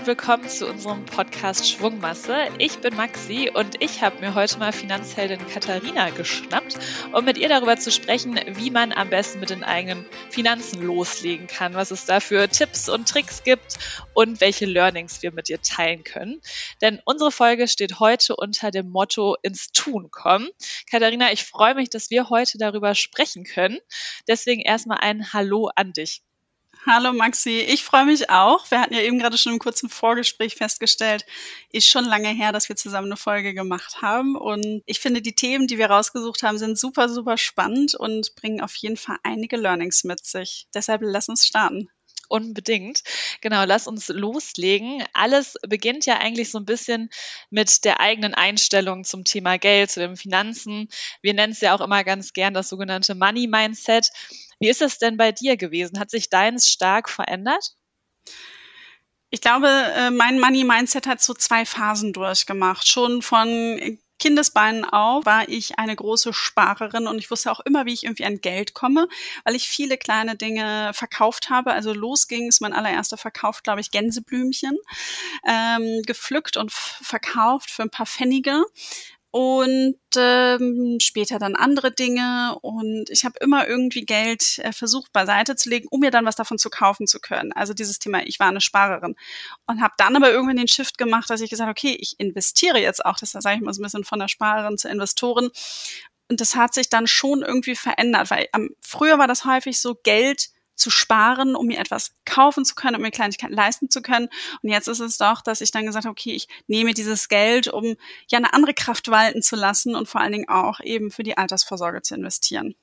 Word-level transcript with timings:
und 0.00 0.06
willkommen 0.06 0.48
zu 0.48 0.66
unserem 0.66 1.04
Podcast 1.04 1.68
Schwungmasse. 1.68 2.48
Ich 2.56 2.78
bin 2.78 2.96
Maxi 2.96 3.50
und 3.52 3.82
ich 3.82 4.00
habe 4.00 4.20
mir 4.20 4.34
heute 4.34 4.58
mal 4.58 4.72
Finanzheldin 4.72 5.46
Katharina 5.46 6.08
geschnappt, 6.08 6.78
um 7.12 7.22
mit 7.22 7.36
ihr 7.36 7.50
darüber 7.50 7.76
zu 7.76 7.90
sprechen, 7.90 8.40
wie 8.46 8.70
man 8.70 8.92
am 8.92 9.10
besten 9.10 9.40
mit 9.40 9.50
den 9.50 9.62
eigenen 9.62 10.06
Finanzen 10.30 10.80
loslegen 10.80 11.48
kann, 11.48 11.74
was 11.74 11.90
es 11.90 12.06
da 12.06 12.20
für 12.20 12.48
Tipps 12.48 12.88
und 12.88 13.10
Tricks 13.10 13.42
gibt 13.44 13.76
und 14.14 14.40
welche 14.40 14.64
Learnings 14.64 15.22
wir 15.22 15.32
mit 15.32 15.50
ihr 15.50 15.60
teilen 15.60 16.02
können. 16.02 16.40
Denn 16.80 17.02
unsere 17.04 17.30
Folge 17.30 17.68
steht 17.68 18.00
heute 18.00 18.36
unter 18.36 18.70
dem 18.70 18.88
Motto 18.88 19.36
ins 19.42 19.70
Tun 19.70 20.10
kommen. 20.10 20.48
Katharina, 20.90 21.30
ich 21.30 21.44
freue 21.44 21.74
mich, 21.74 21.90
dass 21.90 22.08
wir 22.08 22.30
heute 22.30 22.56
darüber 22.56 22.94
sprechen 22.94 23.44
können. 23.44 23.78
Deswegen 24.26 24.62
erstmal 24.62 24.98
ein 25.02 25.34
Hallo 25.34 25.70
an 25.74 25.92
dich. 25.92 26.22
Hallo 26.86 27.12
Maxi, 27.12 27.58
ich 27.58 27.84
freue 27.84 28.06
mich 28.06 28.30
auch. 28.30 28.70
Wir 28.70 28.80
hatten 28.80 28.94
ja 28.94 29.00
eben 29.00 29.18
gerade 29.18 29.36
schon 29.36 29.52
im 29.52 29.58
kurzen 29.58 29.90
Vorgespräch 29.90 30.54
festgestellt, 30.54 31.26
ist 31.72 31.86
schon 31.86 32.06
lange 32.06 32.28
her, 32.30 32.52
dass 32.52 32.70
wir 32.70 32.76
zusammen 32.76 33.08
eine 33.08 33.18
Folge 33.18 33.52
gemacht 33.52 34.00
haben. 34.00 34.34
Und 34.34 34.82
ich 34.86 34.98
finde, 34.98 35.20
die 35.20 35.34
Themen, 35.34 35.66
die 35.66 35.76
wir 35.76 35.90
rausgesucht 35.90 36.42
haben, 36.42 36.56
sind 36.56 36.78
super, 36.78 37.10
super 37.10 37.36
spannend 37.36 37.94
und 37.94 38.34
bringen 38.34 38.62
auf 38.62 38.74
jeden 38.76 38.96
Fall 38.96 39.18
einige 39.24 39.58
Learnings 39.58 40.04
mit 40.04 40.24
sich. 40.24 40.68
Deshalb 40.72 41.02
lass 41.04 41.28
uns 41.28 41.46
starten 41.46 41.90
unbedingt. 42.30 43.02
Genau, 43.40 43.64
lass 43.64 43.86
uns 43.86 44.08
loslegen. 44.08 45.04
Alles 45.12 45.56
beginnt 45.68 46.06
ja 46.06 46.18
eigentlich 46.18 46.50
so 46.50 46.58
ein 46.58 46.64
bisschen 46.64 47.10
mit 47.50 47.84
der 47.84 48.00
eigenen 48.00 48.34
Einstellung 48.34 49.04
zum 49.04 49.24
Thema 49.24 49.58
Geld, 49.58 49.90
zu 49.90 50.00
den 50.00 50.16
Finanzen. 50.16 50.88
Wir 51.22 51.34
nennen 51.34 51.52
es 51.52 51.60
ja 51.60 51.74
auch 51.74 51.80
immer 51.80 52.04
ganz 52.04 52.32
gern 52.32 52.54
das 52.54 52.68
sogenannte 52.68 53.14
Money 53.14 53.48
Mindset. 53.48 54.10
Wie 54.60 54.68
ist 54.68 54.82
es 54.82 54.98
denn 54.98 55.16
bei 55.16 55.32
dir 55.32 55.56
gewesen? 55.56 55.98
Hat 55.98 56.10
sich 56.10 56.28
deins 56.28 56.68
stark 56.68 57.08
verändert? 57.08 57.74
Ich 59.30 59.40
glaube, 59.40 59.68
äh, 59.68 60.10
mein 60.10 60.38
Money 60.38 60.64
Mindset 60.64 61.06
hat 61.06 61.22
so 61.22 61.34
zwei 61.34 61.64
Phasen 61.64 62.12
durchgemacht. 62.12 62.86
Schon 62.86 63.22
von 63.22 63.98
Kindesbeinen 64.18 64.84
auf 64.84 65.24
war 65.24 65.48
ich 65.48 65.78
eine 65.78 65.96
große 65.96 66.34
Sparerin 66.34 67.06
und 67.06 67.18
ich 67.18 67.30
wusste 67.30 67.50
auch 67.50 67.60
immer, 67.60 67.86
wie 67.86 67.94
ich 67.94 68.04
irgendwie 68.04 68.26
an 68.26 68.40
Geld 68.42 68.74
komme, 68.74 69.08
weil 69.44 69.54
ich 69.56 69.66
viele 69.66 69.96
kleine 69.96 70.36
Dinge 70.36 70.92
verkauft 70.92 71.48
habe. 71.48 71.72
Also 71.72 71.94
los 71.94 72.28
ging 72.28 72.48
es, 72.48 72.60
mein 72.60 72.74
allererster 72.74 73.16
Verkauf, 73.16 73.62
glaube 73.62 73.80
ich, 73.80 73.90
Gänseblümchen, 73.90 74.76
ähm, 75.48 76.02
gepflückt 76.02 76.58
und 76.58 76.70
verkauft 76.70 77.70
für 77.70 77.82
ein 77.82 77.90
paar 77.90 78.06
Pfennige 78.06 78.62
und 79.32 79.96
ähm, 80.16 80.98
später 81.00 81.38
dann 81.38 81.54
andere 81.54 81.92
Dinge. 81.92 82.58
Und 82.62 83.08
ich 83.10 83.24
habe 83.24 83.38
immer 83.40 83.68
irgendwie 83.68 84.04
Geld 84.04 84.58
äh, 84.58 84.72
versucht 84.72 85.12
beiseite 85.12 85.54
zu 85.54 85.68
legen, 85.68 85.86
um 85.90 86.00
mir 86.00 86.10
dann 86.10 86.26
was 86.26 86.34
davon 86.34 86.58
zu 86.58 86.68
kaufen 86.68 87.06
zu 87.06 87.20
können. 87.20 87.52
Also 87.52 87.72
dieses 87.72 88.00
Thema, 88.00 88.26
ich 88.26 88.40
war 88.40 88.48
eine 88.48 88.60
Sparerin. 88.60 89.14
Und 89.66 89.80
habe 89.80 89.94
dann 89.98 90.16
aber 90.16 90.32
irgendwann 90.32 90.56
den 90.56 90.68
Shift 90.68 90.98
gemacht, 90.98 91.30
dass 91.30 91.40
ich 91.40 91.50
gesagt 91.50 91.70
okay, 91.70 91.96
ich 92.00 92.18
investiere 92.18 92.80
jetzt 92.80 93.04
auch, 93.04 93.18
das 93.18 93.30
sage 93.30 93.56
ich 93.56 93.62
mal 93.62 93.72
so 93.72 93.80
ein 93.80 93.84
bisschen 93.84 94.04
von 94.04 94.18
der 94.18 94.28
Sparerin 94.28 94.78
zur 94.78 94.90
Investorin. 94.90 95.50
Und 96.28 96.40
das 96.40 96.56
hat 96.56 96.74
sich 96.74 96.88
dann 96.88 97.06
schon 97.06 97.42
irgendwie 97.42 97.76
verändert, 97.76 98.30
weil 98.30 98.48
ähm, 98.54 98.74
früher 98.80 99.18
war 99.18 99.28
das 99.28 99.44
häufig 99.44 99.80
so 99.80 99.94
Geld 100.02 100.50
zu 100.80 100.90
sparen, 100.90 101.54
um 101.54 101.66
mir 101.66 101.78
etwas 101.78 102.12
kaufen 102.24 102.64
zu 102.64 102.74
können, 102.74 102.96
um 102.96 103.02
mir 103.02 103.10
Kleinigkeiten 103.10 103.54
leisten 103.54 103.90
zu 103.90 104.02
können. 104.02 104.28
Und 104.62 104.70
jetzt 104.70 104.88
ist 104.88 105.00
es 105.00 105.18
doch, 105.18 105.42
dass 105.42 105.60
ich 105.60 105.70
dann 105.70 105.86
gesagt 105.86 106.06
habe, 106.06 106.12
okay, 106.12 106.32
ich 106.32 106.48
nehme 106.66 106.94
dieses 106.94 107.28
Geld, 107.28 107.68
um 107.68 107.96
ja 108.28 108.38
eine 108.38 108.52
andere 108.52 108.74
Kraft 108.74 109.08
walten 109.08 109.42
zu 109.42 109.56
lassen 109.56 109.94
und 109.94 110.08
vor 110.08 110.20
allen 110.20 110.32
Dingen 110.32 110.48
auch 110.48 110.80
eben 110.80 111.10
für 111.10 111.22
die 111.22 111.36
Altersvorsorge 111.36 112.02
zu 112.02 112.14
investieren. 112.14 112.74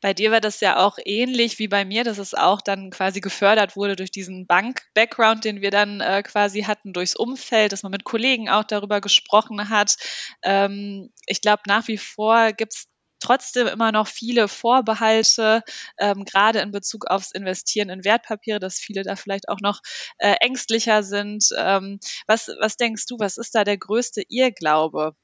Bei 0.00 0.14
dir 0.14 0.30
war 0.30 0.40
das 0.40 0.60
ja 0.60 0.78
auch 0.78 0.98
ähnlich 1.04 1.58
wie 1.58 1.68
bei 1.68 1.84
mir, 1.84 2.04
dass 2.04 2.18
es 2.18 2.34
auch 2.34 2.60
dann 2.60 2.90
quasi 2.90 3.20
gefördert 3.20 3.76
wurde 3.76 3.96
durch 3.96 4.10
diesen 4.10 4.46
Bank-Background, 4.46 5.44
den 5.44 5.60
wir 5.60 5.70
dann 5.70 6.00
äh, 6.00 6.22
quasi 6.22 6.62
hatten, 6.62 6.92
durchs 6.92 7.16
Umfeld, 7.16 7.72
dass 7.72 7.82
man 7.82 7.92
mit 7.92 8.04
Kollegen 8.04 8.48
auch 8.48 8.64
darüber 8.64 9.00
gesprochen 9.00 9.68
hat. 9.68 9.96
Ähm, 10.42 11.12
ich 11.26 11.40
glaube, 11.40 11.62
nach 11.66 11.88
wie 11.88 11.98
vor 11.98 12.52
gibt 12.52 12.74
es 12.74 12.88
trotzdem 13.22 13.66
immer 13.66 13.92
noch 13.92 14.08
viele 14.08 14.48
Vorbehalte, 14.48 15.62
ähm, 15.98 16.24
gerade 16.24 16.60
in 16.60 16.72
Bezug 16.72 17.06
aufs 17.06 17.32
Investieren 17.32 17.88
in 17.88 18.04
Wertpapiere, 18.04 18.58
dass 18.58 18.78
viele 18.78 19.02
da 19.02 19.16
vielleicht 19.16 19.48
auch 19.48 19.60
noch 19.60 19.80
äh, 20.18 20.34
ängstlicher 20.40 21.02
sind. 21.02 21.48
Ähm, 21.56 22.00
was, 22.26 22.48
was 22.60 22.76
denkst 22.76 23.06
du, 23.06 23.18
was 23.18 23.38
ist 23.38 23.54
da 23.54 23.64
der 23.64 23.78
größte 23.78 24.22
Irrglaube? 24.28 25.14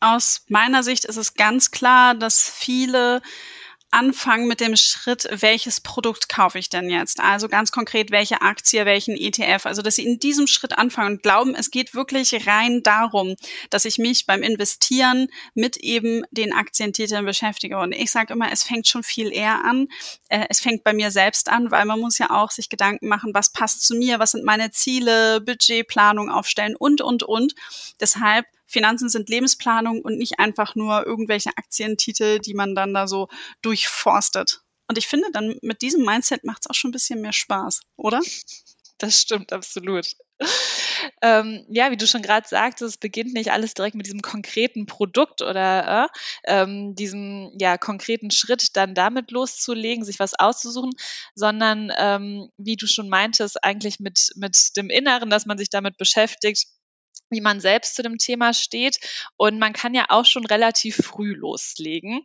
Aus 0.00 0.44
meiner 0.48 0.82
Sicht 0.82 1.04
ist 1.04 1.16
es 1.16 1.34
ganz 1.34 1.70
klar, 1.70 2.14
dass 2.14 2.48
viele 2.48 3.20
anfangen 3.90 4.46
mit 4.46 4.60
dem 4.60 4.76
Schritt, 4.76 5.28
welches 5.30 5.80
Produkt 5.80 6.28
kaufe 6.28 6.58
ich 6.58 6.68
denn 6.68 6.90
jetzt? 6.90 7.20
Also 7.20 7.48
ganz 7.48 7.72
konkret, 7.72 8.10
welche 8.10 8.42
Aktie, 8.42 8.84
welchen 8.86 9.16
ETF. 9.16 9.66
Also, 9.66 9.82
dass 9.82 9.96
sie 9.96 10.06
in 10.06 10.18
diesem 10.18 10.46
Schritt 10.46 10.78
anfangen 10.78 11.16
und 11.16 11.22
glauben, 11.22 11.54
es 11.54 11.70
geht 11.70 11.94
wirklich 11.94 12.46
rein 12.46 12.82
darum, 12.82 13.36
dass 13.70 13.84
ich 13.84 13.98
mich 13.98 14.26
beim 14.26 14.42
Investieren 14.42 15.28
mit 15.54 15.76
eben 15.78 16.24
den 16.30 16.52
Aktientiteln 16.52 17.24
beschäftige. 17.24 17.78
Und 17.78 17.92
ich 17.92 18.10
sage 18.10 18.32
immer, 18.34 18.52
es 18.52 18.62
fängt 18.62 18.86
schon 18.86 19.02
viel 19.02 19.32
eher 19.32 19.64
an. 19.64 19.88
Äh, 20.28 20.46
es 20.48 20.60
fängt 20.60 20.84
bei 20.84 20.92
mir 20.92 21.10
selbst 21.10 21.48
an, 21.48 21.70
weil 21.70 21.84
man 21.84 22.00
muss 22.00 22.18
ja 22.18 22.30
auch 22.30 22.50
sich 22.50 22.68
Gedanken 22.68 23.08
machen, 23.08 23.34
was 23.34 23.52
passt 23.52 23.86
zu 23.86 23.94
mir, 23.94 24.18
was 24.18 24.32
sind 24.32 24.44
meine 24.44 24.70
Ziele, 24.70 25.40
Budgetplanung 25.40 26.30
aufstellen 26.30 26.76
und, 26.76 27.00
und, 27.00 27.22
und. 27.22 27.54
Deshalb 28.00 28.46
Finanzen 28.70 29.08
sind 29.08 29.28
Lebensplanung 29.28 30.00
und 30.00 30.16
nicht 30.16 30.38
einfach 30.38 30.74
nur 30.76 31.04
irgendwelche 31.04 31.50
Aktientitel, 31.56 32.38
die 32.38 32.54
man 32.54 32.74
dann 32.74 32.94
da 32.94 33.06
so 33.06 33.28
durchforstet. 33.62 34.62
Und 34.88 34.96
ich 34.96 35.06
finde, 35.06 35.26
dann 35.32 35.56
mit 35.62 35.82
diesem 35.82 36.04
Mindset 36.04 36.44
macht 36.44 36.62
es 36.62 36.70
auch 36.70 36.74
schon 36.74 36.90
ein 36.90 36.92
bisschen 36.92 37.20
mehr 37.20 37.32
Spaß, 37.32 37.80
oder? 37.96 38.20
Das 38.98 39.20
stimmt 39.20 39.52
absolut. 39.52 40.06
Ähm, 41.22 41.64
ja, 41.70 41.90
wie 41.90 41.96
du 41.96 42.06
schon 42.06 42.20
gerade 42.20 42.46
sagtest, 42.46 42.82
es 42.94 42.98
beginnt 42.98 43.32
nicht 43.32 43.52
alles 43.52 43.72
direkt 43.72 43.94
mit 43.94 44.04
diesem 44.04 44.20
konkreten 44.20 44.84
Produkt 44.84 45.40
oder 45.40 46.04
äh, 46.04 46.08
ähm, 46.44 46.94
diesem 46.94 47.52
ja 47.58 47.78
konkreten 47.78 48.30
Schritt 48.30 48.76
dann 48.76 48.94
damit 48.94 49.30
loszulegen, 49.30 50.04
sich 50.04 50.18
was 50.18 50.38
auszusuchen, 50.38 50.92
sondern 51.34 51.90
ähm, 51.96 52.50
wie 52.58 52.76
du 52.76 52.86
schon 52.86 53.08
meintest, 53.08 53.64
eigentlich 53.64 53.98
mit 54.00 54.30
mit 54.36 54.76
dem 54.76 54.90
Inneren, 54.90 55.30
dass 55.30 55.46
man 55.46 55.56
sich 55.56 55.70
damit 55.70 55.96
beschäftigt 55.96 56.66
wie 57.30 57.40
man 57.40 57.60
selbst 57.60 57.96
zu 57.96 58.02
dem 58.02 58.18
Thema 58.18 58.52
steht. 58.54 58.98
Und 59.36 59.58
man 59.58 59.72
kann 59.72 59.94
ja 59.94 60.06
auch 60.08 60.24
schon 60.24 60.44
relativ 60.46 60.96
früh 60.96 61.34
loslegen. 61.34 62.22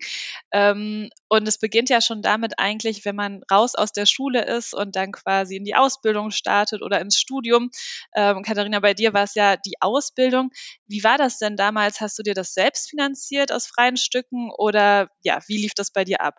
Ähm, 0.51 1.09
und 1.27 1.47
es 1.47 1.57
beginnt 1.57 1.89
ja 1.89 2.01
schon 2.01 2.21
damit 2.21 2.59
eigentlich, 2.59 3.05
wenn 3.05 3.15
man 3.15 3.41
raus 3.51 3.75
aus 3.75 3.91
der 3.91 4.05
Schule 4.05 4.45
ist 4.45 4.73
und 4.73 4.95
dann 4.95 5.11
quasi 5.11 5.55
in 5.57 5.65
die 5.65 5.75
Ausbildung 5.75 6.31
startet 6.31 6.81
oder 6.81 6.99
ins 7.01 7.17
Studium. 7.17 7.69
Ähm, 8.15 8.43
Katharina, 8.43 8.79
bei 8.79 8.93
dir 8.93 9.13
war 9.13 9.23
es 9.23 9.35
ja 9.35 9.57
die 9.57 9.75
Ausbildung. 9.81 10.51
Wie 10.87 11.03
war 11.03 11.17
das 11.17 11.37
denn 11.39 11.57
damals? 11.57 12.01
Hast 12.01 12.17
du 12.19 12.23
dir 12.23 12.33
das 12.33 12.53
selbst 12.53 12.89
finanziert 12.89 13.51
aus 13.51 13.67
freien 13.67 13.97
Stücken 13.97 14.51
oder 14.57 15.09
ja, 15.23 15.39
wie 15.47 15.57
lief 15.57 15.73
das 15.73 15.91
bei 15.91 16.03
dir 16.03 16.21
ab? 16.21 16.35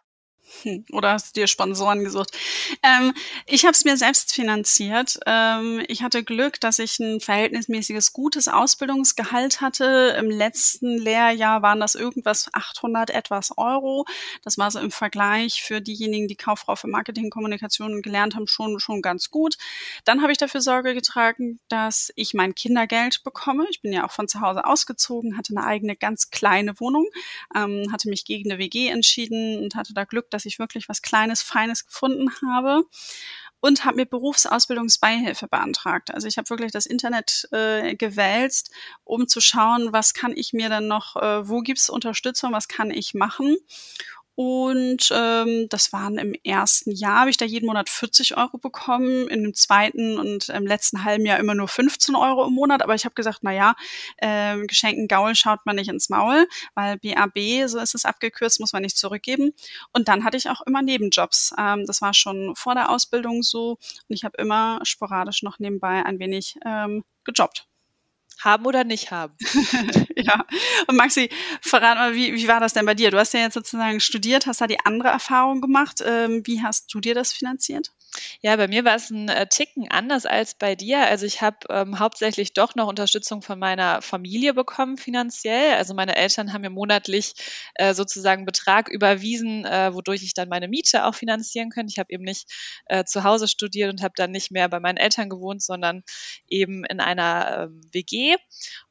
Hm, 0.63 0.85
oder 0.93 1.13
hast 1.13 1.37
du 1.37 1.41
dir 1.41 1.49
Sponsoren 1.49 2.05
gesucht? 2.05 2.31
Ähm, 2.83 3.13
ich 3.47 3.65
habe 3.65 3.73
es 3.73 3.85
mir 3.85 3.97
selbst 3.97 4.33
finanziert. 4.33 5.19
Ähm, 5.27 5.83
ich 5.89 6.03
hatte 6.03 6.23
Glück, 6.23 6.61
dass 6.61 6.79
ich 6.79 7.01
ein 7.01 7.21
verhältnismäßiges 7.21 8.13
gutes 8.13 8.47
Ausbildungsgehalt 8.47 9.61
hatte. 9.61 10.15
Im 10.19 10.31
letzten 10.31 10.99
Lehrjahr 10.99 11.63
waren 11.63 11.81
das 11.81 11.97
irgendwas 11.97 12.49
800 12.53 13.11
etwas 13.11 13.59
Euro. 13.59 14.07
Das 14.43 14.57
war 14.57 14.71
so 14.71 14.79
im 14.79 14.93
Vergleich 14.93 15.63
für 15.63 15.81
diejenigen, 15.81 16.29
die 16.29 16.37
Kauffrau 16.37 16.77
für 16.77 16.87
Marketing, 16.87 17.31
Kommunikation 17.31 18.01
gelernt 18.01 18.37
haben, 18.37 18.47
schon 18.47 18.79
schon 18.79 19.03
ganz 19.03 19.31
gut. 19.31 19.57
Dann 20.05 20.23
habe 20.23 20.31
ich 20.31 20.39
dafür 20.39 20.61
Sorge 20.61 20.95
getragen, 20.95 21.59
dass 21.69 22.13
ich 22.15 22.35
mein 22.35 22.55
Kindergeld 22.55 23.25
bekomme. 23.25 23.67
Ich 23.71 23.83
bin 23.83 23.93
ja 23.93 24.07
auch 24.07 24.13
von 24.13 24.29
zu 24.29 24.41
Hause 24.41 24.65
ausgezogen, 24.65 25.37
hatte 25.37 25.55
eine 25.57 25.67
eigene 25.67 25.97
ganz 25.97 26.31
kleine 26.31 26.79
Wohnung, 26.79 27.07
ähm, 27.55 27.89
hatte 27.93 28.09
mich 28.09 28.25
gegen 28.25 28.51
eine 28.51 28.61
WG 28.61 28.89
entschieden 28.89 29.63
und 29.63 29.75
hatte 29.75 29.93
da 29.93 30.05
Glück, 30.05 30.31
dass 30.37 30.45
ich 30.45 30.59
wirklich 30.59 30.89
was 30.89 31.03
Kleines, 31.03 31.43
Feines 31.43 31.87
gefunden 31.87 32.31
habe 32.47 32.85
und 33.61 33.85
habe 33.85 33.97
mir 33.97 34.07
Berufsausbildungsbeihilfe 34.07 35.49
beantragt. 35.49 36.13
Also 36.15 36.29
ich 36.29 36.37
habe 36.39 36.51
wirklich 36.51 36.73
das 36.73 36.87
Internet 36.87 37.49
äh, 37.53 37.97
gewälzt, 37.97 38.71
um 39.05 39.27
zu 39.27 39.41
schauen, 39.41 39.93
was 39.93 40.15
kann 40.15 40.33
ich 40.37 40.53
mir 40.53 40.69
dann 40.69 40.87
noch, 40.87 41.17
äh, 41.17 41.49
wo 41.49 41.61
gibt's 41.61 41.89
Unterstützung, 41.89 42.53
was 42.53 42.69
kann 42.69 42.91
ich 42.91 43.15
machen. 43.15 43.57
Und 44.37 45.11
ähm, 45.15 45.67
das 45.71 45.95
waren 45.95 46.19
im 46.19 46.35
ersten 46.45 46.91
Jahr, 46.91 47.21
habe 47.21 47.31
ich 47.31 47.39
da 47.39 47.47
jeden 47.47 47.65
Monat 47.67 47.89
40 47.89 48.37
Euro 48.37 48.59
bekommen, 48.59 49.29
in 49.29 49.43
dem 49.43 49.55
zweiten 49.55 50.19
und 50.19 50.51
im 50.51 50.67
letzten 50.67 51.05
halben 51.05 51.25
Jahr 51.25 51.39
immer 51.39 51.55
nur 51.55 51.69
15 51.69 52.15
Euro 52.15 52.47
im 52.47 52.53
Monat. 52.53 52.83
Aber 52.83 52.95
ich 52.95 53.07
habe 53.07 53.15
gesagt, 53.15 53.39
na 53.41 53.53
ja, 53.53 53.75
äh, 54.19 54.59
Geschenken 54.67 55.09
Gaul 55.09 55.35
schaut 55.35 55.65
man 55.65 55.77
nicht 55.77 55.89
ins 55.89 56.11
Maul, 56.11 56.47
weil 56.75 56.99
BAB, 56.99 57.67
so 57.67 57.79
ist 57.79 57.95
es 57.95 58.05
abgekürzt, 58.05 58.61
muss 58.61 58.75
man 58.75 58.83
nicht 58.83 58.99
zurückgeben. 58.99 59.53
Und 59.95 60.09
dann 60.09 60.23
hatte 60.23 60.37
ich 60.37 60.51
auch 60.51 60.61
immer 60.67 60.83
Nebenjobs. 60.83 61.55
Ähm, 61.59 61.87
das 61.87 62.03
war 62.03 62.13
schon 62.13 62.55
vor 62.57 62.75
der 62.75 62.91
Ausbildung 62.91 63.43
so. 63.43 63.79
Und 64.09 64.15
ich 64.15 64.25
habe 64.25 64.37
immer 64.37 64.81
sporadisch 64.83 65.43
noch 65.43 65.59
nebenbei 65.59 66.05
ein 66.05 66.19
wenig 66.19 66.59
ähm, 66.67 67.05
gejobbt. 67.25 67.67
Haben 68.39 68.67
oder 68.67 68.85
nicht 68.85 69.11
haben. 69.11 69.35
ja. 70.17 70.45
Und 70.87 70.97
Maxi, 70.97 71.31
verrat 71.63 71.97
mal, 71.97 72.15
wie, 72.15 72.35
wie 72.35 72.49
war 72.49 72.61
das 72.61 72.75
denn 72.75 72.87
bei 72.87 72.95
dir? 72.95 73.11
Du 73.11 73.19
hast 73.19 73.33
ja 73.33 73.41
jetzt 73.41 73.55
sozusagen 73.55 74.01
studiert, 74.01 74.47
hast 74.47 74.61
da 74.61 74.67
die 74.67 74.81
andere 74.85 75.09
Erfahrung 75.09 75.61
gemacht. 75.61 76.03
Ähm, 76.05 76.43
wie 76.45 76.63
hast 76.63 76.93
du 76.93 77.01
dir 77.01 77.15
das 77.15 77.33
finanziert? 77.33 77.96
Ja, 78.43 78.57
bei 78.57 78.69
mir 78.69 78.85
war 78.85 78.97
es 78.97 79.11
ein 79.11 79.29
äh, 79.29 79.47
Ticken 79.47 79.91
anders 79.91 80.27
als 80.27 80.55
bei 80.55 80.75
dir. 80.75 81.07
Also 81.07 81.27
ich 81.27 81.43
habe 81.43 81.59
ähm, 81.71 81.99
hauptsächlich 81.99 82.53
doch 82.53 82.75
noch 82.75 82.89
Unterstützung 82.89 83.43
von 83.43 83.59
meiner 83.59 84.03
Familie 84.03 84.55
bekommen 84.55 84.97
finanziell. 84.97 85.75
Also 85.75 85.95
meine 85.95 86.17
Eltern 86.17 86.53
haben 86.53 86.63
mir 86.63 86.71
monatlich 86.71 87.35
äh, 87.75 87.95
sozusagen 87.95 88.45
Betrag 88.45 88.89
überwiesen, 88.89 89.65
äh, 89.65 89.93
wodurch 89.95 90.23
ich 90.23 90.35
dann 90.35 90.49
meine 90.49 90.69
Miete 90.69 91.05
auch 91.05 91.15
finanzieren 91.15 91.71
könnte. 91.71 91.93
Ich 91.93 91.99
habe 91.99 92.13
eben 92.13 92.25
nicht 92.25 92.51
äh, 92.87 93.05
zu 93.05 93.25
Hause 93.25 93.49
studiert 93.49 93.91
und 93.93 94.03
habe 94.03 94.15
dann 94.17 94.31
nicht 94.31 94.51
mehr 94.51 94.69
bei 94.69 94.81
meinen 94.81 94.99
Eltern 94.99 95.29
gewohnt, 95.29 95.63
sondern 95.63 96.03
eben 96.49 96.85
in 96.85 97.01
einer 97.01 97.69
ähm, 97.69 97.81
WG 97.93 98.37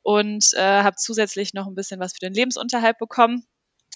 und 0.02 0.54
äh, 0.54 0.62
habe 0.62 0.96
zusätzlich 0.98 1.54
noch 1.54 1.68
ein 1.68 1.76
bisschen 1.76 2.00
was 2.00 2.14
für 2.14 2.20
den 2.20 2.34
Lebensunterhalt 2.34 2.98
bekommen 2.98 3.46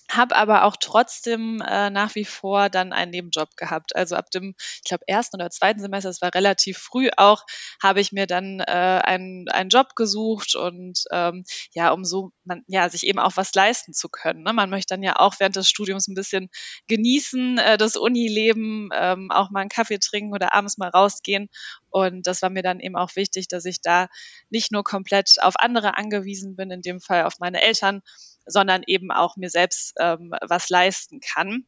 habe 0.09 0.35
aber 0.35 0.63
auch 0.63 0.75
trotzdem 0.79 1.61
äh, 1.61 1.89
nach 1.89 2.15
wie 2.15 2.25
vor 2.25 2.69
dann 2.69 2.93
einen 2.93 3.11
Nebenjob 3.11 3.55
gehabt. 3.55 3.95
Also 3.95 4.15
ab 4.15 4.31
dem, 4.31 4.55
ich 4.57 4.83
glaube, 4.83 5.03
ersten 5.07 5.35
oder 5.37 5.49
zweiten 5.51 5.79
Semester, 5.79 6.09
das 6.09 6.21
war 6.21 6.33
relativ 6.33 6.77
früh 6.79 7.09
auch, 7.15 7.43
habe 7.81 8.01
ich 8.01 8.11
mir 8.11 8.25
dann 8.25 8.59
äh, 8.59 8.63
einen, 9.03 9.47
einen 9.49 9.69
Job 9.69 9.95
gesucht 9.95 10.55
und 10.55 11.03
ähm, 11.11 11.43
ja, 11.73 11.91
um 11.91 12.03
so 12.05 12.31
man, 12.43 12.63
ja, 12.67 12.89
sich 12.89 13.05
eben 13.05 13.19
auch 13.19 13.37
was 13.37 13.53
leisten 13.53 13.93
zu 13.93 14.09
können. 14.09 14.43
Ne? 14.43 14.53
Man 14.53 14.69
möchte 14.69 14.95
dann 14.95 15.03
ja 15.03 15.17
auch 15.17 15.35
während 15.39 15.55
des 15.55 15.69
Studiums 15.69 16.07
ein 16.07 16.15
bisschen 16.15 16.49
genießen, 16.87 17.59
äh, 17.59 17.77
das 17.77 17.95
Unileben, 17.95 18.89
ähm, 18.93 19.29
auch 19.31 19.51
mal 19.51 19.61
einen 19.61 19.69
Kaffee 19.69 19.99
trinken 19.99 20.33
oder 20.33 20.53
abends 20.53 20.77
mal 20.77 20.89
rausgehen. 20.89 21.49
Und 21.91 22.25
das 22.27 22.41
war 22.41 22.49
mir 22.49 22.63
dann 22.63 22.79
eben 22.79 22.95
auch 22.95 23.15
wichtig, 23.15 23.47
dass 23.47 23.65
ich 23.65 23.81
da 23.81 24.07
nicht 24.49 24.71
nur 24.71 24.83
komplett 24.83 25.35
auf 25.41 25.55
andere 25.57 25.97
angewiesen 25.97 26.55
bin, 26.55 26.71
in 26.71 26.81
dem 26.81 26.99
Fall 26.99 27.23
auf 27.23 27.39
meine 27.39 27.61
Eltern, 27.61 28.01
sondern 28.49 28.83
eben 28.87 29.11
auch 29.11 29.37
mir 29.37 29.49
selbst 29.49 29.93
ähm, 29.99 30.33
was 30.41 30.69
leisten 30.69 31.19
kann. 31.19 31.65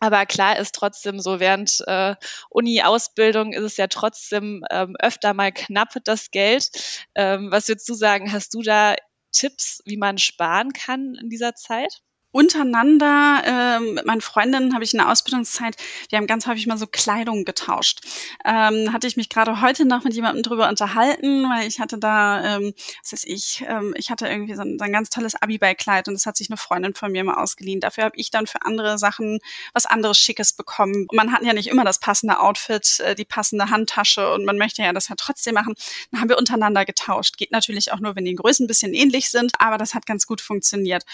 Aber 0.00 0.26
klar 0.26 0.58
ist 0.58 0.74
trotzdem 0.74 1.20
so, 1.20 1.38
während 1.38 1.80
äh, 1.86 2.16
Uni-Ausbildung 2.50 3.52
ist 3.52 3.62
es 3.62 3.76
ja 3.76 3.86
trotzdem 3.86 4.64
ähm, 4.68 4.96
öfter 4.98 5.32
mal 5.32 5.52
knapp, 5.52 5.94
das 6.04 6.32
Geld. 6.32 6.70
Ähm, 7.14 7.52
was 7.52 7.68
würdest 7.68 7.88
du 7.88 7.94
sagen, 7.94 8.32
hast 8.32 8.52
du 8.54 8.62
da 8.62 8.96
Tipps, 9.30 9.80
wie 9.84 9.96
man 9.96 10.18
sparen 10.18 10.72
kann 10.72 11.14
in 11.20 11.28
dieser 11.28 11.54
Zeit? 11.54 12.02
Untereinander, 12.32 13.42
äh, 13.44 13.80
mit 13.80 14.06
meinen 14.06 14.20
Freundinnen 14.20 14.74
habe 14.74 14.84
ich 14.84 14.92
in 14.92 14.98
der 14.98 15.10
Ausbildungszeit, 15.10 15.76
wir 16.08 16.18
haben 16.18 16.26
ganz 16.26 16.46
häufig 16.46 16.66
mal 16.66 16.78
so 16.78 16.86
Kleidung 16.86 17.44
getauscht. 17.44 18.00
Ähm, 18.44 18.92
hatte 18.92 19.06
ich 19.06 19.16
mich 19.16 19.28
gerade 19.28 19.60
heute 19.60 19.84
noch 19.84 20.02
mit 20.04 20.14
jemandem 20.14 20.42
drüber 20.42 20.68
unterhalten, 20.68 21.44
weil 21.48 21.68
ich 21.68 21.78
hatte 21.78 21.98
da, 21.98 22.56
ähm, 22.56 22.72
was 23.02 23.12
weiß 23.12 23.24
ich, 23.24 23.64
ähm, 23.68 23.94
ich 23.96 24.10
hatte 24.10 24.26
irgendwie 24.26 24.54
so 24.54 24.62
ein, 24.62 24.78
so 24.78 24.84
ein 24.84 24.92
ganz 24.92 25.10
tolles 25.10 25.34
Abiball-Kleid 25.34 26.08
und 26.08 26.14
das 26.14 26.26
hat 26.26 26.36
sich 26.36 26.50
eine 26.50 26.56
Freundin 26.56 26.94
von 26.94 27.12
mir 27.12 27.22
mal 27.22 27.34
ausgeliehen. 27.34 27.80
Dafür 27.80 28.04
habe 28.04 28.16
ich 28.16 28.30
dann 28.30 28.46
für 28.46 28.62
andere 28.62 28.98
Sachen 28.98 29.38
was 29.74 29.86
anderes 29.86 30.18
Schickes 30.18 30.54
bekommen. 30.54 31.06
Man 31.12 31.32
hat 31.32 31.42
ja 31.42 31.52
nicht 31.52 31.68
immer 31.68 31.84
das 31.84 32.00
passende 32.00 32.40
Outfit, 32.40 33.00
äh, 33.00 33.14
die 33.14 33.26
passende 33.26 33.68
Handtasche 33.68 34.32
und 34.32 34.46
man 34.46 34.56
möchte 34.56 34.82
ja 34.82 34.92
das 34.92 35.08
ja 35.08 35.16
trotzdem 35.16 35.54
machen. 35.54 35.74
Dann 36.10 36.20
haben 36.20 36.28
wir 36.30 36.38
untereinander 36.38 36.86
getauscht. 36.86 37.36
Geht 37.36 37.52
natürlich 37.52 37.92
auch 37.92 38.00
nur, 38.00 38.16
wenn 38.16 38.24
die 38.24 38.34
Größen 38.34 38.64
ein 38.64 38.68
bisschen 38.68 38.94
ähnlich 38.94 39.30
sind, 39.30 39.52
aber 39.58 39.76
das 39.76 39.94
hat 39.94 40.06
ganz 40.06 40.26
gut 40.26 40.40
funktioniert. 40.40 41.04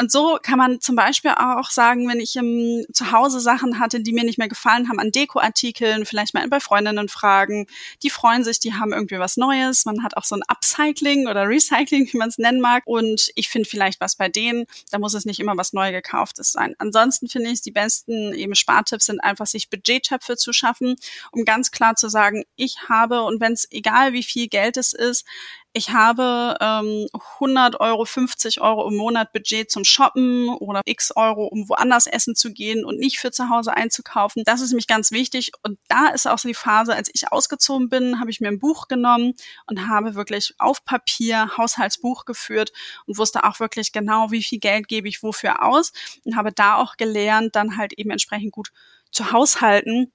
Und 0.00 0.10
so 0.10 0.38
kann 0.42 0.56
man 0.56 0.80
zum 0.80 0.96
Beispiel 0.96 1.32
auch 1.32 1.70
sagen, 1.70 2.08
wenn 2.08 2.20
ich 2.20 2.34
im, 2.34 2.86
zu 2.90 3.12
Hause 3.12 3.38
Sachen 3.38 3.78
hatte, 3.78 4.00
die 4.00 4.14
mir 4.14 4.24
nicht 4.24 4.38
mehr 4.38 4.48
gefallen 4.48 4.88
haben, 4.88 4.98
an 4.98 5.12
Dekoartikeln, 5.12 6.06
vielleicht 6.06 6.32
mal 6.32 6.48
bei 6.48 6.58
Freundinnen 6.58 7.10
fragen. 7.10 7.66
Die 8.02 8.08
freuen 8.08 8.42
sich, 8.42 8.58
die 8.60 8.72
haben 8.72 8.94
irgendwie 8.94 9.18
was 9.18 9.36
Neues. 9.36 9.84
Man 9.84 10.02
hat 10.02 10.16
auch 10.16 10.24
so 10.24 10.36
ein 10.36 10.42
Upcycling 10.48 11.28
oder 11.28 11.46
Recycling, 11.46 12.08
wie 12.10 12.16
man 12.16 12.30
es 12.30 12.38
nennen 12.38 12.62
mag. 12.62 12.84
Und 12.86 13.30
ich 13.34 13.50
finde 13.50 13.68
vielleicht 13.68 14.00
was 14.00 14.16
bei 14.16 14.30
denen. 14.30 14.64
Da 14.90 14.98
muss 14.98 15.12
es 15.12 15.26
nicht 15.26 15.38
immer 15.38 15.58
was 15.58 15.74
neu 15.74 15.92
gekauftes 15.92 16.50
sein. 16.50 16.74
Ansonsten 16.78 17.28
finde 17.28 17.50
ich, 17.50 17.60
die 17.60 17.70
besten 17.70 18.32
eben 18.32 18.54
Spartipps 18.54 19.04
sind 19.04 19.20
einfach, 19.20 19.46
sich 19.46 19.68
Budgettöpfe 19.68 20.38
zu 20.38 20.54
schaffen, 20.54 20.96
um 21.30 21.44
ganz 21.44 21.72
klar 21.72 21.96
zu 21.96 22.08
sagen, 22.08 22.44
ich 22.56 22.88
habe, 22.88 23.22
und 23.24 23.42
wenn 23.42 23.52
es 23.52 23.70
egal 23.70 24.14
wie 24.14 24.22
viel 24.22 24.48
Geld 24.48 24.78
es 24.78 24.94
ist, 24.94 25.26
ich 25.72 25.90
habe 25.90 26.56
ähm, 26.60 27.06
100 27.38 27.78
Euro, 27.78 28.04
50 28.04 28.60
Euro 28.60 28.88
im 28.88 28.96
Monat 28.96 29.32
Budget 29.32 29.70
zum 29.70 29.84
Shoppen 29.84 30.48
oder 30.48 30.80
x 30.84 31.12
Euro, 31.14 31.46
um 31.46 31.68
woanders 31.68 32.08
essen 32.08 32.34
zu 32.34 32.52
gehen 32.52 32.84
und 32.84 32.98
nicht 32.98 33.18
für 33.18 33.30
zu 33.30 33.50
Hause 33.50 33.76
einzukaufen. 33.76 34.42
Das 34.44 34.60
ist 34.60 34.70
nämlich 34.70 34.88
ganz 34.88 35.12
wichtig. 35.12 35.52
Und 35.62 35.78
da 35.86 36.08
ist 36.08 36.26
auch 36.26 36.38
so 36.38 36.48
die 36.48 36.54
Phase, 36.54 36.94
als 36.94 37.08
ich 37.12 37.30
ausgezogen 37.30 37.88
bin, 37.88 38.18
habe 38.18 38.30
ich 38.30 38.40
mir 38.40 38.48
ein 38.48 38.58
Buch 38.58 38.88
genommen 38.88 39.34
und 39.66 39.86
habe 39.86 40.16
wirklich 40.16 40.54
auf 40.58 40.84
Papier 40.84 41.56
Haushaltsbuch 41.56 42.24
geführt 42.24 42.72
und 43.06 43.18
wusste 43.18 43.44
auch 43.44 43.60
wirklich 43.60 43.92
genau, 43.92 44.32
wie 44.32 44.42
viel 44.42 44.58
Geld 44.58 44.88
gebe 44.88 45.08
ich 45.08 45.22
wofür 45.22 45.62
aus 45.62 45.92
und 46.24 46.34
habe 46.34 46.50
da 46.52 46.76
auch 46.76 46.96
gelernt, 46.96 47.54
dann 47.54 47.76
halt 47.76 47.92
eben 47.92 48.10
entsprechend 48.10 48.52
gut 48.52 48.72
zu 49.12 49.30
haushalten 49.30 50.12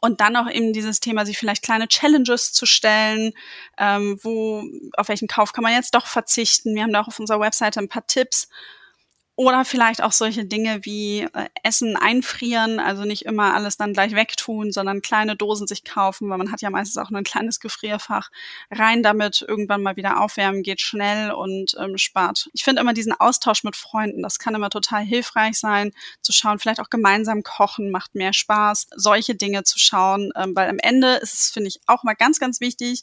und 0.00 0.20
dann 0.20 0.36
auch 0.36 0.50
eben 0.50 0.72
dieses 0.72 1.00
Thema, 1.00 1.26
sich 1.26 1.38
vielleicht 1.38 1.62
kleine 1.62 1.88
Challenges 1.88 2.52
zu 2.52 2.66
stellen, 2.66 3.32
ähm, 3.78 4.18
wo, 4.22 4.64
auf 4.96 5.08
welchen 5.08 5.28
Kauf 5.28 5.52
kann 5.52 5.62
man 5.62 5.72
jetzt 5.72 5.94
doch 5.94 6.06
verzichten. 6.06 6.74
Wir 6.74 6.82
haben 6.82 6.92
da 6.92 7.02
auch 7.02 7.08
auf 7.08 7.20
unserer 7.20 7.40
Webseite 7.40 7.80
ein 7.80 7.88
paar 7.88 8.06
Tipps, 8.06 8.48
oder 9.36 9.64
vielleicht 9.64 10.02
auch 10.02 10.12
solche 10.12 10.44
Dinge 10.44 10.84
wie 10.84 11.22
äh, 11.22 11.48
Essen 11.64 11.96
einfrieren, 11.96 12.78
also 12.78 13.04
nicht 13.04 13.24
immer 13.24 13.54
alles 13.54 13.76
dann 13.76 13.92
gleich 13.92 14.14
wegtun, 14.14 14.70
sondern 14.70 15.02
kleine 15.02 15.34
Dosen 15.34 15.66
sich 15.66 15.82
kaufen, 15.82 16.30
weil 16.30 16.38
man 16.38 16.52
hat 16.52 16.60
ja 16.60 16.70
meistens 16.70 16.98
auch 16.98 17.10
nur 17.10 17.20
ein 17.20 17.24
kleines 17.24 17.58
Gefrierfach. 17.58 18.30
Rein 18.70 19.02
damit, 19.02 19.44
irgendwann 19.46 19.82
mal 19.82 19.96
wieder 19.96 20.20
aufwärmen, 20.20 20.62
geht 20.62 20.80
schnell 20.80 21.32
und 21.32 21.74
ähm, 21.80 21.98
spart. 21.98 22.48
Ich 22.52 22.62
finde 22.62 22.80
immer 22.80 22.94
diesen 22.94 23.12
Austausch 23.12 23.64
mit 23.64 23.74
Freunden, 23.74 24.22
das 24.22 24.38
kann 24.38 24.54
immer 24.54 24.70
total 24.70 25.02
hilfreich 25.02 25.58
sein, 25.58 25.92
zu 26.22 26.32
schauen, 26.32 26.60
vielleicht 26.60 26.80
auch 26.80 26.90
gemeinsam 26.90 27.42
kochen, 27.42 27.90
macht 27.90 28.14
mehr 28.14 28.32
Spaß, 28.32 28.86
solche 28.94 29.34
Dinge 29.34 29.64
zu 29.64 29.80
schauen, 29.80 30.32
ähm, 30.36 30.54
weil 30.54 30.68
am 30.68 30.78
Ende 30.78 31.14
ist 31.16 31.34
es, 31.34 31.50
finde 31.50 31.68
ich, 31.68 31.80
auch 31.86 32.04
mal 32.04 32.14
ganz, 32.14 32.38
ganz 32.38 32.60
wichtig, 32.60 33.02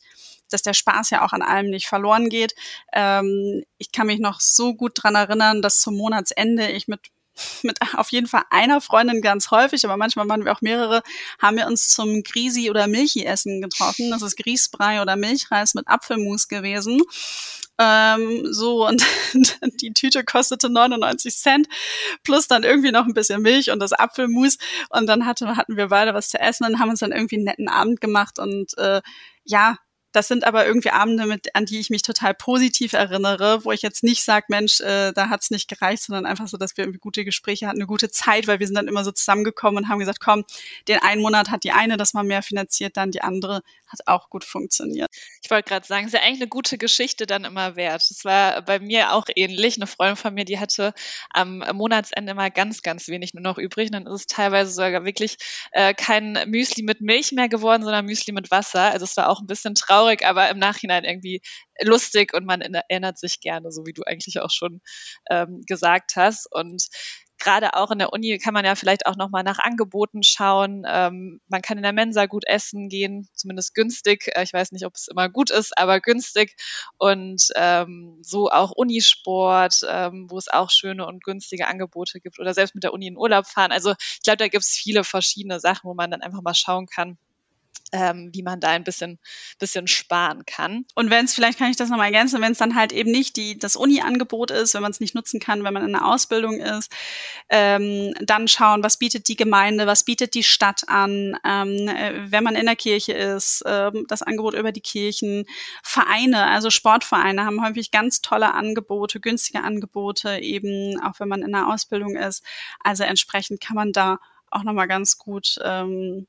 dass 0.54 0.62
der 0.62 0.74
Spaß 0.74 1.10
ja 1.12 1.26
auch 1.26 1.34
an 1.34 1.42
allem 1.42 1.70
nicht 1.70 1.88
verloren 1.88 2.30
geht. 2.30 2.54
Ähm, 2.94 3.64
ich 3.78 3.92
kann 3.92 4.08
mich 4.08 4.20
noch 4.20 4.40
so 4.40 4.74
gut 4.74 4.94
dran 4.96 5.16
erinnern, 5.16 5.62
dass 5.62 5.82
zum 5.82 5.98
Monatsende 5.98 6.70
ich 6.72 6.88
mit 6.88 7.02
mit 7.64 7.80
auf 7.96 8.12
jeden 8.12 8.28
Fall 8.28 8.44
einer 8.50 8.82
Freundin 8.82 9.22
ganz 9.22 9.52
häufig, 9.52 9.86
aber 9.86 9.98
manchmal 9.98 10.28
waren 10.30 10.46
wir 10.46 10.52
auch 10.52 10.62
mehrere, 10.62 11.02
haben 11.40 11.58
wir 11.58 11.68
uns 11.68 11.90
zum 11.90 12.24
Grisi- 12.24 12.70
oder 12.70 12.88
Milchi-Essen 12.88 13.62
getroffen. 13.62 14.12
Das 14.12 14.22
ist 14.22 14.38
Grießbrei 14.38 15.02
oder 15.02 15.16
Milchreis 15.16 15.74
mit 15.74 15.88
Apfelmus 15.88 16.48
gewesen. 16.48 17.02
Ähm, 17.78 18.48
so, 18.52 18.88
und 18.88 19.04
die 19.82 19.94
Tüte 19.94 20.24
kostete 20.24 20.70
99 20.70 21.36
Cent, 21.36 21.68
plus 22.24 22.48
dann 22.48 22.64
irgendwie 22.64 22.92
noch 22.92 23.06
ein 23.06 23.14
bisschen 23.14 23.42
Milch 23.42 23.72
und 23.72 23.80
das 23.80 23.94
Apfelmus. 23.94 24.58
Und 24.90 25.08
dann 25.08 25.26
hatte, 25.26 25.56
hatten 25.56 25.78
wir 25.78 25.88
beide 25.88 26.14
was 26.14 26.30
zu 26.30 26.40
essen 26.40 26.66
und 26.66 26.80
haben 26.80 26.90
uns 26.90 27.00
dann 27.00 27.12
irgendwie 27.12 27.38
einen 27.38 27.46
netten 27.46 27.70
Abend 27.70 28.02
gemacht. 28.02 28.40
Und 28.40 28.78
äh, 28.78 29.02
ja, 29.46 29.78
das 30.12 30.28
sind 30.28 30.44
aber 30.44 30.66
irgendwie 30.66 30.90
Abende, 30.90 31.26
mit, 31.26 31.56
an 31.56 31.66
die 31.66 31.80
ich 31.80 31.90
mich 31.90 32.02
total 32.02 32.34
positiv 32.34 32.94
erinnere, 32.94 33.64
wo 33.64 33.72
ich 33.72 33.82
jetzt 33.82 34.04
nicht 34.04 34.24
sage, 34.24 34.48
Mensch, 34.50 34.82
äh, 34.82 35.14
da 35.14 35.30
hat's 35.30 35.52
nicht 35.52 35.70
gereicht, 35.70 36.04
sondern 36.04 36.26
einfach 36.26 36.48
so, 36.48 36.58
dass 36.58 36.76
wir 36.76 36.84
irgendwie 36.84 37.00
gute 37.00 37.24
Gespräche 37.24 37.68
hatten, 37.68 37.78
eine 37.78 37.88
gute 37.88 38.10
Zeit, 38.10 38.48
weil 38.48 38.60
wir 38.60 38.68
sind 38.68 38.76
dann 38.76 38.88
immer 38.88 39.04
so 39.04 39.12
zusammengekommen 39.12 39.84
und 39.84 39.90
haben 39.90 40.00
gesagt, 40.00 40.20
komm, 40.20 40.44
den 40.88 41.00
einen 41.00 41.22
Monat 41.22 41.50
hat 41.50 41.64
die 41.64 41.72
eine 41.72 41.98
das 41.98 42.14
mal 42.14 42.24
mehr 42.24 42.44
finanziert, 42.44 42.98
dann 42.98 43.12
die 43.12 43.22
andere 43.22 43.62
hat 43.92 44.08
auch 44.08 44.30
gut 44.30 44.44
funktioniert. 44.44 45.10
Ich 45.44 45.50
wollte 45.50 45.70
gerade 45.70 45.86
sagen, 45.86 46.06
es 46.06 46.14
ist 46.14 46.20
ja 46.20 46.26
eigentlich 46.26 46.42
eine 46.42 46.50
gute 46.50 46.78
Geschichte 46.78 47.26
dann 47.26 47.46
immer 47.46 47.76
wert. 47.76 48.04
Das 48.10 48.24
war 48.24 48.62
bei 48.62 48.80
mir 48.80 49.14
auch 49.14 49.26
ähnlich. 49.36 49.78
Eine 49.78 49.88
Freundin 49.88 50.16
von 50.16 50.34
mir, 50.34 50.46
die 50.46 50.60
hatte 50.60 50.94
am 51.30 51.64
Monatsende 51.74 52.32
immer 52.32 52.50
ganz, 52.50 52.82
ganz 52.82 53.08
wenig 53.08 53.34
nur 53.34 53.44
noch 53.44 53.58
übrig. 53.58 53.88
Und 53.88 53.94
dann 53.94 54.08
ist 54.08 54.22
es 54.22 54.28
teilweise 54.28 54.72
sogar 54.72 55.06
wirklich 55.06 55.38
äh, 55.72 55.94
kein 55.94 56.38
Müsli 56.48 56.84
mit 56.84 57.02
Milch 57.02 57.32
mehr 57.32 57.50
geworden, 57.50 57.84
sondern 57.84 58.06
Müsli 58.06 58.34
mit 58.34 58.52
Wasser. 58.52 58.92
Also 58.92 59.06
es 59.06 59.18
war 59.18 59.30
auch 59.30 59.42
ein 59.42 59.48
bisschen 59.48 59.76
traurig, 59.76 60.26
aber 60.26 60.50
im 60.50 60.60
Nachhinein 60.60 61.04
irgendwie 61.04 61.42
lustig 61.82 62.34
und 62.34 62.46
man 62.46 62.62
erinnert 62.62 63.18
sich 63.18 63.40
gerne, 63.40 63.72
so 63.72 63.86
wie 63.86 63.94
du 63.94 64.04
eigentlich 64.04 64.40
auch 64.40 64.52
schon 64.52 64.82
ähm, 65.30 65.62
gesagt 65.68 66.16
hast. 66.16 66.48
Und 66.52 66.88
gerade 67.42 67.74
auch 67.74 67.92
in 67.92 68.00
der 68.00 68.14
Uni 68.14 68.38
kann 68.38 68.54
man 68.54 68.64
ja 68.64 68.76
vielleicht 68.76 69.06
auch 69.06 69.18
nochmal 69.18 69.44
nach 69.44 69.60
Angeboten 69.60 70.24
schauen. 70.24 70.84
Ähm, 70.88 71.42
man 71.48 71.62
kann 71.62 71.78
in 71.78 71.84
der 71.84 71.92
Mensa 71.92 72.28
gut 72.28 72.46
essen 72.48 72.88
gehen, 72.88 73.28
zumindest 73.34 73.74
günstig. 73.74 74.32
Äh, 74.34 74.44
ich 74.44 74.54
weiß 74.54 74.72
nicht, 74.72 74.86
ob 74.86 74.96
es 74.96 75.08
immer 75.08 75.28
gut 75.28 75.50
ist, 75.50 75.78
aber 75.78 76.00
günstig. 76.00 76.56
Und 76.98 77.50
ähm, 77.56 78.20
so 78.22 78.50
auch 78.50 78.72
Unisport, 78.72 79.82
ähm, 79.90 80.28
wo 80.30 80.38
es 80.38 80.48
auch 80.48 80.70
schöne 80.70 81.06
und 81.06 81.24
günstige 81.24 81.68
Angebote 81.68 82.22
gibt 82.22 82.40
oder 82.40 82.54
selbst 82.54 82.76
mit 82.76 82.84
der 82.84 82.94
Uni 82.94 83.08
in 83.08 83.18
Urlaub 83.18 83.48
fahren. 83.48 83.72
Also 83.72 83.92
ich 84.00 84.22
glaube, 84.24 84.38
da 84.38 84.48
gibt 84.48 84.64
es 84.64 84.72
viele 84.72 85.04
verschiedene 85.04 85.60
Sachen, 85.60 85.90
wo 85.90 85.94
man 85.94 86.12
dann 86.12 86.22
einfach 86.22 86.42
mal 86.42 86.54
schauen 86.54 86.86
kann, 86.86 87.18
ähm, 87.92 88.30
wie 88.34 88.44
man 88.44 88.60
da 88.60 88.70
ein 88.70 88.84
bisschen, 88.84 89.20
bisschen 89.60 89.88
sparen 89.88 90.46
kann. 90.46 90.86
Und 90.96 91.10
wenn 91.10 91.26
es, 91.26 91.34
vielleicht 91.34 91.60
kann 91.60 91.70
ich 91.70 91.78
das 91.78 91.90
nochmal 91.90 92.08
ergänzen, 92.08 92.42
wenn 92.42 92.54
es 92.54 92.58
dann 92.58 92.76
halt 92.76 92.94
eben 92.94 93.12
nicht 93.12 93.36
die, 93.36 93.58
das 93.58 93.76
Uni-Angebot 93.76 94.52
ist, 94.52 94.74
wenn 94.74 94.82
man 94.82 94.92
es 94.92 95.00
nicht 95.00 95.16
nutzen 95.16 95.40
kann, 95.40 95.64
wenn 95.64 95.74
man 95.74 95.88
in 95.88 95.96
einer 95.96 96.08
Ausbildung 96.08 96.60
ist, 96.60 96.92
ähm, 97.50 98.14
dann 98.22 98.48
schauen, 98.48 98.84
was 98.84 98.98
bietet 98.98 99.28
die 99.28 99.36
Gemeinde, 99.36 99.88
was 99.88 100.04
bietet 100.04 100.34
die 100.34 100.44
Stadt 100.44 100.84
an, 100.88 101.38
ähm, 101.46 101.88
äh, 101.88 102.32
wenn 102.32 102.44
man 102.44 102.56
in 102.56 102.66
der 102.66 102.76
Kirche 102.76 103.14
ist, 103.14 103.64
ähm, 103.66 104.06
das 104.08 104.22
Angebot 104.22 104.54
über 104.54 104.72
die 104.72 104.82
Kirchen, 104.82 105.46
Vereine, 105.84 106.48
also 106.48 106.70
Sportvereine 106.70 107.46
haben 107.46 107.66
häufig 107.66 107.92
ganz 107.92 108.22
tolle 108.22 108.54
Angebote, 108.54 109.20
günstige 109.20 109.64
Angebote, 109.64 110.40
eben 110.40 111.00
auch 111.02 111.20
wenn 111.20 111.28
man 111.28 111.42
in 111.42 111.54
einer 111.54 111.74
Ausbildung 111.74 112.16
ist. 112.16 112.44
Also 112.80 113.04
entsprechend 113.04 113.60
kann 113.60 113.76
man 113.76 113.92
da 113.92 114.20
auch 114.50 114.64
nochmal 114.64 114.88
ganz 114.88 115.18
gut 115.18 115.58
ähm, 115.64 116.28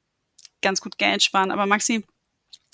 ganz 0.62 0.80
gut 0.80 0.98
Geld 0.98 1.22
sparen. 1.22 1.50
Aber 1.50 1.66
Maxi, 1.66 2.04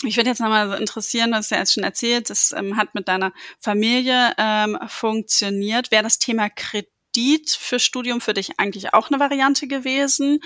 ich 0.05 0.17
würde 0.17 0.31
jetzt 0.31 0.41
nochmal 0.41 0.81
interessieren, 0.81 1.33
du 1.33 1.55
ja 1.55 1.61
jetzt 1.61 1.75
schon 1.75 1.83
erzählt, 1.83 2.31
das 2.31 2.53
ähm, 2.53 2.77
hat 2.77 2.95
mit 2.95 3.09
deiner 3.09 3.33
Familie 3.59 4.33
ähm, 4.39 4.79
funktioniert. 4.87 5.91
Wäre 5.91 6.05
das 6.05 6.19
Thema 6.19 6.49
Kredit 6.51 7.51
für 7.51 7.81
Studium 7.81 8.21
für 8.21 8.35
dich 8.35 8.61
eigentlich 8.61 8.95
auch 8.95 9.11
eine 9.11 9.19
Variante 9.19 9.67
gewesen? 9.67 10.41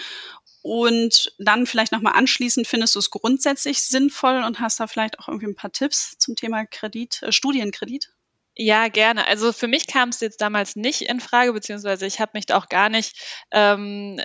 Und 0.62 1.34
dann 1.38 1.66
vielleicht 1.66 1.90
nochmal 1.90 2.14
anschließend, 2.14 2.68
findest 2.68 2.94
du 2.94 3.00
es 3.00 3.10
grundsätzlich 3.10 3.82
sinnvoll 3.82 4.44
und 4.44 4.60
hast 4.60 4.78
da 4.78 4.86
vielleicht 4.86 5.18
auch 5.18 5.26
irgendwie 5.26 5.48
ein 5.48 5.56
paar 5.56 5.72
Tipps 5.72 6.16
zum 6.18 6.36
Thema 6.36 6.64
Kredit, 6.64 7.20
äh, 7.22 7.32
Studienkredit? 7.32 8.10
Ja, 8.54 8.88
gerne. 8.88 9.26
Also 9.28 9.50
für 9.50 9.66
mich 9.66 9.86
kam 9.86 10.10
es 10.10 10.20
jetzt 10.20 10.42
damals 10.42 10.76
nicht 10.76 11.00
in 11.02 11.20
Frage, 11.20 11.54
beziehungsweise 11.54 12.04
ich 12.06 12.20
habe 12.20 12.32
mich 12.34 12.52
auch 12.52 12.68
gar 12.68 12.90
nicht 12.90 13.16
ähm, 13.50 14.20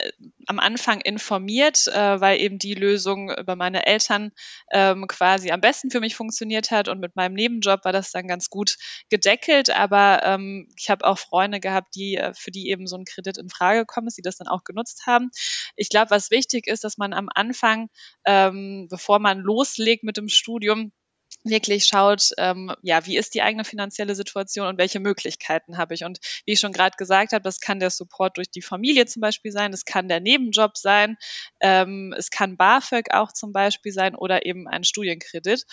am 0.48 0.60
Anfang 0.60 1.00
informiert, 1.00 1.88
äh, 1.88 2.20
weil 2.20 2.42
eben 2.42 2.60
die 2.60 2.74
Lösung 2.74 3.32
über 3.32 3.56
meine 3.56 3.86
Eltern 3.86 4.32
ähm, 4.74 5.08
quasi 5.08 5.52
am 5.52 5.62
besten 5.62 5.92
für 5.92 6.02
mich 6.02 6.16
funktioniert 6.18 6.72
hat 6.72 6.90
und 6.90 7.00
mit 7.00 7.16
meinem 7.16 7.36
Nebenjob 7.36 7.86
war 7.86 7.94
das 7.94 8.12
dann 8.12 8.28
ganz 8.28 8.50
gut 8.50 8.76
gedeckelt. 9.10 9.70
Aber 9.70 10.22
ähm, 10.26 10.68
ich 10.78 10.90
habe 10.90 11.06
auch 11.06 11.18
Freunde 11.18 11.62
gehabt, 11.62 11.96
die 11.96 12.18
äh, 12.18 12.34
für 12.34 12.52
die 12.52 12.70
eben 12.70 12.86
so 12.86 12.98
ein 12.98 13.06
Kredit 13.06 13.38
in 13.38 13.48
Frage 13.50 13.80
gekommen 13.80 14.08
ist, 14.08 14.18
die 14.18 14.22
das 14.24 14.36
dann 14.36 14.50
auch 14.50 14.66
genutzt 14.66 15.04
haben. 15.08 15.30
Ich 15.78 15.88
glaube, 15.88 16.12
was 16.12 16.32
wichtig 16.32 16.68
ist, 16.68 16.84
dass 16.84 16.98
man 16.98 17.14
am 17.14 17.30
Anfang, 17.34 17.88
ähm, 18.26 18.88
bevor 18.90 19.20
man 19.20 19.40
loslegt 19.40 20.04
mit 20.04 20.18
dem 20.18 20.28
Studium, 20.28 20.92
wirklich 21.50 21.86
schaut, 21.86 22.32
ähm, 22.38 22.74
ja, 22.82 23.06
wie 23.06 23.18
ist 23.18 23.34
die 23.34 23.42
eigene 23.42 23.63
finanzielle 23.63 24.16
Situation 24.16 24.68
und 24.68 24.77
welche 24.77 25.00
Möglichkeiten 25.00 25.77
habe 25.77 25.94
ich. 25.94 26.04
Und 26.04 26.20
wie 26.46 26.54
ich 26.54 26.60
schon 26.60 26.74
gerade 26.74 26.98
gesagt 26.98 27.34
habe, 27.34 27.44
das 27.44 27.60
kann 27.60 27.80
der 27.80 27.89
Support 27.89 28.38
durch 28.38 28.50
die 28.50 28.62
Familie 28.62 29.06
zum 29.06 29.22
Beispiel 29.22 29.51
sein, 29.51 29.74
es 29.74 29.86
kann 29.86 30.08
der 30.08 30.20
Nebenjob 30.20 30.77
sein, 30.77 31.18
ähm, 31.60 32.13
es 32.18 32.30
kann 32.30 32.58
BAföG 32.58 33.12
auch 33.12 33.32
zum 33.32 33.51
Beispiel 33.51 33.92
sein 33.92 34.16
oder 34.16 34.46
eben 34.46 34.68
ein 34.68 34.84
Studienkredit. 34.84 35.66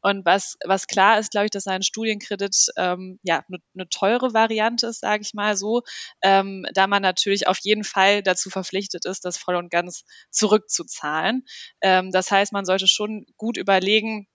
Und 0.00 0.24
was, 0.24 0.56
was 0.64 0.86
klar 0.86 1.18
ist, 1.18 1.32
glaube 1.32 1.46
ich, 1.46 1.50
dass 1.50 1.66
ein 1.66 1.82
Studienkredit 1.82 2.68
ähm, 2.76 3.18
ja 3.22 3.44
eine 3.48 3.58
ne 3.74 3.88
teure 3.88 4.32
Variante 4.32 4.86
ist, 4.88 5.00
sage 5.00 5.22
ich 5.22 5.34
mal 5.34 5.56
so, 5.56 5.82
ähm, 6.22 6.66
da 6.72 6.86
man 6.86 7.02
natürlich 7.02 7.48
auf 7.48 7.58
jeden 7.62 7.84
Fall 7.84 8.22
dazu 8.22 8.50
verpflichtet 8.50 9.04
ist, 9.04 9.24
das 9.24 9.38
voll 9.38 9.56
und 9.56 9.70
ganz 9.70 10.04
zurückzuzahlen. 10.30 11.44
Ähm, 11.80 12.12
das 12.12 12.30
heißt, 12.30 12.52
man 12.52 12.64
sollte 12.64 12.86
schon 12.86 13.26
gut 13.36 13.56
überlegen, 13.56 14.28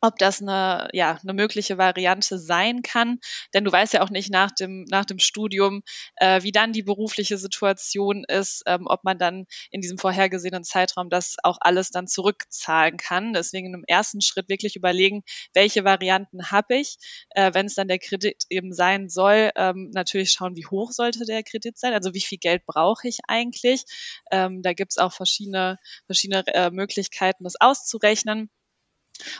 ob 0.00 0.18
das 0.18 0.40
eine, 0.40 0.88
ja, 0.92 1.18
eine 1.22 1.32
mögliche 1.32 1.78
Variante 1.78 2.38
sein 2.38 2.82
kann. 2.82 3.18
Denn 3.54 3.64
du 3.64 3.72
weißt 3.72 3.94
ja 3.94 4.02
auch 4.02 4.10
nicht 4.10 4.30
nach 4.30 4.50
dem, 4.50 4.84
nach 4.88 5.04
dem 5.04 5.18
Studium, 5.18 5.82
äh, 6.16 6.42
wie 6.42 6.52
dann 6.52 6.72
die 6.72 6.82
berufliche 6.82 7.38
Situation 7.38 8.24
ist, 8.24 8.62
ähm, 8.66 8.86
ob 8.86 9.04
man 9.04 9.18
dann 9.18 9.46
in 9.70 9.80
diesem 9.80 9.98
vorhergesehenen 9.98 10.64
Zeitraum 10.64 11.10
das 11.10 11.36
auch 11.42 11.58
alles 11.60 11.90
dann 11.90 12.06
zurückzahlen 12.06 12.96
kann. 12.96 13.32
Deswegen 13.32 13.74
im 13.74 13.84
ersten 13.86 14.20
Schritt 14.20 14.48
wirklich 14.48 14.76
überlegen, 14.76 15.22
welche 15.54 15.84
Varianten 15.84 16.50
habe 16.50 16.76
ich. 16.76 16.96
Äh, 17.30 17.52
Wenn 17.54 17.66
es 17.66 17.74
dann 17.74 17.88
der 17.88 17.98
Kredit 17.98 18.44
eben 18.50 18.72
sein 18.72 19.08
soll, 19.08 19.50
ähm, 19.56 19.90
natürlich 19.92 20.30
schauen, 20.32 20.56
wie 20.56 20.66
hoch 20.66 20.92
sollte 20.92 21.24
der 21.24 21.42
Kredit 21.42 21.78
sein, 21.78 21.92
also 21.92 22.14
wie 22.14 22.20
viel 22.20 22.38
Geld 22.38 22.64
brauche 22.66 23.08
ich 23.08 23.18
eigentlich. 23.26 23.84
Ähm, 24.30 24.62
da 24.62 24.72
gibt 24.72 24.92
es 24.92 24.98
auch 24.98 25.12
verschiedene, 25.12 25.78
verschiedene 26.06 26.44
äh, 26.46 26.70
Möglichkeiten, 26.70 27.44
das 27.44 27.60
auszurechnen. 27.60 28.50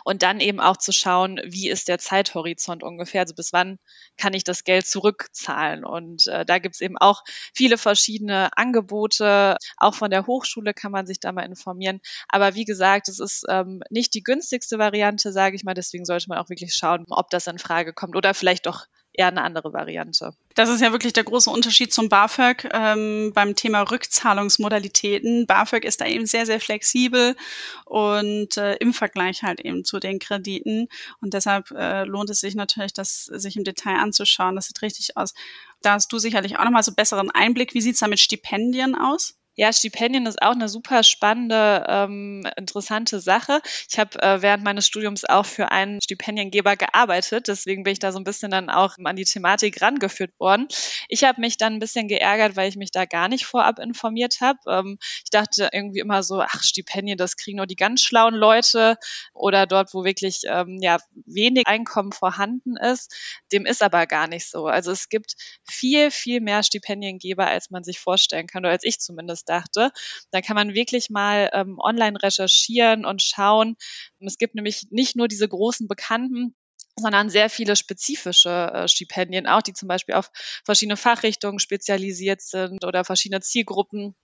Und 0.05 0.23
dann 0.23 0.41
eben 0.41 0.61
auch 0.61 0.77
zu 0.77 0.93
schauen, 0.93 1.41
wie 1.45 1.69
ist 1.69 1.89
der 1.89 1.99
Zeithorizont 1.99 2.83
ungefähr, 2.83 3.23
also 3.23 3.35
bis 3.35 3.53
wann 3.53 3.79
kann 4.17 4.35
ich 4.35 4.45
das 4.45 4.65
Geld 4.65 4.87
zurückzahlen. 4.87 5.85
Und 5.85 6.27
äh, 6.27 6.45
da 6.45 6.59
gibt's 6.59 6.81
eben 6.81 6.99
auch 6.99 7.23
viele 7.55 7.79
verschiedene 7.79 8.57
Angebote. 8.57 9.57
Auch 9.77 9.95
von 9.95 10.11
der 10.11 10.27
Hochschule 10.27 10.75
kann 10.75 10.93
man 10.93 11.07
sich 11.07 11.21
da 11.21 11.33
mal 11.33 11.45
informieren. 11.45 12.01
Aber 12.29 12.55
wie 12.55 12.65
gesagt, 12.65 13.09
es 13.09 13.21
ist 13.21 13.45
ähm, 13.49 13.83
nicht 13.91 14.15
die 14.15 14.23
günstigste 14.23 14.79
Variante, 14.79 15.33
sage 15.33 15.57
ich 15.57 15.65
mal. 15.65 15.75
Deswegen 15.75 16.05
sollte 16.05 16.29
man 16.29 16.39
auch 16.39 16.49
wirklich 16.49 16.75
schauen, 16.75 17.05
ob 17.09 17.31
das 17.31 17.47
in 17.47 17.59
Frage 17.59 17.93
kommt 17.93 18.17
oder 18.17 18.35
vielleicht 18.35 18.67
doch 18.67 18.87
eher 19.19 19.29
eine 19.29 19.43
andere 19.43 19.73
Variante. 19.73 20.33
Das 20.55 20.69
ist 20.69 20.81
ja 20.81 20.93
wirklich 20.93 21.13
der 21.13 21.25
große 21.25 21.51
Unterschied 21.51 21.93
zum 21.93 22.09
BAföG 22.09 22.69
ähm, 22.73 23.33
beim 23.35 23.57
Thema 23.57 23.83
Rückzahlungsmodalitäten. 23.83 25.47
BAföG 25.47 25.85
ist 25.85 26.01
da 26.01 26.07
eben 26.07 26.25
sehr, 26.25 26.47
sehr 26.47 26.61
flexibel 26.61 27.37
und 27.85 28.57
äh, 28.57 28.77
im 28.77 28.95
Vergleich 28.95 29.43
halt 29.43 29.61
eben 29.61 29.85
zu 29.85 29.99
den 29.99 30.21
Krediten. 30.21 30.89
Und 31.21 31.35
deshalb 31.35 31.71
äh, 31.73 32.05
lohnt 32.05 32.31
es 32.31 32.41
sich 32.41 32.55
natürlich, 32.55 32.93
das 32.93 33.25
sich 33.25 33.57
im 33.57 33.65
Detail 33.65 33.99
anzuschauen. 33.99 34.55
Das 34.55 34.67
sieht 34.67 34.83
richtig 34.83 35.17
aus. 35.17 35.35
Da 35.83 35.95
hast 35.95 36.13
du 36.13 36.19
sicherlich 36.19 36.59
auch 36.59 36.65
nochmal 36.65 36.85
so 36.85 36.93
besseren 36.93 37.31
Einblick. 37.31 37.75
Wie 37.75 37.81
sieht's 37.81 38.01
da 38.01 38.09
mit 38.09 38.21
Stipendien 38.21 38.95
aus? 38.95 39.38
Ja, 39.61 39.73
Stipendien 39.73 40.25
ist 40.27 40.41
auch 40.41 40.53
eine 40.53 40.69
super 40.69 41.03
spannende, 41.03 41.85
ähm, 41.89 42.47
interessante 42.57 43.19
Sache. 43.19 43.61
Ich 43.91 43.99
habe 43.99 44.17
äh, 44.23 44.41
während 44.41 44.63
meines 44.63 44.87
Studiums 44.87 45.25
auch 45.25 45.47
für 45.47 45.73
einen 45.73 46.01
Stipendiengeber 46.01 46.77
gearbeitet, 46.77 47.49
deswegen 47.49 47.83
bin 47.83 47.95
ich 47.95 47.99
da 47.99 48.13
so 48.13 48.21
ein 48.21 48.25
bisschen 48.25 48.53
dann 48.53 48.71
auch 48.71 48.95
an 49.03 49.17
die 49.17 49.25
Thematik 49.25 49.83
rangeführt 49.83 50.31
worden. 50.39 50.69
Ich 51.09 51.25
habe 51.25 51.41
mich 51.41 51.57
dann 51.57 51.73
ein 51.73 51.79
bisschen 51.81 52.07
geärgert, 52.07 52.55
weil 52.55 52.69
ich 52.69 52.77
mich 52.77 52.93
da 52.93 53.05
gar 53.05 53.27
nicht 53.27 53.47
vorab 53.47 53.81
informiert 53.81 54.37
habe. 54.41 54.61
Ähm, 54.69 54.99
ich 55.25 55.31
dachte 55.31 55.71
irgendwie 55.73 55.99
immer 55.99 56.23
so, 56.23 56.41
ach, 56.41 56.63
Stipendien, 56.63 57.19
das 57.19 57.37
kriegen 57.37 57.57
nur 57.57 57.67
die 57.67 57.75
ganz 57.75 58.01
schlauen 58.01 58.35
Leute 58.35 58.97
oder 59.35 59.67
dort, 59.67 59.93
wo 59.93 60.05
wirklich 60.05 60.43
ähm, 60.47 60.79
ja 60.81 60.99
wenig 61.27 61.67
Einkommen 61.67 62.13
vorhanden 62.13 62.77
ist. 62.77 63.13
Dem 63.51 63.67
ist 63.67 63.83
aber 63.83 64.07
gar 64.07 64.29
nicht 64.29 64.49
so. 64.49 64.67
Also 64.69 64.93
es 64.93 65.09
gibt 65.09 65.35
viel, 65.69 66.13
viel 66.13 66.41
mehr 66.41 66.63
Stipendiengeber, 66.63 67.49
als 67.49 67.71
man 67.71 67.83
sich 67.83 67.99
vorstellen 67.99 68.47
kann, 68.47 68.65
oder 68.65 68.71
als 68.71 68.85
ich 68.85 69.01
zumindest 69.01 69.48
dachte. 69.49 69.91
Da 70.31 70.41
kann 70.41 70.57
man 70.57 70.75
wirklich 70.75 71.11
mal 71.11 71.51
ähm, 71.53 71.79
online 71.79 72.23
recherchieren 72.23 73.05
und 73.05 73.23
schauen. 73.23 73.77
Es 74.21 74.39
gibt 74.39 74.55
nämlich 74.55 74.89
nicht 74.91 75.17
nur 75.17 75.29
diese 75.29 75.49
großen 75.49 75.89
Bekannten, 75.89 76.55
sondern 76.97 77.31
sehr 77.31 77.49
viele 77.51 77.77
spezifische 77.77 78.71
äh, 78.73 78.89
Stipendien 78.89 79.47
auch, 79.47 79.63
die 79.63 79.73
zum 79.73 79.89
Beispiel 79.89 80.15
auf 80.15 80.31
verschiedene 80.65 80.97
Fachrichtungen 80.97 81.59
spezialisiert 81.59 82.43
sind 82.43 82.85
oder 82.85 83.05
verschiedene 83.05 83.41
Zielgruppen 83.41 84.15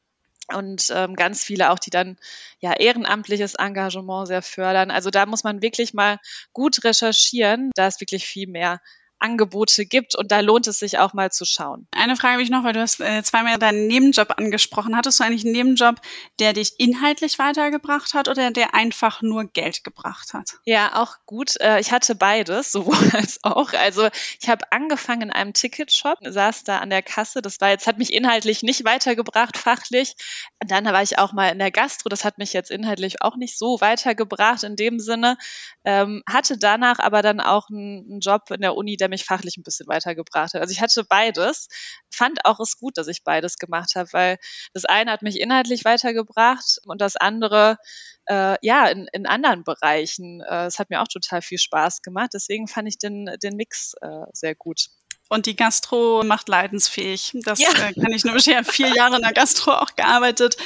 und 0.52 0.90
ähm, 0.94 1.16
ganz 1.16 1.42
viele 1.42 1.70
auch, 1.70 1.78
die 1.78 1.90
dann 1.90 2.18
ja 2.60 2.74
ehrenamtliches 2.74 3.54
Engagement 3.54 4.28
sehr 4.28 4.42
fördern. 4.42 4.90
Also 4.90 5.10
da 5.10 5.24
muss 5.24 5.44
man 5.44 5.62
wirklich 5.62 5.94
mal 5.94 6.18
gut 6.52 6.84
recherchieren. 6.84 7.70
Da 7.74 7.86
ist 7.86 8.00
wirklich 8.00 8.26
viel 8.26 8.46
mehr 8.46 8.80
Angebote 9.18 9.86
gibt 9.86 10.14
und 10.14 10.30
da 10.30 10.40
lohnt 10.40 10.66
es 10.66 10.78
sich 10.78 10.98
auch 10.98 11.14
mal 11.14 11.32
zu 11.32 11.44
schauen. 11.44 11.86
Eine 11.92 12.16
Frage 12.16 12.34
habe 12.34 12.42
ich 12.42 12.50
noch, 12.50 12.64
weil 12.64 12.74
du 12.74 12.80
hast 12.80 13.00
äh, 13.00 13.22
zweimal 13.22 13.58
deinen 13.58 13.86
Nebenjob 13.86 14.38
angesprochen. 14.38 14.96
Hattest 14.96 15.18
du 15.18 15.24
eigentlich 15.24 15.44
einen 15.44 15.52
Nebenjob, 15.52 15.96
der 16.38 16.52
dich 16.52 16.74
inhaltlich 16.78 17.38
weitergebracht 17.38 18.12
hat 18.12 18.28
oder 18.28 18.50
der 18.50 18.74
einfach 18.74 19.22
nur 19.22 19.44
Geld 19.44 19.82
gebracht 19.82 20.34
hat? 20.34 20.58
Ja, 20.66 21.02
auch 21.02 21.16
gut. 21.24 21.58
Äh, 21.60 21.80
ich 21.80 21.90
hatte 21.90 22.14
beides, 22.14 22.72
sowohl 22.72 22.96
als 23.14 23.40
auch. 23.42 23.72
Also 23.72 24.08
ich 24.40 24.48
habe 24.48 24.70
angefangen 24.72 25.22
in 25.22 25.30
einem 25.30 25.54
Ticketshop, 25.54 26.18
saß 26.22 26.64
da 26.64 26.78
an 26.78 26.90
der 26.90 27.02
Kasse. 27.02 27.40
Das 27.40 27.60
war 27.60 27.70
jetzt, 27.70 27.86
hat 27.86 27.98
mich 27.98 28.12
inhaltlich 28.12 28.62
nicht 28.62 28.84
weitergebracht, 28.84 29.56
fachlich. 29.56 30.14
Und 30.60 30.70
dann 30.70 30.84
war 30.84 31.02
ich 31.02 31.18
auch 31.18 31.32
mal 31.32 31.48
in 31.48 31.58
der 31.58 31.70
Gastro. 31.70 32.08
Das 32.08 32.24
hat 32.24 32.38
mich 32.38 32.52
jetzt 32.52 32.70
inhaltlich 32.70 33.22
auch 33.22 33.36
nicht 33.36 33.56
so 33.58 33.80
weitergebracht 33.80 34.64
in 34.64 34.76
dem 34.76 35.00
Sinne. 35.00 35.38
Ähm, 35.84 36.22
hatte 36.28 36.58
danach 36.58 36.98
aber 36.98 37.22
dann 37.22 37.40
auch 37.40 37.70
einen, 37.70 38.04
einen 38.10 38.20
Job 38.20 38.50
in 38.50 38.60
der 38.60 38.76
Uni, 38.76 38.96
der 38.96 39.08
mich 39.14 39.24
fachlich 39.24 39.56
ein 39.56 39.62
bisschen 39.62 39.86
weitergebracht 39.86 40.54
hat. 40.54 40.60
Also 40.60 40.72
ich 40.72 40.80
hatte 40.80 41.04
beides, 41.04 41.68
fand 42.10 42.44
auch 42.44 42.60
es 42.60 42.78
gut, 42.78 42.98
dass 42.98 43.08
ich 43.08 43.24
beides 43.24 43.58
gemacht 43.58 43.94
habe, 43.94 44.08
weil 44.12 44.38
das 44.72 44.84
eine 44.84 45.10
hat 45.12 45.22
mich 45.22 45.40
inhaltlich 45.40 45.84
weitergebracht 45.84 46.78
und 46.84 47.00
das 47.00 47.16
andere 47.16 47.78
äh, 48.26 48.56
ja 48.62 48.88
in, 48.88 49.06
in 49.12 49.26
anderen 49.26 49.64
Bereichen. 49.64 50.40
Äh, 50.40 50.66
es 50.66 50.78
hat 50.78 50.90
mir 50.90 51.02
auch 51.02 51.08
total 51.08 51.42
viel 51.42 51.58
Spaß 51.58 52.02
gemacht. 52.02 52.30
Deswegen 52.34 52.68
fand 52.68 52.88
ich 52.88 52.98
den, 52.98 53.30
den 53.42 53.56
Mix 53.56 53.94
äh, 54.00 54.26
sehr 54.32 54.54
gut. 54.54 54.88
Und 55.28 55.46
die 55.46 55.56
Gastro 55.56 56.22
macht 56.24 56.48
leidensfähig. 56.48 57.32
Das 57.44 57.58
ja. 57.58 57.70
äh, 57.70 57.92
kann 57.94 58.12
ich 58.12 58.24
nur 58.24 58.34
bescheren. 58.34 58.64
Vier 58.64 58.94
Jahre 58.94 59.16
in 59.16 59.22
der 59.22 59.32
Gastro 59.32 59.72
auch 59.72 59.96
gearbeitet. 59.96 60.56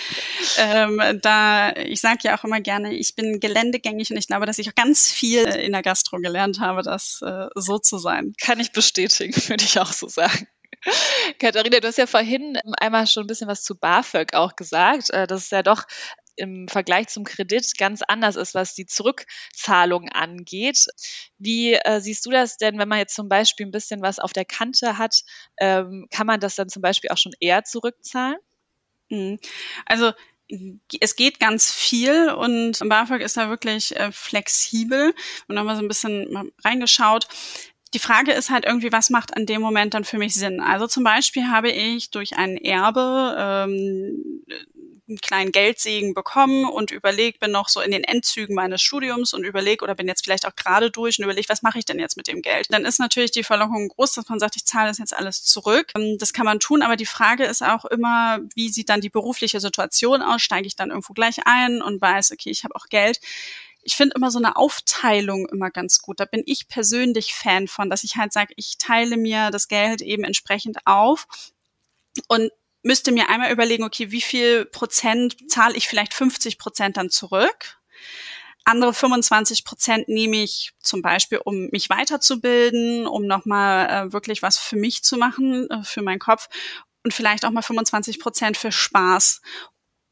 Ähm, 0.59 1.01
da, 1.23 1.75
ich 1.77 2.01
sage 2.01 2.21
ja 2.25 2.39
auch 2.39 2.45
immer 2.45 2.61
gerne, 2.61 2.93
ich 2.93 3.15
bin 3.15 3.41
geländegängig 3.41 4.11
und 4.11 4.17
ich 4.17 4.27
glaube, 4.27 4.47
dass 4.47 4.59
ich 4.59 4.69
auch 4.69 4.75
ganz 4.75 5.11
viel 5.11 5.45
in 5.45 5.73
der 5.73 5.83
Gastro 5.83 6.19
gelernt 6.19 6.61
habe, 6.61 6.83
das 6.83 7.23
äh, 7.23 7.47
so 7.55 7.79
zu 7.79 7.99
sein. 7.99 8.35
Kann 8.41 8.59
ich 8.61 8.73
bestätigen, 8.73 9.35
würde 9.49 9.65
ich 9.65 9.79
auch 9.79 9.93
so 9.93 10.09
sagen. 10.09 10.49
Katharina, 11.39 11.81
du 11.81 11.89
hast 11.89 11.99
ja 11.99 12.07
vorhin 12.07 12.59
einmal 12.79 13.07
schon 13.07 13.25
ein 13.25 13.27
bisschen 13.27 13.49
was 13.49 13.63
zu 13.63 13.75
BAföG 13.77 14.35
auch 14.35 14.57
gesagt. 14.57 15.11
Äh, 15.11 15.27
das 15.27 15.45
ist 15.45 15.53
ja 15.53 15.63
doch 15.63 15.85
im 16.37 16.69
Vergleich 16.69 17.09
zum 17.09 17.25
Kredit 17.25 17.77
ganz 17.79 18.03
anders 18.03 18.37
ist, 18.37 18.55
was 18.55 18.75
die 18.75 18.87
Zurückzahlung 18.87 20.09
angeht. 20.09 20.87
Wie 21.37 21.75
äh, 21.75 22.01
siehst 22.01 22.25
du 22.27 22.31
das 22.31 22.57
denn, 22.57 22.79
wenn 22.79 22.89
man 22.89 22.99
jetzt 22.99 23.15
zum 23.15 23.29
Beispiel 23.29 23.67
ein 23.67 23.73
bisschen 23.73 24.03
was 24.03 24.21
auf 24.21 24.33
der 24.33 24.45
Kante 24.45 24.99
hat, 24.99 25.23
ähm, 25.59 26.07
kann 26.11 26.27
man 26.27 26.41
das 26.41 26.55
dann 26.55 26.69
zum 26.69 26.81
Beispiel 26.81 27.11
auch 27.11 27.19
schon 27.19 27.33
eher 27.41 27.65
zurückzahlen? 27.65 28.39
Mhm. 29.11 29.39
Also 29.85 30.13
es 31.01 31.17
geht 31.17 31.41
ganz 31.41 31.73
viel 31.73 32.31
und 32.31 32.79
BAföG 32.89 33.21
ist 33.21 33.37
da 33.37 33.51
wirklich 33.51 33.95
äh, 33.97 34.11
flexibel. 34.13 35.15
Und 35.47 35.59
haben 35.59 35.67
wir 35.67 35.77
so 35.77 35.83
ein 35.83 35.89
bisschen 35.89 36.53
reingeschaut 36.65 37.29
die 37.95 37.99
Frage 37.99 38.33
ist 38.33 38.51
halt 38.51 38.65
irgendwie, 38.65 38.93
was 38.93 39.11
macht 39.11 39.37
an 39.37 39.47
dem 39.47 39.61
Moment 39.61 39.95
dann 39.95 40.05
für 40.05 40.19
mich 40.19 40.35
Sinn? 40.35 40.61
Also 40.61 40.87
zum 40.87 41.05
Beispiel 41.05 41.49
habe 41.49 41.71
ich 41.71 42.11
durch 42.11 42.37
ein 42.37 42.57
Erbe 42.57 43.37
ähm, 43.39 44.43
einen 45.09 45.19
kleinen 45.19 45.53
Geldsegen 45.53 46.13
bekommen 46.13 46.67
und 46.67 46.91
überlege, 46.91 47.39
bin 47.39 47.51
noch 47.51 47.69
so 47.69 47.81
in 47.81 47.91
den 47.91 48.05
Endzügen 48.05 48.55
meines 48.55 48.83
Studiums 48.83 49.33
und 49.33 49.45
überlege 49.45 49.83
oder 49.83 49.95
bin 49.95 50.07
jetzt 50.07 50.25
vielleicht 50.25 50.47
auch 50.47 50.55
gerade 50.55 50.91
durch 50.91 51.19
und 51.19 51.25
überlege, 51.25 51.49
was 51.49 51.63
mache 51.63 51.79
ich 51.79 51.87
denn 51.87 51.99
jetzt 51.99 52.17
mit 52.17 52.29
dem 52.29 52.43
Geld? 52.43 52.67
Dann 52.71 52.85
ist 52.85 53.01
natürlich 53.01 53.31
die 53.31 53.43
Verlockung 53.43 53.89
groß, 53.89 54.13
dass 54.13 54.29
man 54.29 54.39
sagt, 54.39 54.57
ich 54.57 54.67
zahle 54.67 54.89
das 54.89 54.99
jetzt 54.99 55.17
alles 55.17 55.43
zurück. 55.45 55.93
Ähm, 55.97 56.17
das 56.19 56.33
kann 56.33 56.45
man 56.45 56.61
tun, 56.61 56.83
aber 56.83 56.97
die 56.97 57.07
Frage 57.07 57.45
ist 57.45 57.63
auch 57.63 57.87
immer, 57.87 58.41
wie 58.55 58.69
sieht 58.69 58.91
dann 58.91 59.01
die 59.01 59.11
berufliche 59.11 59.61
Situation 59.61 60.21
aus? 60.21 60.43
Steige 60.43 60.67
ich 60.67 60.77
dann 60.77 60.91
irgendwo 60.91 61.15
gleich 61.15 61.39
ein 61.47 61.81
und 61.81 62.01
weiß, 62.01 62.33
okay, 62.33 62.51
ich 62.51 62.65
habe 62.65 62.77
auch 62.77 62.87
Geld 62.89 63.21
ich 63.83 63.97
finde 63.97 64.15
immer 64.17 64.31
so 64.31 64.39
eine 64.39 64.57
Aufteilung 64.57 65.47
immer 65.49 65.71
ganz 65.71 66.01
gut. 66.01 66.21
Da 66.21 66.25
bin 66.25 66.43
ich 66.47 66.69
persönlich 66.69 67.35
Fan 67.35 67.69
von, 67.69 67.91
dass 67.91 68.05
ich 68.05 68.17
halt 68.17 68.33
sage, 68.33 68.53
ich 68.57 68.79
teile 68.79 69.17
mir 69.17 69.51
das 69.51 69.69
Geld 69.69 70.03
eben 70.03 70.25
entsprechend 70.25 70.79
auf 70.85 71.27
und 72.29 72.51
müsste 72.83 73.13
mir 73.13 73.29
einmal 73.29 73.53
überlegen, 73.53 73.85
okay, 73.85 74.11
wie 74.11 74.21
viel 74.21 74.65
Prozent 74.65 75.37
zahle 75.51 75.77
ich 75.77 75.89
vielleicht 75.89 76.15
50 76.15 76.59
Prozent 76.59 76.97
dann 76.97 77.11
zurück? 77.11 77.79
Andere 78.65 78.93
25 78.93 79.65
Prozent 79.65 80.09
nehme 80.09 80.43
ich 80.43 80.73
zum 80.81 81.01
Beispiel, 81.01 81.41
um 81.43 81.69
mich 81.73 81.89
weiterzubilden, 81.89 83.07
um 83.07 83.27
nochmal 83.27 83.89
äh, 84.09 84.13
wirklich 84.13 84.43
was 84.43 84.59
für 84.59 84.77
mich 84.77 85.03
zu 85.03 85.17
machen, 85.17 85.71
äh, 85.71 85.83
für 85.85 86.03
meinen 86.03 86.19
Kopf 86.19 86.49
und 87.03 87.15
vielleicht 87.15 87.47
auch 87.47 87.51
mal 87.51 87.63
25 87.63 88.21
Prozent 88.21 88.57
für 88.59 88.71
Spaß. 88.71 89.41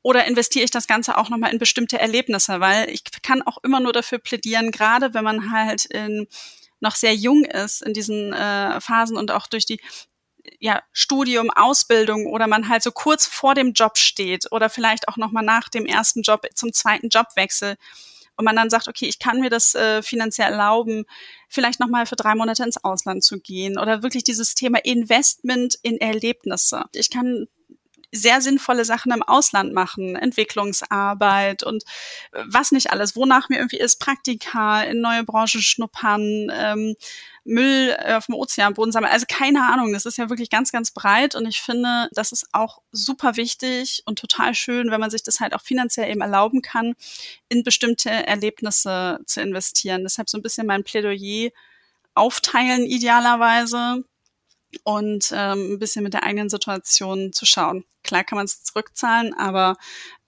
Oder 0.06 0.24
investiere 0.24 0.64
ich 0.64 0.70
das 0.70 0.86
Ganze 0.86 1.18
auch 1.18 1.30
nochmal 1.30 1.52
in 1.52 1.58
bestimmte 1.58 1.98
Erlebnisse? 1.98 2.60
Weil 2.60 2.88
ich 2.90 3.02
kann 3.22 3.42
auch 3.42 3.58
immer 3.64 3.80
nur 3.80 3.92
dafür 3.92 4.20
plädieren, 4.20 4.70
gerade 4.70 5.14
wenn 5.14 5.24
man 5.24 5.50
halt 5.50 5.84
in, 5.86 6.28
noch 6.78 6.94
sehr 6.94 7.12
jung 7.12 7.44
ist 7.44 7.82
in 7.82 7.92
diesen 7.92 8.32
äh, 8.32 8.80
Phasen 8.80 9.16
und 9.16 9.32
auch 9.32 9.48
durch 9.48 9.66
die 9.66 9.80
ja, 10.60 10.80
Studium, 10.92 11.50
Ausbildung 11.50 12.26
oder 12.26 12.46
man 12.46 12.68
halt 12.68 12.84
so 12.84 12.92
kurz 12.92 13.26
vor 13.26 13.56
dem 13.56 13.72
Job 13.72 13.98
steht 13.98 14.52
oder 14.52 14.70
vielleicht 14.70 15.08
auch 15.08 15.16
nochmal 15.16 15.42
nach 15.42 15.68
dem 15.68 15.86
ersten 15.86 16.22
Job 16.22 16.46
zum 16.54 16.72
zweiten 16.72 17.08
Jobwechsel 17.08 17.74
und 18.36 18.44
man 18.44 18.54
dann 18.54 18.70
sagt, 18.70 18.86
okay, 18.86 19.06
ich 19.06 19.18
kann 19.18 19.40
mir 19.40 19.50
das 19.50 19.74
äh, 19.74 20.04
finanziell 20.04 20.52
erlauben, 20.52 21.04
vielleicht 21.48 21.80
nochmal 21.80 22.06
für 22.06 22.14
drei 22.14 22.36
Monate 22.36 22.62
ins 22.62 22.84
Ausland 22.84 23.24
zu 23.24 23.40
gehen 23.40 23.76
oder 23.76 24.04
wirklich 24.04 24.22
dieses 24.22 24.54
Thema 24.54 24.78
Investment 24.84 25.76
in 25.82 25.98
Erlebnisse. 25.98 26.84
Ich 26.92 27.10
kann 27.10 27.48
sehr 28.12 28.40
sinnvolle 28.40 28.84
Sachen 28.84 29.12
im 29.12 29.22
Ausland 29.22 29.72
machen, 29.72 30.16
Entwicklungsarbeit 30.16 31.62
und 31.62 31.84
äh, 32.32 32.44
was 32.46 32.72
nicht 32.72 32.90
alles, 32.90 33.16
wonach 33.16 33.48
mir 33.48 33.56
irgendwie 33.56 33.78
ist, 33.78 34.00
Praktika, 34.00 34.82
in 34.82 35.00
neue 35.00 35.24
Branchen 35.24 35.60
schnuppern, 35.60 36.50
ähm, 36.52 36.94
Müll 37.44 37.96
auf 38.04 38.26
dem 38.26 38.34
Ozeanboden 38.34 38.90
sammeln. 38.90 39.12
Also 39.12 39.26
keine 39.28 39.64
Ahnung, 39.70 39.92
das 39.92 40.04
ist 40.04 40.18
ja 40.18 40.28
wirklich 40.28 40.50
ganz, 40.50 40.72
ganz 40.72 40.90
breit 40.90 41.36
und 41.36 41.46
ich 41.46 41.60
finde, 41.60 42.08
das 42.12 42.32
ist 42.32 42.46
auch 42.52 42.82
super 42.90 43.36
wichtig 43.36 44.02
und 44.04 44.18
total 44.18 44.54
schön, 44.54 44.90
wenn 44.90 45.00
man 45.00 45.10
sich 45.10 45.22
das 45.22 45.38
halt 45.38 45.54
auch 45.54 45.62
finanziell 45.62 46.10
eben 46.10 46.20
erlauben 46.20 46.60
kann, 46.60 46.94
in 47.48 47.62
bestimmte 47.62 48.10
Erlebnisse 48.10 49.20
zu 49.26 49.40
investieren. 49.40 50.02
Deshalb 50.02 50.28
so 50.28 50.38
ein 50.38 50.42
bisschen 50.42 50.66
mein 50.66 50.82
Plädoyer 50.82 51.50
aufteilen 52.14 52.84
idealerweise 52.86 54.02
und 54.84 55.32
ähm, 55.32 55.74
ein 55.74 55.78
bisschen 55.78 56.02
mit 56.02 56.14
der 56.14 56.24
eigenen 56.24 56.48
Situation 56.48 57.32
zu 57.32 57.46
schauen. 57.46 57.84
Klar 58.02 58.24
kann 58.24 58.36
man 58.36 58.46
es 58.46 58.62
zurückzahlen, 58.62 59.34
aber 59.34 59.76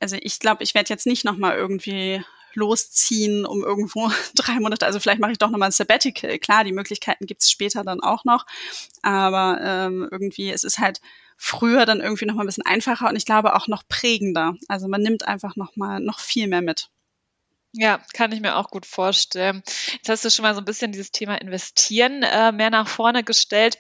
also 0.01 0.17
ich 0.21 0.39
glaube, 0.39 0.63
ich 0.63 0.75
werde 0.75 0.91
jetzt 0.91 1.07
nicht 1.07 1.25
nochmal 1.25 1.57
irgendwie 1.57 2.23
losziehen, 2.55 3.47
um 3.47 3.63
irgendwo 3.63 4.11
drei 4.35 4.59
Monate, 4.61 4.87
also 4.87 5.01
vielleicht 5.01 5.21
mache 5.21 5.33
ich 5.33 5.39
doch 5.39 5.51
nochmal 5.51 5.69
ein 5.69 5.73
Sabbatical. 5.73 6.39
Klar, 6.39 6.65
die 6.65 6.73
Möglichkeiten 6.73 7.27
gibt 7.27 7.43
es 7.43 7.51
später 7.51 7.85
dann 7.85 8.01
auch 8.01 8.25
noch, 8.25 8.47
aber 9.03 9.59
ähm, 9.63 10.09
irgendwie, 10.11 10.51
es 10.51 10.65
ist 10.65 10.79
halt 10.79 11.01
früher 11.37 11.87
dann 11.87 12.01
irgendwie 12.01 12.27
nochmal 12.27 12.45
ein 12.45 12.49
bisschen 12.49 12.67
einfacher 12.67 13.09
und 13.09 13.17
ich 13.17 13.25
glaube 13.25 13.55
auch 13.55 13.69
noch 13.69 13.87
prägender. 13.89 14.55
Also 14.67 14.89
man 14.89 15.03
nimmt 15.03 15.27
einfach 15.27 15.57
nochmal 15.57 16.01
noch 16.01 16.19
viel 16.19 16.49
mehr 16.49 16.63
mit. 16.63 16.91
Ja, 17.73 18.01
kann 18.15 18.33
ich 18.33 18.41
mir 18.41 18.57
auch 18.57 18.71
gut 18.71 18.87
vorstellen. 18.87 19.63
Jetzt 19.93 20.09
hast 20.09 20.25
du 20.25 20.31
schon 20.31 20.43
mal 20.43 20.55
so 20.55 20.61
ein 20.61 20.65
bisschen 20.65 20.91
dieses 20.91 21.13
Thema 21.13 21.41
Investieren 21.41 22.23
äh, 22.23 22.51
mehr 22.51 22.71
nach 22.71 22.89
vorne 22.89 23.23
gestellt 23.23 23.79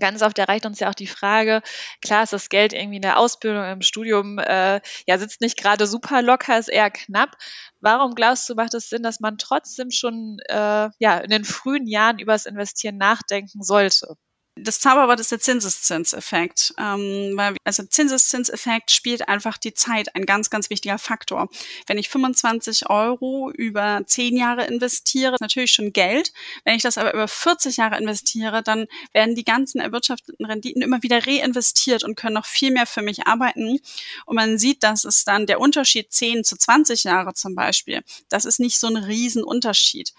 ganz 0.00 0.22
oft 0.22 0.38
erreicht 0.38 0.66
uns 0.66 0.80
ja 0.80 0.88
auch 0.90 0.94
die 0.94 1.06
Frage, 1.06 1.62
klar 2.02 2.22
ist 2.24 2.32
das 2.32 2.48
Geld 2.48 2.72
irgendwie 2.72 2.96
in 2.96 3.02
der 3.02 3.18
Ausbildung, 3.18 3.64
im 3.64 3.82
Studium, 3.82 4.38
äh, 4.38 4.80
ja, 5.06 5.18
sitzt 5.18 5.40
nicht 5.40 5.56
gerade 5.58 5.86
super 5.86 6.22
locker, 6.22 6.58
ist 6.58 6.68
eher 6.68 6.90
knapp. 6.90 7.36
Warum 7.80 8.14
glaubst 8.14 8.48
du, 8.48 8.54
macht 8.54 8.74
es 8.74 8.88
Sinn, 8.88 9.02
dass 9.02 9.20
man 9.20 9.38
trotzdem 9.38 9.90
schon 9.90 10.38
äh, 10.48 10.90
ja, 10.98 11.18
in 11.18 11.30
den 11.30 11.44
frühen 11.44 11.86
Jahren 11.86 12.18
über 12.18 12.32
das 12.32 12.46
Investieren 12.46 12.96
nachdenken 12.98 13.62
sollte? 13.62 14.16
Das 14.58 14.80
Zauberwort 14.80 15.20
ist 15.20 15.30
der 15.30 15.38
Zinseszinseffekt. 15.38 16.72
Ähm, 16.78 17.32
weil, 17.34 17.56
also 17.64 17.82
Zinseszinseffekt 17.82 18.90
spielt 18.90 19.28
einfach 19.28 19.58
die 19.58 19.74
Zeit 19.74 20.16
ein 20.16 20.24
ganz, 20.24 20.48
ganz 20.48 20.70
wichtiger 20.70 20.98
Faktor. 20.98 21.50
Wenn 21.86 21.98
ich 21.98 22.08
25 22.08 22.88
Euro 22.88 23.50
über 23.50 24.00
10 24.06 24.34
Jahre 24.34 24.64
investiere, 24.64 25.34
ist 25.34 25.42
natürlich 25.42 25.72
schon 25.72 25.92
Geld. 25.92 26.32
Wenn 26.64 26.74
ich 26.74 26.82
das 26.82 26.96
aber 26.96 27.12
über 27.12 27.28
40 27.28 27.76
Jahre 27.76 27.98
investiere, 27.98 28.62
dann 28.62 28.86
werden 29.12 29.34
die 29.34 29.44
ganzen 29.44 29.78
erwirtschafteten 29.78 30.46
Renditen 30.46 30.80
immer 30.80 31.02
wieder 31.02 31.26
reinvestiert 31.26 32.02
und 32.02 32.16
können 32.16 32.34
noch 32.34 32.46
viel 32.46 32.70
mehr 32.70 32.86
für 32.86 33.02
mich 33.02 33.26
arbeiten. 33.26 33.78
Und 34.24 34.36
man 34.36 34.58
sieht, 34.58 34.82
dass 34.82 35.04
es 35.04 35.24
dann 35.24 35.44
der 35.44 35.60
Unterschied 35.60 36.10
10 36.10 36.44
zu 36.44 36.56
20 36.56 37.04
Jahre 37.04 37.34
zum 37.34 37.54
Beispiel, 37.54 38.02
das 38.30 38.46
ist 38.46 38.58
nicht 38.58 38.80
so 38.80 38.86
ein 38.86 38.96
Riesenunterschied. 38.96 40.14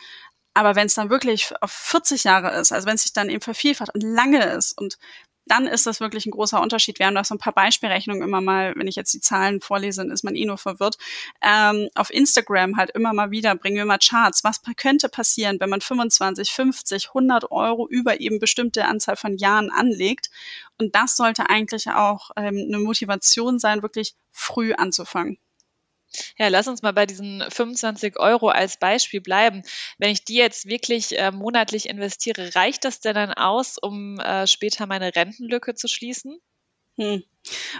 Aber 0.58 0.76
wenn 0.76 0.88
es 0.88 0.96
dann 0.96 1.12
wirklich 1.12 1.54
auf 1.62 1.72
40 1.72 2.24
Jahre 2.24 2.60
ist, 2.60 2.72
also 2.72 2.88
wenn 2.88 2.96
es 2.96 3.04
sich 3.04 3.13
dann 3.13 3.30
eben 3.30 3.41
vervielfacht 3.41 3.93
und 3.93 4.02
lange 4.02 4.43
ist 4.43 4.76
und 4.76 4.98
dann 5.46 5.67
ist 5.67 5.86
das 5.86 6.00
wirklich 6.00 6.26
ein 6.26 6.32
großer 6.32 6.60
Unterschied. 6.60 6.98
Wir 6.98 7.06
haben 7.06 7.13
da 7.13 7.24
so 7.24 7.36
ein 7.36 7.38
paar 7.38 7.54
Beispielrechnungen 7.54 8.24
immer 8.24 8.41
mal, 8.41 8.74
wenn 8.76 8.88
ich 8.88 8.96
jetzt 8.96 9.13
die 9.13 9.20
Zahlen 9.20 9.62
vorlese, 9.62 10.02
dann 10.02 10.10
ist 10.10 10.24
man 10.24 10.36
eh 10.36 10.46
nur 10.46 10.58
verwirrt. 10.58 10.98
Ähm, 11.43 11.89
auf 11.93 12.10
Instagram 12.10 12.76
halt 12.76 12.89
immer 12.89 13.13
mal 13.13 13.30
wieder, 13.30 13.54
bringen 13.54 13.78
wir 13.78 13.86
mal 13.86 14.00
Charts. 14.00 14.43
Was 14.43 14.63
könnte 14.78 15.10
passieren, 15.10 15.60
wenn 15.60 15.70
man 15.70 15.80
25, 15.80 16.52
50, 16.52 17.10
100 17.10 17.52
Euro 17.52 17.88
über 17.88 18.20
eben 18.20 18.39
bestimmte 18.39 18.86
Anzahl 18.86 19.15
von 19.15 19.38
Jahren 19.38 19.70
anlegt? 19.70 20.32
Und 20.80 20.96
das 20.96 21.15
sollte 21.15 21.52
eigentlich 21.52 21.91
auch 21.91 22.32
ähm, 22.36 22.65
eine 22.67 22.80
Motivation 22.80 23.60
sein, 23.60 23.84
wirklich 23.84 24.15
früh 24.32 24.74
anzufangen. 24.74 25.38
Ja, 26.38 26.48
lass 26.48 26.67
uns 26.70 26.82
mal 26.82 26.93
bei 26.93 27.06
diesen 27.06 27.43
25 27.52 28.17
Euro 28.20 28.48
als 28.50 28.78
Beispiel 28.78 29.20
bleiben. 29.22 29.62
Wenn 29.98 30.10
ich 30.12 30.24
die 30.24 30.36
jetzt 30.36 30.65
wirklich 30.67 31.17
äh, 31.17 31.32
monatlich 31.32 31.88
investiere, 31.89 32.56
reicht 32.56 32.86
das 32.86 33.00
denn 33.02 33.15
dann 33.15 33.34
aus, 33.34 33.78
um 33.78 34.17
äh, 34.20 34.48
später 34.48 34.86
meine 34.88 35.13
Rentenlücke 35.15 35.76
zu 35.76 35.88
schließen? 35.89 36.39
Hm. 36.98 37.24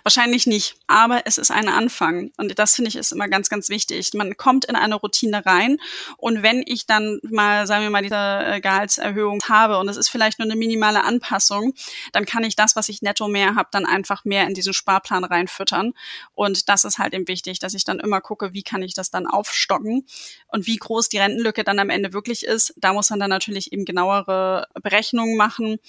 Wahrscheinlich 0.04 0.48
nicht, 0.48 0.76
aber 0.88 1.24
es 1.26 1.38
ist 1.38 1.52
ein 1.52 1.68
Anfang. 1.68 2.32
Und 2.38 2.58
das 2.58 2.76
finde 2.76 2.90
ich 2.90 2.96
ist 2.96 3.12
immer 3.12 3.28
ganz, 3.28 3.50
ganz 3.50 3.70
wichtig. 3.70 4.14
Man 4.14 4.38
kommt 4.38 4.66
in 4.66 4.76
eine 4.76 4.96
Routine 4.96 5.46
rein 5.46 5.78
und 6.18 6.42
wenn 6.42 6.64
ich 6.66 6.86
dann 6.86 7.20
mal, 7.30 7.68
sagen 7.68 7.84
wir 7.84 7.90
mal, 7.90 8.02
diese 8.02 8.16
äh, 8.16 8.62
Gehaltserhöhung 8.62 9.42
habe 9.50 9.78
und 9.80 9.90
es 9.90 9.98
ist 9.98 10.10
vielleicht 10.10 10.40
nur 10.40 10.46
eine 10.46 10.56
minimale 10.56 11.04
Anpassung, 11.04 11.74
dann 12.14 12.26
kann 12.26 12.44
ich 12.44 12.56
das, 12.56 12.76
was 12.76 12.90
ich 12.90 13.02
netto 13.02 13.28
mehr 13.28 13.56
habe, 13.56 13.70
dann 13.72 13.86
einfach 13.86 14.24
mehr 14.24 14.48
in 14.48 14.54
diesen 14.54 14.74
Sparplan 14.74 15.24
reinfüttern. 15.24 15.94
Und 16.34 16.70
das 16.70 16.86
ist 16.86 16.98
halt 16.98 17.14
eben 17.14 17.28
wichtig, 17.28 17.60
dass 17.60 17.74
ich 17.74 17.84
dann 17.84 18.00
immer 18.00 18.22
gucke, 18.22 18.54
wie 18.54 18.64
kann 18.64 18.84
ich 18.84 18.94
das 18.94 19.12
dann 19.12 19.28
aufstocken 19.28 20.06
und 20.48 20.68
wie 20.68 20.78
groß 20.78 21.10
die 21.10 21.18
Rentenlücke 21.18 21.64
dann 21.64 21.80
am 21.80 21.90
Ende 21.90 22.14
wirklich 22.14 22.46
ist. 22.46 22.74
Da 22.78 22.94
muss 22.94 23.10
man 23.10 23.20
dann 23.20 23.30
natürlich 23.30 23.74
eben 23.74 23.84
genauere 23.84 24.68
Berechnungen 24.82 25.36
machen 25.36 25.80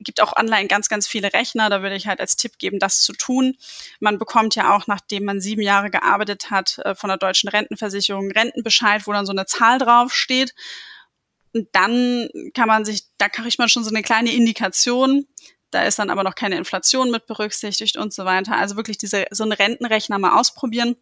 gibt 0.00 0.20
auch 0.20 0.36
online 0.36 0.68
ganz, 0.68 0.88
ganz 0.88 1.06
viele 1.06 1.32
Rechner. 1.32 1.70
Da 1.70 1.82
würde 1.82 1.96
ich 1.96 2.06
halt 2.06 2.20
als 2.20 2.36
Tipp 2.36 2.58
geben, 2.58 2.78
das 2.78 3.00
zu 3.00 3.12
tun. 3.12 3.56
Man 4.00 4.18
bekommt 4.18 4.54
ja 4.54 4.74
auch, 4.74 4.86
nachdem 4.86 5.24
man 5.24 5.40
sieben 5.40 5.62
Jahre 5.62 5.90
gearbeitet 5.90 6.50
hat, 6.50 6.78
äh, 6.78 6.94
von 6.94 7.08
der 7.08 7.18
deutschen 7.18 7.48
Rentenversicherung 7.48 8.30
Rentenbescheid, 8.30 9.06
wo 9.06 9.12
dann 9.12 9.26
so 9.26 9.32
eine 9.32 9.46
Zahl 9.46 9.78
draufsteht. 9.78 10.54
Und 11.52 11.68
dann 11.72 12.28
kann 12.54 12.68
man 12.68 12.84
sich, 12.84 13.04
da 13.18 13.28
kriegt 13.28 13.58
man 13.58 13.68
schon 13.68 13.84
so 13.84 13.90
eine 13.90 14.02
kleine 14.02 14.32
Indikation. 14.32 15.26
Da 15.70 15.82
ist 15.84 15.98
dann 15.98 16.10
aber 16.10 16.22
noch 16.22 16.34
keine 16.34 16.56
Inflation 16.56 17.10
mit 17.10 17.26
berücksichtigt 17.26 17.96
und 17.96 18.12
so 18.12 18.24
weiter. 18.24 18.56
Also 18.56 18.76
wirklich 18.76 18.98
diese, 18.98 19.26
so 19.30 19.44
einen 19.44 19.52
Rentenrechner 19.52 20.18
mal 20.18 20.38
ausprobieren. 20.38 20.96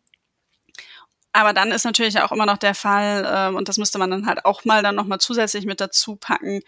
Aber 1.36 1.52
dann 1.52 1.72
ist 1.72 1.84
natürlich 1.84 2.20
auch 2.20 2.30
immer 2.30 2.46
noch 2.46 2.58
der 2.58 2.76
Fall, 2.76 3.28
ähm, 3.28 3.56
und 3.56 3.68
das 3.68 3.76
müsste 3.76 3.98
man 3.98 4.08
dann 4.08 4.26
halt 4.26 4.44
auch 4.44 4.64
mal 4.64 4.84
dann 4.84 4.94
nochmal 4.94 5.18
zusätzlich 5.18 5.66
mit 5.66 5.80
dazu 5.80 6.14
packen, 6.14 6.60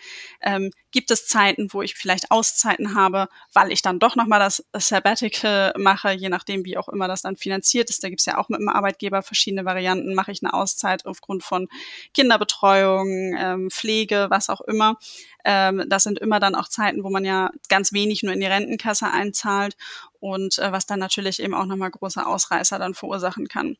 ähm, 0.42 0.72
gibt 0.90 1.12
es 1.12 1.28
Zeiten, 1.28 1.68
wo 1.72 1.82
ich 1.82 1.94
vielleicht 1.94 2.32
Auszeiten 2.32 2.96
habe, 2.96 3.28
weil 3.52 3.70
ich 3.70 3.80
dann 3.80 4.00
doch 4.00 4.16
nochmal 4.16 4.40
das 4.40 4.64
Sabbatical 4.76 5.72
mache, 5.78 6.10
je 6.10 6.28
nachdem, 6.30 6.64
wie 6.64 6.78
auch 6.78 6.88
immer 6.88 7.06
das 7.06 7.22
dann 7.22 7.36
finanziert 7.36 7.90
ist. 7.90 8.02
Da 8.02 8.08
gibt's 8.08 8.26
ja 8.26 8.38
auch 8.38 8.48
mit 8.48 8.58
dem 8.58 8.68
Arbeitgeber 8.68 9.22
verschiedene 9.22 9.64
Varianten. 9.64 10.14
Mache 10.14 10.32
ich 10.32 10.42
eine 10.42 10.52
Auszeit 10.52 11.06
aufgrund 11.06 11.44
von 11.44 11.68
Kinderbetreuung, 12.12 13.36
ähm, 13.38 13.70
Pflege, 13.70 14.26
was 14.30 14.50
auch 14.50 14.62
immer. 14.62 14.96
Ähm, 15.44 15.84
das 15.88 16.02
sind 16.02 16.18
immer 16.18 16.40
dann 16.40 16.56
auch 16.56 16.66
Zeiten, 16.68 17.04
wo 17.04 17.10
man 17.10 17.24
ja 17.24 17.50
ganz 17.68 17.92
wenig 17.92 18.24
nur 18.24 18.32
in 18.32 18.40
die 18.40 18.46
Rentenkasse 18.46 19.06
einzahlt 19.08 19.76
und 20.18 20.58
äh, 20.58 20.72
was 20.72 20.86
dann 20.86 20.98
natürlich 20.98 21.40
eben 21.40 21.54
auch 21.54 21.66
nochmal 21.66 21.92
große 21.92 22.26
Ausreißer 22.26 22.80
dann 22.80 22.94
verursachen 22.94 23.46
kann. 23.46 23.76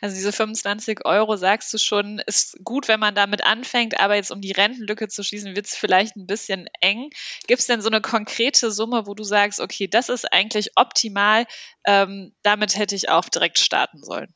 Also 0.00 0.14
diese 0.14 0.32
25 0.32 1.04
Euro, 1.04 1.36
sagst 1.36 1.72
du 1.72 1.78
schon, 1.78 2.18
ist 2.26 2.58
gut, 2.64 2.88
wenn 2.88 3.00
man 3.00 3.14
damit 3.14 3.44
anfängt, 3.44 3.98
aber 4.00 4.14
jetzt 4.14 4.30
um 4.30 4.40
die 4.40 4.52
Rentenlücke 4.52 5.08
zu 5.08 5.22
schließen, 5.22 5.56
wird 5.56 5.66
es 5.66 5.74
vielleicht 5.74 6.16
ein 6.16 6.26
bisschen 6.26 6.68
eng. 6.80 7.10
Gibt 7.46 7.60
es 7.60 7.66
denn 7.66 7.80
so 7.80 7.88
eine 7.88 8.00
konkrete 8.00 8.70
Summe, 8.70 9.06
wo 9.06 9.14
du 9.14 9.24
sagst, 9.24 9.60
okay, 9.60 9.88
das 9.88 10.08
ist 10.08 10.32
eigentlich 10.32 10.72
optimal, 10.76 11.46
ähm, 11.84 12.34
damit 12.42 12.76
hätte 12.76 12.94
ich 12.94 13.08
auch 13.08 13.28
direkt 13.28 13.58
starten 13.58 14.02
sollen? 14.02 14.32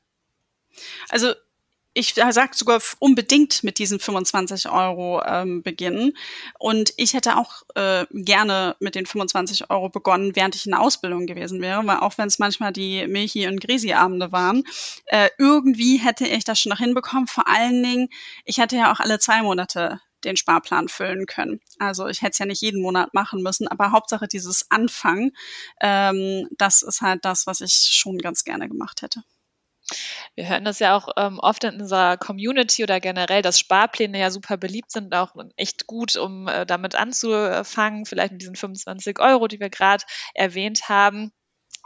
Also 1.09 1.35
ich 1.98 2.14
sage 2.14 2.52
sogar 2.54 2.80
unbedingt 3.00 3.64
mit 3.64 3.78
diesen 3.78 3.98
25 3.98 4.70
Euro 4.70 5.20
ähm, 5.24 5.62
beginnen. 5.64 6.16
Und 6.58 6.92
ich 6.96 7.14
hätte 7.14 7.37
auch 7.37 7.62
äh, 7.74 8.06
gerne 8.12 8.76
mit 8.78 8.94
den 8.94 9.04
25 9.04 9.70
Euro 9.70 9.88
begonnen, 9.88 10.37
während 10.37 10.54
ich 10.54 10.64
in 10.64 10.72
der 10.72 10.80
Ausbildung 10.80 11.26
gewesen 11.26 11.61
wäre, 11.61 11.84
weil 11.87 11.98
auch 11.98 12.16
wenn 12.16 12.28
es 12.28 12.38
manchmal 12.38 12.72
die 12.72 13.06
Milchi- 13.08 13.48
und 13.48 13.61
Grisi-Abende 13.61 14.30
waren, 14.30 14.62
äh, 15.06 15.28
irgendwie 15.38 15.96
hätte 15.96 16.26
ich 16.26 16.44
das 16.44 16.61
schon 16.61 16.70
noch 16.70 16.78
hinbekommen. 16.78 17.26
Vor 17.26 17.48
allen 17.48 17.82
Dingen, 17.82 18.08
ich 18.44 18.58
hätte 18.58 18.76
ja 18.76 18.92
auch 18.92 19.00
alle 19.00 19.18
zwei 19.18 19.42
Monate 19.42 20.00
den 20.24 20.37
Sparplan 20.37 20.88
füllen 20.88 21.26
können. 21.26 21.61
Also 21.78 22.06
ich 22.06 22.22
hätte 22.22 22.32
es 22.32 22.38
ja 22.38 22.46
nicht 22.46 22.62
jeden 22.62 22.80
Monat 22.80 23.12
machen 23.12 23.42
müssen, 23.42 23.66
aber 23.66 23.90
Hauptsache 23.90 24.28
dieses 24.28 24.70
Anfangen, 24.70 25.32
ähm, 25.80 26.48
das 26.58 26.82
ist 26.82 27.00
halt 27.00 27.24
das, 27.24 27.46
was 27.46 27.61
ich 27.61 27.72
schon 27.72 28.18
ganz 28.18 28.44
gerne 28.44 28.68
gemacht 28.68 29.02
hätte. 29.02 29.22
Wir 30.35 30.48
hören 30.48 30.64
das 30.64 30.79
ja 30.79 30.96
auch 30.96 31.09
ähm, 31.16 31.38
oft 31.38 31.64
in 31.64 31.81
unserer 31.81 32.16
Community 32.16 32.83
oder 32.83 33.01
generell, 33.01 33.42
dass 33.42 33.59
Sparpläne 33.59 34.18
ja 34.18 34.31
super 34.31 34.57
beliebt 34.57 34.90
sind, 34.90 35.14
auch 35.14 35.35
echt 35.57 35.87
gut, 35.87 36.16
um 36.16 36.48
äh, 36.48 36.66
damit 36.66 36.94
anzufangen, 36.94 38.07
vielleicht 38.07 38.33
mit 38.33 38.42
diesen 38.42 38.57
25 38.57 39.18
Euro, 39.20 39.48
die 39.48 39.61
wir 39.61 39.70
gerade 39.70 40.05
erwähnt 40.35 40.88
haben. 40.88 41.33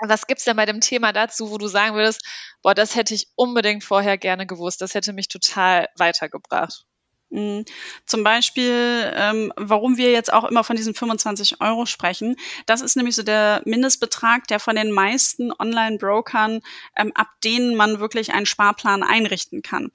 Was 0.00 0.26
gibt's 0.26 0.44
denn 0.44 0.56
bei 0.56 0.66
dem 0.66 0.80
Thema 0.80 1.12
dazu, 1.12 1.50
wo 1.50 1.58
du 1.58 1.68
sagen 1.68 1.94
würdest, 1.94 2.22
boah, 2.62 2.74
das 2.74 2.96
hätte 2.96 3.14
ich 3.14 3.28
unbedingt 3.36 3.84
vorher 3.84 4.18
gerne 4.18 4.46
gewusst, 4.46 4.80
das 4.80 4.94
hätte 4.94 5.12
mich 5.12 5.28
total 5.28 5.88
weitergebracht? 5.96 6.84
Mhm. 7.32 7.64
Zum 8.04 8.24
Beispiel, 8.24 9.10
ähm, 9.14 9.52
warum 9.56 9.96
wir 9.96 10.12
jetzt 10.12 10.32
auch 10.32 10.44
immer 10.44 10.64
von 10.64 10.76
diesen 10.76 10.94
25 10.94 11.62
Euro 11.62 11.86
sprechen. 11.86 12.36
Das 12.66 12.82
ist 12.82 12.94
nämlich 12.94 13.16
so 13.16 13.22
der 13.22 13.62
Mindestbetrag, 13.64 14.46
der 14.48 14.60
von 14.60 14.76
den 14.76 14.92
meisten 14.92 15.50
Online-Brokern, 15.50 16.60
ähm, 16.94 17.12
ab 17.14 17.28
denen 17.42 17.74
man 17.74 18.00
wirklich 18.00 18.34
einen 18.34 18.44
Sparplan 18.44 19.02
einrichten 19.02 19.62
kann. 19.62 19.90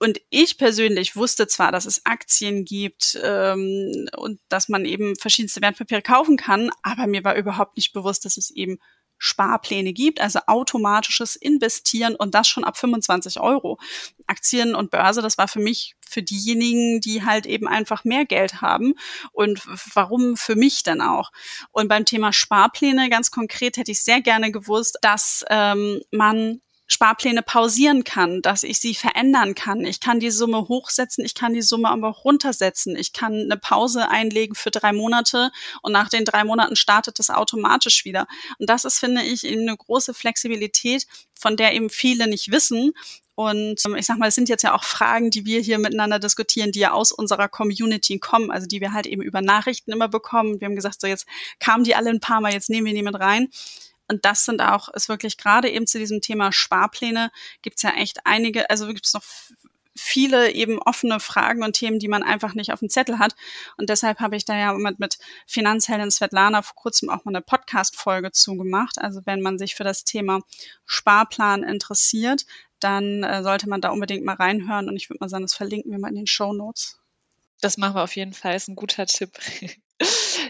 Und 0.00 0.20
ich 0.30 0.58
persönlich 0.58 1.16
wusste 1.16 1.46
zwar, 1.46 1.72
dass 1.72 1.86
es 1.86 2.04
Aktien 2.06 2.64
gibt 2.64 3.18
ähm, 3.22 4.08
und 4.16 4.40
dass 4.48 4.68
man 4.68 4.84
eben 4.84 5.16
verschiedenste 5.16 5.60
Wertpapiere 5.60 6.02
kaufen 6.02 6.36
kann, 6.36 6.70
aber 6.82 7.06
mir 7.06 7.24
war 7.24 7.36
überhaupt 7.36 7.76
nicht 7.76 7.92
bewusst, 7.92 8.24
dass 8.24 8.36
es 8.36 8.50
eben 8.50 8.78
Sparpläne 9.18 9.92
gibt, 9.92 10.20
also 10.20 10.40
automatisches 10.46 11.36
Investieren 11.36 12.14
und 12.14 12.34
das 12.34 12.48
schon 12.48 12.64
ab 12.64 12.76
25 12.76 13.40
Euro. 13.40 13.78
Aktien 14.26 14.74
und 14.74 14.90
Börse, 14.90 15.22
das 15.22 15.38
war 15.38 15.48
für 15.48 15.60
mich 15.60 15.94
für 16.08 16.22
diejenigen, 16.22 17.00
die 17.00 17.24
halt 17.24 17.46
eben 17.46 17.68
einfach 17.68 18.04
mehr 18.04 18.24
Geld 18.24 18.60
haben. 18.60 18.94
Und 19.32 19.62
warum 19.94 20.36
für 20.36 20.56
mich 20.56 20.82
dann 20.82 21.00
auch? 21.00 21.30
Und 21.70 21.88
beim 21.88 22.04
Thema 22.04 22.32
Sparpläne 22.32 23.10
ganz 23.10 23.30
konkret 23.30 23.76
hätte 23.76 23.92
ich 23.92 24.02
sehr 24.02 24.20
gerne 24.20 24.50
gewusst, 24.50 24.98
dass 25.02 25.44
ähm, 25.50 26.00
man 26.10 26.60
Sparpläne 26.88 27.42
pausieren 27.42 28.02
kann, 28.02 28.42
dass 28.42 28.62
ich 28.62 28.80
sie 28.80 28.94
verändern 28.94 29.54
kann. 29.54 29.84
Ich 29.84 30.00
kann 30.00 30.20
die 30.20 30.30
Summe 30.30 30.68
hochsetzen, 30.68 31.24
ich 31.24 31.34
kann 31.34 31.52
die 31.52 31.62
Summe 31.62 31.90
aber 31.90 32.08
auch 32.08 32.24
runtersetzen. 32.24 32.96
Ich 32.96 33.12
kann 33.12 33.34
eine 33.34 33.58
Pause 33.58 34.08
einlegen 34.08 34.54
für 34.54 34.70
drei 34.70 34.92
Monate 34.92 35.52
und 35.82 35.92
nach 35.92 36.08
den 36.08 36.24
drei 36.24 36.44
Monaten 36.44 36.76
startet 36.76 37.18
das 37.18 37.30
automatisch 37.30 38.04
wieder. 38.04 38.26
Und 38.58 38.70
das 38.70 38.84
ist, 38.84 38.98
finde 38.98 39.22
ich, 39.22 39.46
eine 39.46 39.76
große 39.76 40.14
Flexibilität, 40.14 41.06
von 41.38 41.56
der 41.56 41.74
eben 41.74 41.90
viele 41.90 42.26
nicht 42.26 42.50
wissen. 42.50 42.92
Und 43.34 43.84
ähm, 43.86 43.94
ich 43.94 44.06
sag 44.06 44.18
mal, 44.18 44.26
es 44.26 44.34
sind 44.34 44.48
jetzt 44.48 44.62
ja 44.62 44.74
auch 44.74 44.82
Fragen, 44.82 45.30
die 45.30 45.46
wir 45.46 45.60
hier 45.60 45.78
miteinander 45.78 46.18
diskutieren, 46.18 46.72
die 46.72 46.80
ja 46.80 46.90
aus 46.90 47.12
unserer 47.12 47.48
Community 47.48 48.18
kommen, 48.18 48.50
also 48.50 48.66
die 48.66 48.80
wir 48.80 48.92
halt 48.92 49.06
eben 49.06 49.22
über 49.22 49.42
Nachrichten 49.42 49.92
immer 49.92 50.08
bekommen. 50.08 50.60
Wir 50.60 50.66
haben 50.66 50.74
gesagt, 50.74 51.00
so 51.00 51.06
jetzt 51.06 51.24
kamen 51.60 51.84
die 51.84 51.94
alle 51.94 52.10
ein 52.10 52.18
paar 52.18 52.40
Mal, 52.40 52.52
jetzt 52.52 52.68
nehmen 52.68 52.86
wir 52.86 52.94
die 52.94 53.04
mit 53.04 53.14
rein. 53.14 53.48
Und 54.08 54.24
das 54.24 54.44
sind 54.44 54.62
auch, 54.62 54.88
ist 54.88 55.08
wirklich 55.08 55.36
gerade 55.36 55.70
eben 55.70 55.86
zu 55.86 55.98
diesem 55.98 56.20
Thema 56.20 56.50
Sparpläne, 56.52 57.30
gibt's 57.62 57.82
ja 57.82 57.90
echt 57.90 58.24
einige, 58.24 58.70
also 58.70 58.86
gibt's 58.88 59.14
noch 59.14 59.22
viele 59.98 60.52
eben 60.52 60.78
offene 60.80 61.20
Fragen 61.20 61.62
und 61.62 61.74
Themen, 61.74 61.98
die 61.98 62.08
man 62.08 62.22
einfach 62.22 62.54
nicht 62.54 62.72
auf 62.72 62.78
dem 62.78 62.88
Zettel 62.88 63.18
hat. 63.18 63.34
Und 63.76 63.90
deshalb 63.90 64.20
habe 64.20 64.36
ich 64.36 64.44
da 64.44 64.56
ja 64.56 64.72
mit, 64.72 64.98
mit 64.98 65.18
Finanzheldin 65.46 66.10
Svetlana 66.10 66.62
vor 66.62 66.76
kurzem 66.76 67.10
auch 67.10 67.24
mal 67.24 67.32
eine 67.32 67.42
Podcast-Folge 67.42 68.32
zugemacht. 68.32 68.98
Also 68.98 69.20
wenn 69.24 69.42
man 69.42 69.58
sich 69.58 69.74
für 69.74 69.84
das 69.84 70.04
Thema 70.04 70.40
Sparplan 70.86 71.64
interessiert, 71.64 72.46
dann 72.80 73.24
äh, 73.24 73.42
sollte 73.42 73.68
man 73.68 73.80
da 73.80 73.90
unbedingt 73.90 74.24
mal 74.24 74.36
reinhören. 74.36 74.88
Und 74.88 74.96
ich 74.96 75.10
würde 75.10 75.18
mal 75.20 75.28
sagen, 75.28 75.44
das 75.44 75.54
verlinken 75.54 75.90
wir 75.90 75.98
mal 75.98 76.08
in 76.08 76.16
den 76.16 76.26
Show 76.26 76.52
Notes. 76.52 77.00
Das 77.60 77.76
machen 77.76 77.96
wir 77.96 78.04
auf 78.04 78.14
jeden 78.14 78.34
Fall, 78.34 78.54
ist 78.54 78.68
ein 78.68 78.76
guter 78.76 79.06
Tipp. 79.06 79.32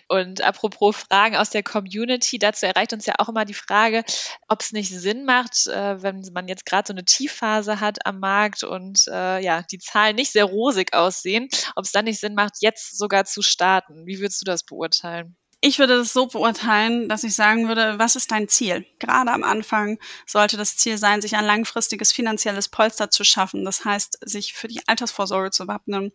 Und 0.09 0.41
apropos 0.41 0.97
Fragen 0.97 1.37
aus 1.37 1.51
der 1.51 1.63
Community, 1.63 2.39
dazu 2.39 2.67
erreicht 2.67 2.93
uns 2.93 3.07
ja 3.07 3.15
auch 3.19 3.29
immer 3.29 3.45
die 3.45 3.55
Frage, 3.55 4.05
ob 4.49 4.61
es 4.61 4.73
nicht 4.73 4.91
Sinn 4.91 5.25
macht, 5.25 5.67
äh, 5.67 6.03
wenn 6.03 6.23
man 6.33 6.49
jetzt 6.49 6.67
gerade 6.67 6.87
so 6.87 6.93
eine 6.95 7.05
Tiefphase 7.05 7.81
hat 7.81 8.07
am 8.07 8.21
Markt 8.21 8.65
und 8.65 9.07
äh, 9.09 9.41
ja, 9.41 9.63
die 9.71 9.79
Zahlen 9.79 10.17
nicht 10.17 10.33
sehr 10.33 10.45
rosig 10.45 10.95
aussehen, 10.95 11.49
ob 11.77 11.85
es 11.85 11.93
dann 11.93 12.07
nicht 12.07 12.21
Sinn 12.21 12.35
macht, 12.35 12.55
jetzt 12.61 12.97
sogar 12.97 13.25
zu 13.25 13.43
starten. 13.43 14.07
Wie 14.07 14.19
würdest 14.19 14.41
du 14.41 14.45
das 14.45 14.65
beurteilen? 14.65 15.37
Ich 15.61 15.81
würde 15.81 15.97
das 15.97 16.13
so 16.13 16.27
beurteilen, 16.27 17.09
dass 17.09 17.25
ich 17.25 17.35
sagen 17.35 17.67
würde, 17.67 17.99
was 17.99 18.15
ist 18.15 18.31
dein 18.31 18.47
Ziel? 18.49 18.87
Gerade 19.01 19.33
am 19.33 19.43
Anfang 19.43 19.99
sollte 20.25 20.57
das 20.57 20.77
Ziel 20.77 20.99
sein, 20.99 21.21
sich 21.21 21.35
ein 21.35 21.45
langfristiges 21.45 22.13
finanzielles 22.13 22.69
Polster 22.69 23.11
zu 23.11 23.25
schaffen. 23.25 23.65
Das 23.65 23.85
heißt, 23.85 24.19
sich 24.25 24.53
für 24.53 24.69
die 24.69 24.81
Altersvorsorge 24.87 25.51
zu 25.51 25.67
wappnen. 25.67 26.13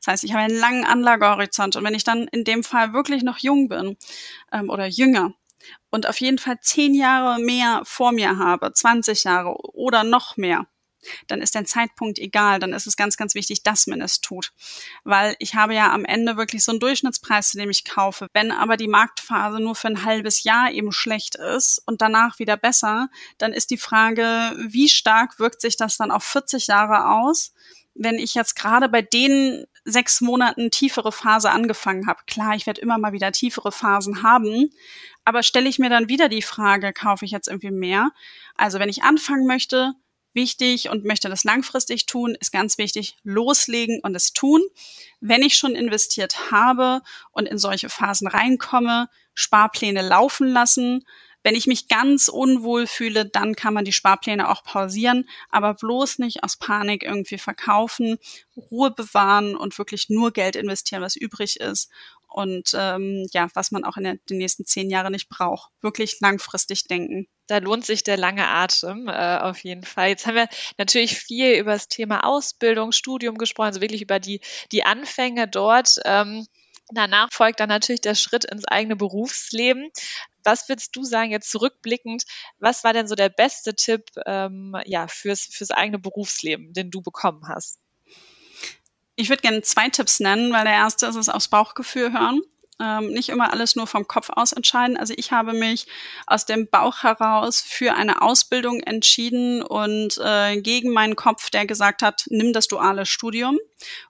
Das 0.00 0.12
heißt, 0.12 0.24
ich 0.24 0.32
habe 0.32 0.44
einen 0.44 0.58
langen 0.58 0.86
Anlagehorizont 0.86 1.76
und 1.76 1.84
wenn 1.84 1.94
ich 1.94 2.04
dann 2.04 2.26
in 2.28 2.44
dem 2.44 2.64
Fall 2.64 2.94
wirklich 2.94 3.22
noch 3.22 3.36
jung 3.36 3.68
bin 3.68 3.98
ähm, 4.50 4.70
oder 4.70 4.86
jünger, 4.86 5.34
und 5.90 6.06
auf 6.06 6.20
jeden 6.20 6.38
Fall 6.38 6.60
zehn 6.60 6.94
Jahre 6.94 7.40
mehr 7.40 7.82
vor 7.84 8.12
mir 8.12 8.38
habe, 8.38 8.72
20 8.72 9.24
Jahre 9.24 9.56
oder 9.74 10.04
noch 10.04 10.36
mehr, 10.36 10.66
dann 11.26 11.40
ist 11.40 11.54
der 11.54 11.64
Zeitpunkt 11.64 12.18
egal, 12.18 12.58
dann 12.58 12.72
ist 12.72 12.86
es 12.86 12.96
ganz, 12.96 13.16
ganz 13.16 13.34
wichtig, 13.34 13.62
dass 13.62 13.86
man 13.86 14.00
es 14.00 14.20
tut. 14.20 14.52
Weil 15.04 15.36
ich 15.38 15.54
habe 15.54 15.74
ja 15.74 15.92
am 15.92 16.04
Ende 16.04 16.36
wirklich 16.36 16.64
so 16.64 16.72
einen 16.72 16.80
Durchschnittspreis, 16.80 17.50
zu 17.50 17.58
dem 17.58 17.70
ich 17.70 17.84
kaufe. 17.84 18.28
Wenn 18.32 18.50
aber 18.50 18.76
die 18.76 18.88
Marktphase 18.88 19.60
nur 19.60 19.74
für 19.74 19.88
ein 19.88 20.04
halbes 20.04 20.44
Jahr 20.44 20.70
eben 20.70 20.92
schlecht 20.92 21.36
ist 21.36 21.82
und 21.86 22.00
danach 22.00 22.38
wieder 22.38 22.56
besser, 22.56 23.08
dann 23.38 23.52
ist 23.52 23.70
die 23.70 23.78
Frage, 23.78 24.54
wie 24.68 24.88
stark 24.88 25.38
wirkt 25.38 25.60
sich 25.60 25.76
das 25.76 25.96
dann 25.96 26.10
auf 26.10 26.24
40 26.24 26.66
Jahre 26.66 27.08
aus? 27.10 27.52
Wenn 27.94 28.16
ich 28.16 28.34
jetzt 28.34 28.56
gerade 28.56 28.88
bei 28.88 29.00
den 29.00 29.66
sechs 29.86 30.20
Monaten 30.20 30.70
tiefere 30.70 31.12
Phase 31.12 31.50
angefangen 31.50 32.08
habe. 32.08 32.18
Klar, 32.26 32.56
ich 32.56 32.66
werde 32.66 32.80
immer 32.80 32.98
mal 32.98 33.12
wieder 33.12 33.30
tiefere 33.30 33.70
Phasen 33.70 34.24
haben, 34.24 34.70
aber 35.24 35.44
stelle 35.44 35.68
ich 35.68 35.78
mir 35.78 35.88
dann 35.88 36.08
wieder 36.08 36.28
die 36.28 36.42
Frage, 36.42 36.92
kaufe 36.92 37.24
ich 37.24 37.30
jetzt 37.30 37.46
irgendwie 37.46 37.70
mehr? 37.70 38.10
Also 38.56 38.80
wenn 38.80 38.88
ich 38.88 39.04
anfangen 39.04 39.46
möchte, 39.46 39.94
wichtig 40.36 40.88
und 40.88 41.04
möchte 41.04 41.28
das 41.28 41.42
langfristig 41.42 42.06
tun, 42.06 42.36
ist 42.38 42.52
ganz 42.52 42.78
wichtig, 42.78 43.16
loslegen 43.24 43.98
und 44.04 44.14
es 44.14 44.32
tun. 44.32 44.62
Wenn 45.20 45.42
ich 45.42 45.56
schon 45.56 45.74
investiert 45.74 46.52
habe 46.52 47.00
und 47.32 47.48
in 47.48 47.58
solche 47.58 47.88
Phasen 47.88 48.28
reinkomme, 48.28 49.08
Sparpläne 49.34 50.02
laufen 50.02 50.48
lassen. 50.48 51.04
Wenn 51.42 51.54
ich 51.54 51.68
mich 51.68 51.86
ganz 51.86 52.26
unwohl 52.26 52.88
fühle, 52.88 53.24
dann 53.24 53.54
kann 53.54 53.72
man 53.72 53.84
die 53.84 53.92
Sparpläne 53.92 54.48
auch 54.48 54.64
pausieren, 54.64 55.28
aber 55.48 55.74
bloß 55.74 56.18
nicht 56.18 56.42
aus 56.42 56.56
Panik 56.56 57.04
irgendwie 57.04 57.38
verkaufen, 57.38 58.18
Ruhe 58.56 58.90
bewahren 58.90 59.56
und 59.56 59.78
wirklich 59.78 60.08
nur 60.08 60.32
Geld 60.32 60.56
investieren, 60.56 61.02
was 61.02 61.14
übrig 61.14 61.60
ist 61.60 61.90
und 62.26 62.72
ähm, 62.74 63.28
ja, 63.32 63.48
was 63.54 63.70
man 63.70 63.84
auch 63.84 63.96
in 63.96 64.04
den 64.04 64.38
nächsten 64.38 64.64
zehn 64.64 64.90
Jahren 64.90 65.12
nicht 65.12 65.28
braucht. 65.28 65.70
Wirklich 65.80 66.18
langfristig 66.20 66.84
denken. 66.84 67.28
Da 67.46 67.58
lohnt 67.58 67.86
sich 67.86 68.02
der 68.02 68.16
lange 68.16 68.46
Atem 68.46 69.08
äh, 69.08 69.38
auf 69.38 69.62
jeden 69.62 69.84
Fall. 69.84 70.08
Jetzt 70.08 70.26
haben 70.26 70.34
wir 70.34 70.48
natürlich 70.78 71.18
viel 71.18 71.52
über 71.54 71.72
das 71.72 71.88
Thema 71.88 72.24
Ausbildung, 72.24 72.92
Studium 72.92 73.38
gesprochen, 73.38 73.68
also 73.68 73.80
wirklich 73.80 74.02
über 74.02 74.18
die, 74.18 74.40
die 74.72 74.84
Anfänge 74.84 75.46
dort. 75.46 75.96
Ähm, 76.04 76.46
danach 76.90 77.32
folgt 77.32 77.60
dann 77.60 77.68
natürlich 77.68 78.00
der 78.00 78.14
Schritt 78.14 78.44
ins 78.44 78.66
eigene 78.66 78.96
Berufsleben. 78.96 79.90
Was 80.42 80.68
würdest 80.68 80.94
du 80.94 81.04
sagen, 81.04 81.30
jetzt 81.30 81.50
zurückblickend, 81.50 82.24
was 82.58 82.84
war 82.84 82.92
denn 82.92 83.08
so 83.08 83.14
der 83.14 83.28
beste 83.28 83.74
Tipp 83.74 84.04
ähm, 84.26 84.76
ja, 84.84 85.08
fürs, 85.08 85.42
fürs 85.42 85.70
eigene 85.70 85.98
Berufsleben, 85.98 86.72
den 86.72 86.90
du 86.90 87.02
bekommen 87.02 87.48
hast? 87.48 87.78
Ich 89.16 89.28
würde 89.30 89.42
gerne 89.42 89.62
zwei 89.62 89.88
Tipps 89.88 90.20
nennen, 90.20 90.52
weil 90.52 90.64
der 90.64 90.74
erste 90.74 91.06
ist 91.06 91.16
es 91.16 91.28
aufs 91.28 91.48
Bauchgefühl 91.48 92.12
hören. 92.12 92.42
Ähm, 92.78 93.08
nicht 93.08 93.30
immer 93.30 93.52
alles 93.52 93.74
nur 93.74 93.86
vom 93.86 94.06
Kopf 94.06 94.28
aus 94.30 94.52
entscheiden. 94.52 94.98
Also 94.98 95.14
ich 95.16 95.32
habe 95.32 95.54
mich 95.54 95.86
aus 96.26 96.44
dem 96.44 96.68
Bauch 96.68 97.02
heraus 97.02 97.62
für 97.62 97.94
eine 97.94 98.20
Ausbildung 98.20 98.80
entschieden 98.80 99.62
und 99.62 100.18
äh, 100.22 100.60
gegen 100.60 100.92
meinen 100.92 101.16
Kopf, 101.16 101.48
der 101.48 101.66
gesagt 101.66 102.02
hat, 102.02 102.24
nimm 102.28 102.52
das 102.52 102.68
duale 102.68 103.06
Studium. 103.06 103.58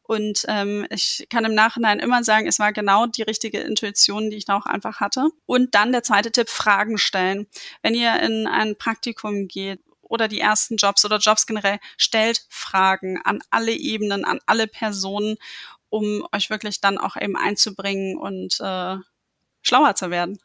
Und 0.02 0.44
ähm, 0.48 0.86
ich 0.90 1.26
kann 1.30 1.44
im 1.44 1.54
Nachhinein 1.54 2.00
immer 2.00 2.24
sagen, 2.24 2.48
es 2.48 2.58
war 2.58 2.72
genau 2.72 3.06
die 3.06 3.22
richtige 3.22 3.60
Intuition, 3.60 4.30
die 4.30 4.36
ich 4.36 4.44
da 4.44 4.56
auch 4.56 4.66
einfach 4.66 5.00
hatte. 5.00 5.28
Und 5.46 5.74
dann 5.76 5.92
der 5.92 6.02
zweite 6.02 6.32
Tipp, 6.32 6.48
Fragen 6.48 6.98
stellen. 6.98 7.46
Wenn 7.82 7.94
ihr 7.94 8.20
in 8.20 8.48
ein 8.48 8.76
Praktikum 8.76 9.46
geht 9.46 9.80
oder 10.02 10.28
die 10.28 10.40
ersten 10.40 10.76
Jobs 10.76 11.04
oder 11.04 11.18
Jobs 11.18 11.46
generell, 11.46 11.78
stellt 11.96 12.46
Fragen 12.48 13.20
an 13.24 13.40
alle 13.50 13.72
Ebenen, 13.72 14.24
an 14.24 14.40
alle 14.46 14.66
Personen, 14.66 15.36
um 15.88 16.26
euch 16.32 16.50
wirklich 16.50 16.80
dann 16.80 16.98
auch 16.98 17.16
eben 17.16 17.36
einzubringen 17.36 18.16
und 18.18 18.60
äh, 18.60 18.96
schlauer 19.62 19.94
zu 19.94 20.10
werden. 20.10 20.38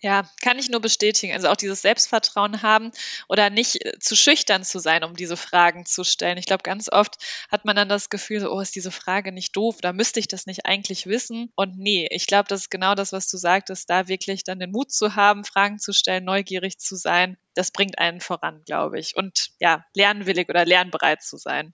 Ja, 0.00 0.28
kann 0.42 0.58
ich 0.58 0.68
nur 0.70 0.80
bestätigen. 0.80 1.32
Also 1.32 1.48
auch 1.48 1.56
dieses 1.56 1.82
Selbstvertrauen 1.82 2.62
haben 2.62 2.90
oder 3.28 3.48
nicht 3.48 3.84
äh, 3.84 3.98
zu 4.00 4.16
schüchtern 4.16 4.64
zu 4.64 4.80
sein, 4.80 5.04
um 5.04 5.14
diese 5.14 5.36
Fragen 5.36 5.86
zu 5.86 6.02
stellen. 6.02 6.36
Ich 6.36 6.46
glaube, 6.46 6.64
ganz 6.64 6.90
oft 6.90 7.16
hat 7.48 7.64
man 7.64 7.76
dann 7.76 7.88
das 7.88 8.10
Gefühl, 8.10 8.40
so, 8.40 8.50
oh, 8.50 8.60
ist 8.60 8.74
diese 8.74 8.90
Frage 8.90 9.30
nicht 9.30 9.56
doof, 9.56 9.78
da 9.80 9.92
müsste 9.92 10.18
ich 10.18 10.26
das 10.26 10.46
nicht 10.46 10.66
eigentlich 10.66 11.06
wissen. 11.06 11.52
Und 11.54 11.78
nee, 11.78 12.08
ich 12.10 12.26
glaube, 12.26 12.48
das 12.48 12.62
ist 12.62 12.70
genau 12.70 12.94
das, 12.96 13.12
was 13.12 13.28
du 13.28 13.36
sagtest, 13.36 13.88
da 13.88 14.08
wirklich 14.08 14.42
dann 14.42 14.58
den 14.58 14.72
Mut 14.72 14.90
zu 14.90 15.14
haben, 15.14 15.44
Fragen 15.44 15.78
zu 15.78 15.92
stellen, 15.92 16.24
neugierig 16.24 16.78
zu 16.78 16.96
sein. 16.96 17.38
Das 17.54 17.70
bringt 17.70 17.98
einen 17.98 18.20
voran, 18.20 18.62
glaube 18.66 18.98
ich. 18.98 19.16
Und 19.16 19.52
ja, 19.60 19.84
lernwillig 19.94 20.48
oder 20.48 20.64
lernbereit 20.64 21.22
zu 21.22 21.36
sein. 21.36 21.72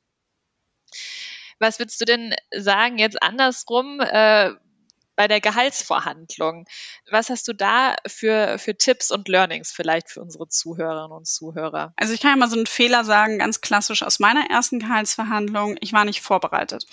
Was 1.59 1.79
würdest 1.79 2.01
du 2.01 2.05
denn 2.05 2.35
sagen, 2.57 2.99
jetzt 2.99 3.23
andersrum? 3.23 4.01
Äh, 4.01 4.53
bei 5.19 5.27
der 5.27 5.41
Gehaltsverhandlung. 5.41 6.67
Was 7.11 7.29
hast 7.29 7.49
du 7.49 7.53
da 7.53 7.97
für, 8.07 8.57
für 8.61 8.79
Tipps 8.79 9.11
und 9.11 9.27
Learnings 9.27 9.73
vielleicht 9.73 10.11
für 10.11 10.21
unsere 10.21 10.47
Zuhörerinnen 10.47 11.11
und 11.11 11.27
Zuhörer? 11.27 11.93
Also 11.97 12.15
ich 12.15 12.21
kann 12.21 12.31
ja 12.31 12.37
mal 12.37 12.49
so 12.49 12.55
einen 12.55 12.67
Fehler 12.67 13.05
sagen, 13.05 13.41
ganz 13.41 13.61
klassisch 13.61 14.05
aus 14.05 14.21
meiner 14.21 14.49
ersten 14.49 14.79
Gehaltsverhandlung. 14.79 15.77
Ich 15.81 15.93
war 15.93 16.05
nicht 16.05 16.23
vorbereitet 16.23 16.87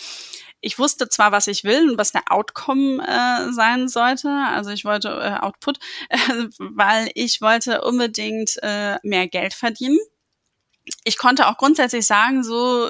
ich 0.61 0.79
wusste 0.79 1.07
zwar, 1.09 1.31
was 1.31 1.45
ich 1.45 1.63
will 1.63 1.91
und 1.91 1.97
was 1.99 2.11
der 2.11 2.23
Outcome 2.31 3.05
äh, 3.05 3.51
sein 3.51 3.87
sollte, 3.87 4.29
also 4.29 4.71
ich 4.71 4.83
wollte 4.83 5.09
äh, 5.09 5.39
Output, 5.45 5.77
äh, 6.09 6.17
weil 6.57 7.11
ich 7.13 7.39
wollte 7.39 7.81
unbedingt 7.81 8.57
äh, 8.63 8.97
mehr 9.03 9.27
Geld 9.27 9.53
verdienen 9.53 9.99
ich 11.03 11.17
konnte 11.17 11.47
auch 11.47 11.57
grundsätzlich 11.57 12.05
sagen, 12.05 12.43
so 12.43 12.89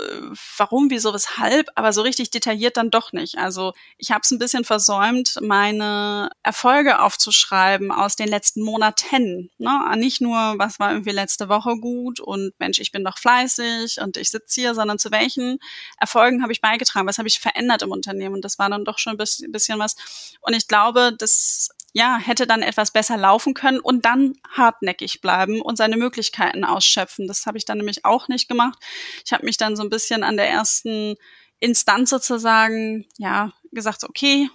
warum, 0.57 0.89
wieso, 0.89 1.13
weshalb, 1.13 1.69
aber 1.75 1.93
so 1.93 2.01
richtig 2.01 2.29
detailliert 2.29 2.77
dann 2.77 2.89
doch 2.89 3.13
nicht. 3.13 3.37
Also 3.37 3.73
ich 3.97 4.11
habe 4.11 4.21
es 4.23 4.31
ein 4.31 4.39
bisschen 4.39 4.65
versäumt, 4.65 5.37
meine 5.41 6.29
Erfolge 6.43 6.99
aufzuschreiben 6.99 7.91
aus 7.91 8.15
den 8.15 8.27
letzten 8.27 8.63
Monaten. 8.63 9.49
Ne? 9.57 9.95
Nicht 9.97 10.19
nur, 10.21 10.55
was 10.57 10.79
war 10.79 10.91
irgendwie 10.91 11.11
letzte 11.11 11.47
Woche 11.47 11.77
gut 11.77 12.19
und 12.19 12.53
Mensch, 12.59 12.79
ich 12.79 12.91
bin 12.91 13.05
doch 13.05 13.17
fleißig 13.17 14.01
und 14.01 14.17
ich 14.17 14.29
sitze 14.29 14.61
hier, 14.61 14.75
sondern 14.75 14.99
zu 14.99 15.11
welchen 15.11 15.59
Erfolgen 15.97 16.41
habe 16.41 16.51
ich 16.51 16.61
beigetragen, 16.61 17.07
was 17.07 17.17
habe 17.17 17.29
ich 17.29 17.39
verändert 17.39 17.81
im 17.81 17.91
Unternehmen. 17.91 18.35
Und 18.35 18.45
das 18.45 18.59
war 18.59 18.69
dann 18.69 18.83
doch 18.83 18.99
schon 18.99 19.13
ein 19.13 19.51
bisschen 19.51 19.79
was. 19.79 19.95
Und 20.41 20.53
ich 20.53 20.67
glaube, 20.67 21.13
das 21.17 21.69
ja, 21.97 22.17
hätte 22.17 22.45
dann 22.45 22.61
etwas 22.61 22.91
besser 22.91 23.15
laufen 23.15 23.53
können 23.53 23.79
und 23.79 24.03
dann 24.03 24.33
hartnäckig 24.49 25.21
bleiben 25.21 25.61
und 25.61 25.77
seine 25.77 25.95
Möglichkeiten 25.95 26.65
ausschöpfen. 26.65 27.25
Das 27.25 27.45
habe 27.45 27.57
ich 27.57 27.63
dann 27.63 27.77
nämlich 27.77 28.03
auch 28.03 28.27
nicht 28.27 28.49
gemacht. 28.49 28.77
Ich 29.25 29.31
habe 29.31 29.45
mich 29.45 29.55
dann 29.55 29.77
so 29.77 29.83
ein 29.83 29.89
bisschen 29.89 30.21
an 30.21 30.35
der 30.35 30.49
ersten 30.49 31.15
Instanz 31.59 32.09
sozusagen, 32.09 33.05
ja, 33.17 33.53
gesagt, 33.71 34.03
okay, 34.03 34.49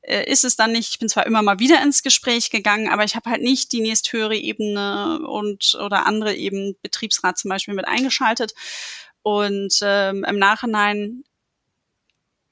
äh, 0.00 0.28
ist 0.28 0.44
es 0.44 0.56
dann 0.56 0.72
nicht. 0.72 0.90
Ich 0.90 0.98
bin 0.98 1.08
zwar 1.08 1.26
immer 1.26 1.42
mal 1.42 1.60
wieder 1.60 1.80
ins 1.80 2.02
Gespräch 2.02 2.50
gegangen, 2.50 2.88
aber 2.88 3.04
ich 3.04 3.14
habe 3.14 3.30
halt 3.30 3.42
nicht 3.42 3.70
die 3.70 3.80
nächsthöhere 3.80 4.34
Ebene 4.34 5.20
und 5.28 5.76
oder 5.80 6.06
andere 6.06 6.34
eben 6.34 6.74
Betriebsrat 6.82 7.38
zum 7.38 7.50
Beispiel 7.50 7.74
mit 7.74 7.86
eingeschaltet. 7.86 8.52
Und 9.22 9.78
ähm, 9.80 10.24
im 10.24 10.40
Nachhinein 10.40 11.22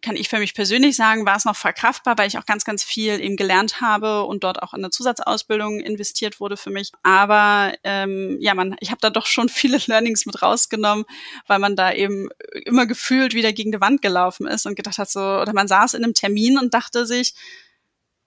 kann 0.03 0.17
ich 0.17 0.29
für 0.29 0.39
mich 0.39 0.55
persönlich 0.55 0.97
sagen, 0.97 1.25
war 1.25 1.37
es 1.37 1.45
noch 1.45 1.57
verkraftbar, 1.57 2.19
weil 2.19 2.29
ich 2.29 2.39
auch 2.39 2.47
ganz, 2.47 2.65
ganz 2.65 2.85
viel 2.85 3.21
eben 3.21 3.37
gelernt 3.37 3.81
habe 3.81 4.25
und 4.25 4.45
dort 4.45 4.63
auch 4.63 4.75
in 4.75 4.81
eine 4.81 4.91
Zusatzausbildung 4.91 5.81
investiert 5.81 6.41
wurde 6.41 6.57
für 6.57 6.71
mich. 6.71 6.93
Aber 7.03 7.73
ähm, 7.85 8.37
ja, 8.41 8.55
man, 8.55 8.77
ich 8.81 8.91
habe 8.91 9.01
da 9.01 9.11
doch 9.11 9.27
schon 9.27 9.49
viele 9.49 9.79
Learnings 9.87 10.27
mit 10.27 10.43
rausgenommen, 10.43 11.05
weil 11.47 11.59
man 11.59 11.77
da 11.77 11.93
eben 11.93 12.29
immer 12.65 12.87
gefühlt 12.87 13.35
wieder 13.35 13.53
gegen 13.53 13.73
die 13.73 13.81
Wand 13.81 14.03
gelaufen 14.03 14.47
ist 14.47 14.67
und 14.67 14.75
gedacht 14.75 14.99
hat 14.99 15.11
so, 15.11 15.21
oder 15.21 15.53
man 15.53 15.69
saß 15.69 15.95
in 15.95 16.05
einem 16.05 16.15
Termin 16.15 16.59
und 16.59 16.75
dachte 16.75 17.07
sich, 17.07 17.35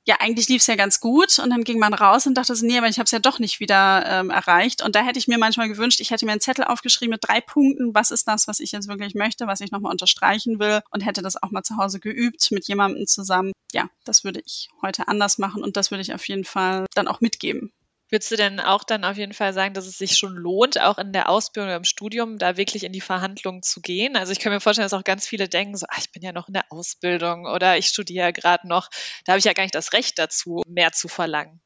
ja, 0.08 0.18
eigentlich 0.20 0.48
lief 0.50 0.62
es 0.62 0.68
ja 0.68 0.76
ganz 0.76 1.00
gut 1.00 1.39
und 1.39 1.50
dann 1.50 1.63
ging 1.63 1.80
man 1.80 1.94
raus 1.94 2.28
und 2.28 2.36
dachte 2.36 2.56
so, 2.56 2.65
nee, 2.65 2.78
aber 2.78 2.88
ich 2.88 3.00
habe 3.00 3.06
es 3.06 3.12
ja 3.12 3.18
doch 3.18 3.39
nicht 3.39 3.60
wieder 3.60 4.06
ähm, 4.08 4.30
erreicht. 4.30 4.84
Und 4.84 4.96
da 4.96 5.02
hätte 5.02 5.18
ich 5.18 5.28
mir 5.28 5.39
manchmal 5.39 5.68
gewünscht, 5.68 6.00
ich 6.00 6.12
hätte 6.12 6.26
mir 6.26 6.32
einen 6.32 6.41
Zettel 6.41 6.63
aufgeschrieben 6.63 7.12
mit 7.12 7.28
drei 7.28 7.41
Punkten, 7.41 7.96
was 7.96 8.12
ist 8.12 8.28
das, 8.28 8.48
was 8.48 8.60
ich 8.60 8.72
jetzt 8.72 8.88
wirklich 8.88 9.15
möchte, 9.15 9.48
was 9.48 9.62
ich 9.62 9.72
nochmal 9.72 9.91
unterstreichen 9.91 10.60
will 10.60 10.82
und 10.91 11.02
hätte 11.02 11.24
das 11.24 11.41
auch 11.41 11.50
mal 11.50 11.63
zu 11.63 11.78
Hause 11.78 12.00
geübt 12.00 12.52
mit 12.52 12.68
jemandem 12.68 13.08
zusammen. 13.08 13.52
Ja, 13.74 13.89
das 14.04 14.24
würde 14.24 14.41
ich 14.46 14.70
heute 14.84 15.08
anders 15.08 15.39
machen 15.39 15.63
und 15.63 15.76
das 15.76 15.89
würde 15.89 16.04
ich 16.04 16.13
auf 16.13 16.28
jeden 16.28 16.46
Fall 16.46 16.86
dann 16.94 17.08
auch 17.08 17.20
mitgeben. 17.20 17.72
Würdest 18.10 18.32
du 18.32 18.36
denn 18.36 18.60
auch 18.60 18.84
dann 18.84 19.04
auf 19.04 19.18
jeden 19.18 19.34
Fall 19.34 19.54
sagen, 19.54 19.74
dass 19.74 19.88
es 19.88 19.98
sich 19.98 20.15
schon 20.15 20.36
lohnt, 20.36 20.80
auch 20.80 21.00
in 21.00 21.12
der 21.12 21.28
Ausbildung 21.28 21.70
oder 21.70 21.78
im 21.78 21.84
Studium 21.84 22.38
da 22.38 22.56
wirklich 22.56 22.84
in 22.84 22.91
die 22.91 23.02
Verhandlungen 23.02 23.63
zu 23.63 23.82
gehen? 23.82 24.15
Also 24.15 24.32
ich 24.32 24.39
kann 24.39 24.52
mir 24.52 24.60
vorstellen, 24.60 24.86
dass 24.86 24.94
auch 24.94 25.04
ganz 25.04 25.28
viele 25.28 25.50
denken, 25.50 25.76
so, 25.76 25.88
ach, 25.89 25.98
ich 25.98 26.12
bin 26.12 26.22
ja 26.22 26.32
noch 26.32 26.48
in 26.48 26.54
der 26.54 26.72
Ausbildung 26.72 27.46
oder 27.48 27.78
ich 27.78 27.88
studiere 27.88 28.26
ja 28.26 28.32
gerade 28.32 28.68
noch. 28.68 28.89
Da 29.26 29.32
habe 29.32 29.39
ich 29.39 29.46
ja 29.46 29.54
gar 29.54 29.63
nicht 29.63 29.76
das 29.76 29.94
Recht 29.94 30.20
dazu, 30.20 30.62
mehr 30.68 30.91
zu 30.91 31.08
verlangen. 31.08 31.62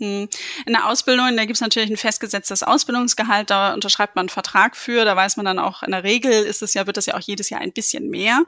Hm. 0.00 0.28
In 0.66 0.72
der 0.72 0.88
Ausbildung, 0.88 1.36
da 1.36 1.44
gibt 1.44 1.54
es 1.54 1.60
natürlich 1.60 1.90
ein 1.90 1.96
festgesetztes 1.96 2.64
Ausbildungsgehalt, 2.64 3.50
da 3.50 3.74
unterschreibt 3.74 4.16
man 4.16 4.24
einen 4.24 4.28
Vertrag 4.28 4.76
für, 4.76 5.04
da 5.04 5.14
weiß 5.14 5.36
man 5.36 5.46
dann 5.46 5.60
auch, 5.60 5.84
in 5.84 5.92
der 5.92 6.02
Regel 6.02 6.32
ist 6.32 6.62
es 6.62 6.74
ja, 6.74 6.86
wird 6.86 6.96
es 6.96 7.06
ja 7.06 7.14
auch 7.14 7.20
jedes 7.20 7.50
Jahr 7.50 7.60
ein 7.60 7.72
bisschen 7.72 8.10
mehr. 8.10 8.42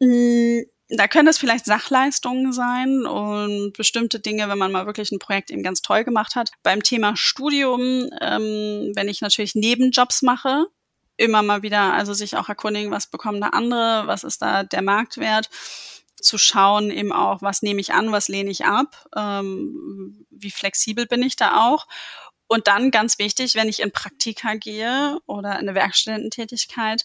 Hm, 0.00 0.64
da 0.88 1.08
können 1.08 1.26
das 1.26 1.38
vielleicht 1.38 1.64
Sachleistungen 1.64 2.52
sein 2.52 3.06
und 3.06 3.72
bestimmte 3.72 4.20
Dinge, 4.20 4.48
wenn 4.48 4.58
man 4.58 4.72
mal 4.72 4.86
wirklich 4.86 5.12
ein 5.12 5.18
Projekt 5.18 5.50
eben 5.50 5.62
ganz 5.62 5.80
toll 5.80 6.04
gemacht 6.04 6.34
hat. 6.34 6.50
Beim 6.62 6.82
Thema 6.82 7.16
Studium, 7.16 8.10
ähm, 8.20 8.92
wenn 8.94 9.08
ich 9.08 9.20
natürlich 9.20 9.54
Nebenjobs 9.54 10.22
mache, 10.22 10.66
immer 11.16 11.42
mal 11.42 11.62
wieder, 11.62 11.94
also 11.94 12.12
sich 12.12 12.36
auch 12.36 12.48
erkundigen, 12.48 12.90
was 12.90 13.06
bekommen 13.06 13.40
da 13.40 13.48
andere, 13.48 14.06
was 14.06 14.24
ist 14.24 14.42
da 14.42 14.62
der 14.62 14.82
Marktwert, 14.82 15.48
zu 16.20 16.38
schauen 16.38 16.90
eben 16.90 17.12
auch, 17.12 17.42
was 17.42 17.62
nehme 17.62 17.80
ich 17.80 17.92
an, 17.92 18.12
was 18.12 18.28
lehne 18.28 18.50
ich 18.50 18.64
ab, 18.64 19.06
ähm, 19.16 20.26
wie 20.30 20.50
flexibel 20.50 21.06
bin 21.06 21.22
ich 21.22 21.36
da 21.36 21.66
auch. 21.68 21.86
Und 22.46 22.66
dann 22.66 22.90
ganz 22.90 23.18
wichtig, 23.18 23.54
wenn 23.54 23.68
ich 23.68 23.80
in 23.80 23.90
Praktika 23.90 24.54
gehe 24.54 25.18
oder 25.26 25.52
in 25.52 25.68
eine 25.68 25.74
Werkstudententätigkeit, 25.74 27.04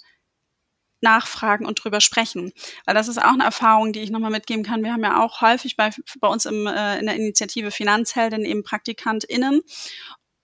nachfragen 1.01 1.65
und 1.65 1.83
drüber 1.83 2.01
sprechen. 2.01 2.51
Weil 2.85 2.95
das 2.95 3.07
ist 3.07 3.17
auch 3.17 3.33
eine 3.33 3.43
Erfahrung, 3.43 3.93
die 3.93 4.01
ich 4.01 4.11
nochmal 4.11 4.31
mitgeben 4.31 4.63
kann. 4.63 4.83
Wir 4.83 4.93
haben 4.93 5.03
ja 5.03 5.23
auch 5.23 5.41
häufig 5.41 5.75
bei, 5.75 5.91
bei 6.19 6.27
uns 6.27 6.45
im, 6.45 6.67
äh, 6.67 6.99
in 6.99 7.05
der 7.05 7.15
Initiative 7.15 7.71
Finanzhelden 7.71 8.45
eben 8.45 8.63
PraktikantInnen. 8.63 9.61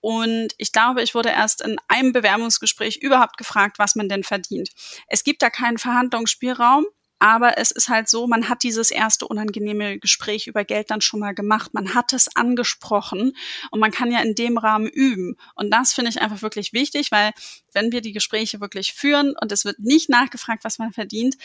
Und 0.00 0.48
ich 0.58 0.72
glaube, 0.72 1.02
ich 1.02 1.14
wurde 1.14 1.30
erst 1.30 1.62
in 1.62 1.78
einem 1.88 2.12
Bewerbungsgespräch 2.12 2.98
überhaupt 2.98 3.36
gefragt, 3.38 3.78
was 3.78 3.96
man 3.96 4.08
denn 4.08 4.22
verdient. 4.22 4.70
Es 5.08 5.24
gibt 5.24 5.42
da 5.42 5.50
keinen 5.50 5.78
Verhandlungsspielraum. 5.78 6.86
Aber 7.18 7.56
es 7.56 7.70
ist 7.70 7.88
halt 7.88 8.08
so, 8.08 8.26
man 8.26 8.48
hat 8.48 8.62
dieses 8.62 8.90
erste 8.90 9.26
unangenehme 9.26 9.98
Gespräch 9.98 10.46
über 10.46 10.64
Geld 10.64 10.90
dann 10.90 11.00
schon 11.00 11.20
mal 11.20 11.34
gemacht. 11.34 11.72
Man 11.72 11.94
hat 11.94 12.12
es 12.12 12.34
angesprochen 12.36 13.34
und 13.70 13.80
man 13.80 13.90
kann 13.90 14.10
ja 14.12 14.20
in 14.20 14.34
dem 14.34 14.58
Rahmen 14.58 14.86
üben. 14.86 15.36
Und 15.54 15.70
das 15.70 15.94
finde 15.94 16.10
ich 16.10 16.20
einfach 16.20 16.42
wirklich 16.42 16.72
wichtig, 16.74 17.10
weil 17.12 17.32
wenn 17.72 17.90
wir 17.90 18.02
die 18.02 18.12
Gespräche 18.12 18.60
wirklich 18.60 18.92
führen 18.92 19.34
und 19.40 19.50
es 19.50 19.64
wird 19.64 19.78
nicht 19.78 20.10
nachgefragt, 20.10 20.64
was 20.64 20.78
man 20.78 20.92
verdient, 20.92 21.36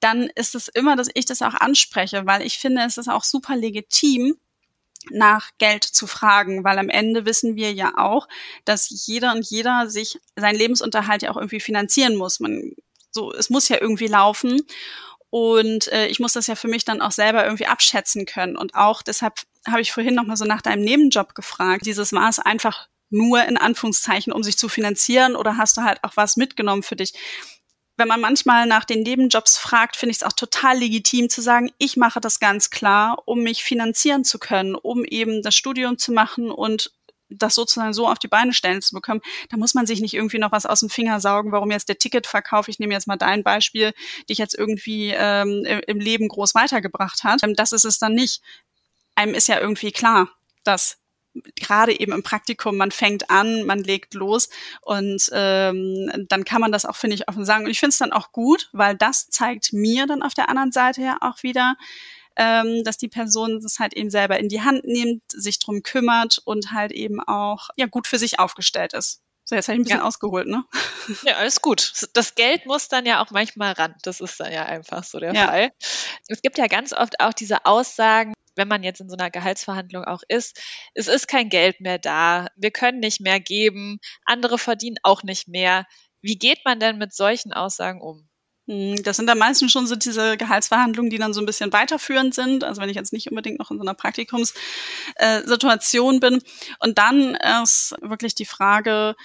dann 0.00 0.30
ist 0.34 0.54
es 0.54 0.68
immer, 0.68 0.96
dass 0.96 1.08
ich 1.12 1.26
das 1.26 1.42
auch 1.42 1.54
anspreche, 1.54 2.24
weil 2.24 2.42
ich 2.42 2.58
finde, 2.58 2.82
es 2.86 2.96
ist 2.96 3.08
auch 3.08 3.24
super 3.24 3.56
legitim, 3.56 4.38
nach 5.10 5.50
Geld 5.58 5.84
zu 5.84 6.06
fragen, 6.06 6.64
weil 6.64 6.78
am 6.78 6.88
Ende 6.88 7.24
wissen 7.24 7.56
wir 7.56 7.72
ja 7.72 7.92
auch, 7.96 8.28
dass 8.64 8.88
jeder 9.06 9.32
und 9.32 9.48
jeder 9.48 9.88
sich 9.88 10.18
seinen 10.36 10.58
Lebensunterhalt 10.58 11.22
ja 11.22 11.30
auch 11.30 11.36
irgendwie 11.36 11.60
finanzieren 11.60 12.16
muss. 12.16 12.40
Man 12.40 12.74
so, 13.10 13.32
es 13.32 13.50
muss 13.50 13.68
ja 13.68 13.80
irgendwie 13.80 14.06
laufen. 14.06 14.62
Und 15.30 15.88
äh, 15.92 16.06
ich 16.06 16.20
muss 16.20 16.32
das 16.32 16.46
ja 16.46 16.54
für 16.54 16.68
mich 16.68 16.84
dann 16.84 17.02
auch 17.02 17.10
selber 17.10 17.44
irgendwie 17.44 17.66
abschätzen 17.66 18.24
können. 18.24 18.56
Und 18.56 18.74
auch 18.74 19.02
deshalb 19.02 19.40
habe 19.66 19.80
ich 19.80 19.92
vorhin 19.92 20.14
nochmal 20.14 20.36
so 20.36 20.44
nach 20.44 20.62
deinem 20.62 20.82
Nebenjob 20.82 21.34
gefragt. 21.34 21.86
Dieses 21.86 22.12
war 22.12 22.28
es 22.28 22.38
einfach 22.38 22.88
nur 23.10 23.44
in 23.44 23.56
Anführungszeichen, 23.56 24.32
um 24.32 24.42
sich 24.42 24.58
zu 24.58 24.68
finanzieren 24.68 25.36
oder 25.36 25.56
hast 25.56 25.76
du 25.76 25.82
halt 25.82 26.02
auch 26.04 26.16
was 26.16 26.36
mitgenommen 26.36 26.82
für 26.82 26.96
dich? 26.96 27.12
Wenn 27.96 28.08
man 28.08 28.20
manchmal 28.20 28.66
nach 28.66 28.84
den 28.84 29.02
Nebenjobs 29.02 29.58
fragt, 29.58 29.96
finde 29.96 30.12
ich 30.12 30.18
es 30.18 30.22
auch 30.22 30.32
total 30.32 30.78
legitim 30.78 31.28
zu 31.28 31.42
sagen, 31.42 31.72
ich 31.78 31.96
mache 31.96 32.20
das 32.20 32.38
ganz 32.38 32.70
klar, 32.70 33.22
um 33.26 33.42
mich 33.42 33.64
finanzieren 33.64 34.24
zu 34.24 34.38
können, 34.38 34.76
um 34.76 35.04
eben 35.04 35.42
das 35.42 35.56
Studium 35.56 35.98
zu 35.98 36.12
machen 36.12 36.50
und 36.50 36.92
das 37.30 37.54
sozusagen 37.54 37.92
so 37.92 38.08
auf 38.08 38.18
die 38.18 38.28
Beine 38.28 38.52
stellen 38.52 38.82
zu 38.82 38.94
bekommen, 38.94 39.20
da 39.50 39.56
muss 39.56 39.74
man 39.74 39.86
sich 39.86 40.00
nicht 40.00 40.14
irgendwie 40.14 40.38
noch 40.38 40.52
was 40.52 40.66
aus 40.66 40.80
dem 40.80 40.90
Finger 40.90 41.20
saugen, 41.20 41.52
warum 41.52 41.70
jetzt 41.70 41.88
der 41.88 41.98
Ticketverkauf, 41.98 42.68
ich 42.68 42.78
nehme 42.78 42.94
jetzt 42.94 43.06
mal 43.06 43.16
dein 43.16 43.42
Beispiel, 43.42 43.92
dich 44.28 44.38
jetzt 44.38 44.56
irgendwie 44.56 45.12
ähm, 45.16 45.64
im 45.86 46.00
Leben 46.00 46.28
groß 46.28 46.54
weitergebracht 46.54 47.24
hat. 47.24 47.42
Ähm, 47.42 47.54
das 47.54 47.72
ist 47.72 47.84
es 47.84 47.98
dann 47.98 48.14
nicht. 48.14 48.42
Einem 49.14 49.34
ist 49.34 49.48
ja 49.48 49.60
irgendwie 49.60 49.92
klar, 49.92 50.28
dass 50.64 50.98
gerade 51.56 51.98
eben 51.98 52.12
im 52.12 52.22
Praktikum, 52.22 52.76
man 52.76 52.90
fängt 52.90 53.30
an, 53.30 53.64
man 53.64 53.78
legt 53.78 54.14
los 54.14 54.48
und 54.80 55.22
ähm, 55.32 56.26
dann 56.28 56.44
kann 56.44 56.60
man 56.60 56.72
das 56.72 56.84
auch, 56.84 56.96
finde 56.96 57.14
ich, 57.14 57.28
offen 57.28 57.44
sagen. 57.44 57.64
Und 57.64 57.70
ich 57.70 57.80
finde 57.80 57.90
es 57.90 57.98
dann 57.98 58.12
auch 58.12 58.32
gut, 58.32 58.68
weil 58.72 58.96
das 58.96 59.28
zeigt 59.28 59.72
mir 59.72 60.06
dann 60.06 60.22
auf 60.22 60.34
der 60.34 60.48
anderen 60.48 60.72
Seite 60.72 61.02
ja 61.02 61.18
auch 61.20 61.42
wieder, 61.42 61.76
ähm, 62.38 62.84
dass 62.84 62.96
die 62.96 63.08
Person 63.08 63.60
das 63.60 63.78
halt 63.78 63.94
eben 63.94 64.10
selber 64.10 64.38
in 64.38 64.48
die 64.48 64.62
Hand 64.62 64.84
nimmt, 64.84 65.22
sich 65.28 65.58
drum 65.58 65.82
kümmert 65.82 66.38
und 66.44 66.72
halt 66.72 66.92
eben 66.92 67.20
auch 67.20 67.68
ja 67.76 67.86
gut 67.86 68.06
für 68.06 68.18
sich 68.18 68.38
aufgestellt 68.38 68.94
ist. 68.94 69.20
So, 69.44 69.54
jetzt 69.54 69.68
habe 69.68 69.76
ich 69.76 69.80
ein 69.80 69.84
bisschen 69.84 70.00
ja. 70.00 70.04
ausgeholt, 70.04 70.46
ne? 70.46 70.64
Ja, 71.24 71.36
alles 71.36 71.62
gut. 71.62 72.06
Das 72.12 72.34
Geld 72.34 72.66
muss 72.66 72.88
dann 72.88 73.06
ja 73.06 73.22
auch 73.22 73.30
manchmal 73.30 73.72
ran. 73.72 73.94
Das 74.02 74.20
ist 74.20 74.38
dann 74.38 74.52
ja 74.52 74.66
einfach 74.66 75.04
so 75.04 75.18
der 75.18 75.32
ja. 75.32 75.46
Fall. 75.46 75.70
Es 76.28 76.42
gibt 76.42 76.58
ja 76.58 76.66
ganz 76.66 76.92
oft 76.92 77.18
auch 77.20 77.32
diese 77.32 77.64
Aussagen, 77.64 78.34
wenn 78.56 78.68
man 78.68 78.82
jetzt 78.82 79.00
in 79.00 79.08
so 79.08 79.16
einer 79.16 79.30
Gehaltsverhandlung 79.30 80.04
auch 80.04 80.20
ist, 80.28 80.60
es 80.92 81.08
ist 81.08 81.28
kein 81.28 81.48
Geld 81.48 81.80
mehr 81.80 81.98
da, 81.98 82.48
wir 82.56 82.70
können 82.70 83.00
nicht 83.00 83.20
mehr 83.20 83.40
geben, 83.40 84.00
andere 84.26 84.58
verdienen 84.58 84.98
auch 85.02 85.22
nicht 85.22 85.48
mehr. 85.48 85.86
Wie 86.20 86.36
geht 86.36 86.64
man 86.64 86.78
denn 86.78 86.98
mit 86.98 87.14
solchen 87.14 87.54
Aussagen 87.54 88.02
um? 88.02 88.28
Hm, 88.68 89.02
das 89.02 89.16
sind 89.16 89.26
dann 89.26 89.38
meistens 89.38 89.72
schon 89.72 89.86
so 89.86 89.96
diese 89.96 90.36
Gehaltsverhandlungen, 90.36 91.08
die 91.10 91.16
dann 91.18 91.32
so 91.32 91.40
ein 91.40 91.46
bisschen 91.46 91.72
weiterführend 91.72 92.34
sind. 92.34 92.64
Also 92.64 92.82
wenn 92.82 92.90
ich 92.90 92.96
jetzt 92.96 93.14
nicht 93.14 93.30
unbedingt 93.30 93.58
noch 93.58 93.70
in 93.70 93.78
so 93.78 93.82
einer 93.82 93.94
Praktikumssituation 93.94 96.20
bin. 96.20 96.42
Und 96.78 96.98
dann 96.98 97.34
ist 97.64 97.94
wirklich 98.02 98.34
die 98.34 98.44
Frage, 98.44 99.16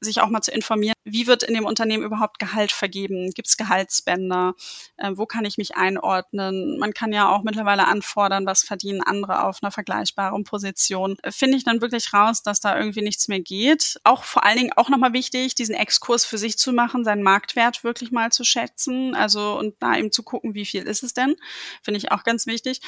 sich 0.00 0.20
auch 0.20 0.28
mal 0.28 0.40
zu 0.40 0.50
informieren, 0.50 0.94
wie 1.04 1.26
wird 1.26 1.42
in 1.42 1.54
dem 1.54 1.64
Unternehmen 1.64 2.04
überhaupt 2.04 2.38
Gehalt 2.38 2.72
vergeben? 2.72 3.30
Gibt 3.30 3.48
es 3.48 3.56
Gehaltsbänder? 3.56 4.54
Äh, 4.96 5.12
wo 5.14 5.26
kann 5.26 5.44
ich 5.44 5.58
mich 5.58 5.76
einordnen? 5.76 6.78
Man 6.78 6.92
kann 6.94 7.12
ja 7.12 7.28
auch 7.28 7.42
mittlerweile 7.42 7.86
anfordern, 7.86 8.46
was 8.46 8.62
verdienen 8.62 9.02
andere 9.02 9.44
auf 9.44 9.58
einer 9.62 9.70
vergleichbaren 9.70 10.44
Position. 10.44 11.16
Äh, 11.22 11.32
finde 11.32 11.56
ich 11.56 11.64
dann 11.64 11.80
wirklich 11.80 12.12
raus, 12.12 12.42
dass 12.42 12.60
da 12.60 12.78
irgendwie 12.78 13.02
nichts 13.02 13.28
mehr 13.28 13.40
geht. 13.40 14.00
Auch 14.04 14.24
vor 14.24 14.44
allen 14.44 14.58
Dingen 14.58 14.72
auch 14.76 14.88
nochmal 14.88 15.12
wichtig, 15.12 15.54
diesen 15.54 15.74
Exkurs 15.74 16.24
für 16.24 16.38
sich 16.38 16.58
zu 16.58 16.72
machen, 16.72 17.04
seinen 17.04 17.22
Marktwert 17.22 17.84
wirklich 17.84 18.10
mal 18.10 18.30
zu 18.32 18.44
schätzen. 18.44 19.14
Also 19.14 19.58
und 19.58 19.76
da 19.80 19.96
eben 19.96 20.12
zu 20.12 20.22
gucken, 20.22 20.54
wie 20.54 20.66
viel 20.66 20.82
ist 20.84 21.02
es 21.02 21.14
denn? 21.14 21.36
Finde 21.82 21.98
ich 21.98 22.12
auch 22.12 22.24
ganz 22.24 22.46
wichtig. 22.46 22.80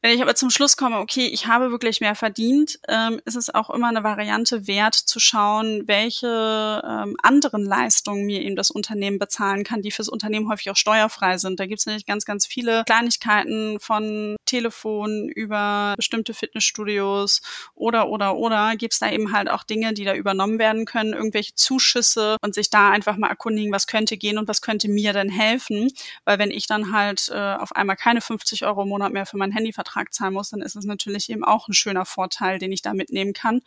Wenn 0.00 0.14
ich 0.14 0.22
aber 0.22 0.36
zum 0.36 0.50
Schluss 0.50 0.76
komme, 0.76 0.98
okay, 0.98 1.26
ich 1.26 1.48
habe 1.48 1.72
wirklich 1.72 2.00
mehr 2.00 2.14
verdient, 2.14 2.78
ähm, 2.86 3.20
ist 3.24 3.34
es 3.34 3.52
auch 3.52 3.68
immer 3.68 3.88
eine 3.88 4.04
Variante 4.04 4.68
wert 4.68 4.94
zu 4.94 5.18
schauen, 5.18 5.82
welche 5.86 6.80
ähm, 6.86 7.16
anderen 7.20 7.64
Leistungen 7.64 8.24
mir 8.24 8.42
eben 8.42 8.54
das 8.54 8.70
Unternehmen 8.70 9.18
bezahlen 9.18 9.64
kann, 9.64 9.82
die 9.82 9.90
fürs 9.90 10.08
Unternehmen 10.08 10.48
häufig 10.48 10.70
auch 10.70 10.76
steuerfrei 10.76 11.36
sind. 11.38 11.58
Da 11.58 11.66
gibt 11.66 11.80
es 11.80 11.86
nämlich 11.86 12.06
ganz, 12.06 12.24
ganz 12.24 12.46
viele 12.46 12.84
Kleinigkeiten 12.86 13.80
von 13.80 14.36
Telefon 14.44 15.28
über 15.30 15.94
bestimmte 15.96 16.32
Fitnessstudios 16.32 17.42
oder, 17.74 18.08
oder, 18.08 18.36
oder 18.36 18.76
gibt 18.76 18.92
es 18.92 19.00
da 19.00 19.10
eben 19.10 19.32
halt 19.32 19.50
auch 19.50 19.64
Dinge, 19.64 19.94
die 19.94 20.04
da 20.04 20.14
übernommen 20.14 20.60
werden 20.60 20.84
können, 20.84 21.12
irgendwelche 21.12 21.56
Zuschüsse 21.56 22.36
und 22.40 22.54
sich 22.54 22.70
da 22.70 22.90
einfach 22.90 23.16
mal 23.16 23.30
erkundigen, 23.30 23.72
was 23.72 23.88
könnte 23.88 24.16
gehen 24.16 24.38
und 24.38 24.46
was 24.46 24.62
könnte 24.62 24.88
mir 24.88 25.12
denn 25.12 25.28
helfen. 25.28 25.90
Weil 26.24 26.38
wenn 26.38 26.52
ich 26.52 26.68
dann 26.68 26.92
halt 26.92 27.30
äh, 27.34 27.54
auf 27.54 27.74
einmal 27.74 27.96
keine 27.96 28.20
50 28.20 28.64
Euro 28.64 28.82
im 28.82 28.90
Monat 28.90 29.12
mehr 29.12 29.26
für 29.26 29.36
mein 29.36 29.50
Handy 29.50 29.72
Betrag 29.88 30.12
zahlen 30.12 30.34
muss, 30.34 30.50
dann 30.50 30.62
ist 30.62 30.76
es 30.76 30.84
natürlich 30.84 31.30
eben 31.30 31.44
auch 31.44 31.68
ein 31.68 31.74
schöner 31.74 32.04
Vorteil, 32.04 32.58
den 32.58 32.72
ich 32.72 32.82
da 32.82 32.94
mitnehmen 32.94 33.32
kann. 33.32 33.60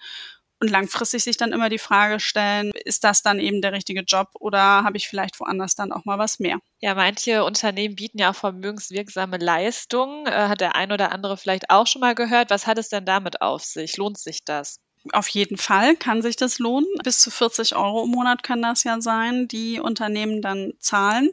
Und 0.59 0.69
langfristig 0.69 1.23
sich 1.23 1.37
dann 1.37 1.53
immer 1.53 1.69
die 1.69 1.79
Frage 1.79 2.19
stellen, 2.19 2.71
ist 2.85 3.03
das 3.03 3.23
dann 3.23 3.39
eben 3.39 3.63
der 3.63 3.71
richtige 3.73 4.01
Job 4.01 4.27
oder 4.39 4.83
habe 4.83 4.95
ich 4.95 5.07
vielleicht 5.07 5.39
woanders 5.39 5.73
dann 5.73 5.91
auch 5.91 6.05
mal 6.05 6.19
was 6.19 6.37
mehr? 6.37 6.59
Ja, 6.79 6.93
manche 6.93 7.43
Unternehmen 7.43 7.95
bieten 7.95 8.19
ja 8.19 8.29
auch 8.29 8.35
vermögenswirksame 8.35 9.37
Leistungen. 9.37 10.27
Äh, 10.27 10.49
hat 10.49 10.61
der 10.61 10.75
ein 10.75 10.91
oder 10.91 11.11
andere 11.11 11.35
vielleicht 11.35 11.71
auch 11.71 11.87
schon 11.87 12.01
mal 12.01 12.13
gehört. 12.13 12.51
Was 12.51 12.67
hat 12.67 12.77
es 12.77 12.89
denn 12.89 13.05
damit 13.05 13.41
auf 13.41 13.63
sich? 13.63 13.97
Lohnt 13.97 14.19
sich 14.19 14.45
das? 14.45 14.77
Auf 15.13 15.27
jeden 15.29 15.57
Fall 15.57 15.95
kann 15.95 16.21
sich 16.21 16.35
das 16.35 16.59
lohnen. 16.59 16.87
Bis 17.03 17.19
zu 17.19 17.31
40 17.31 17.75
Euro 17.75 18.03
im 18.03 18.11
Monat 18.11 18.43
können 18.43 18.61
das 18.61 18.83
ja 18.83 19.01
sein, 19.01 19.47
die 19.47 19.79
Unternehmen 19.79 20.43
dann 20.43 20.73
zahlen. 20.79 21.31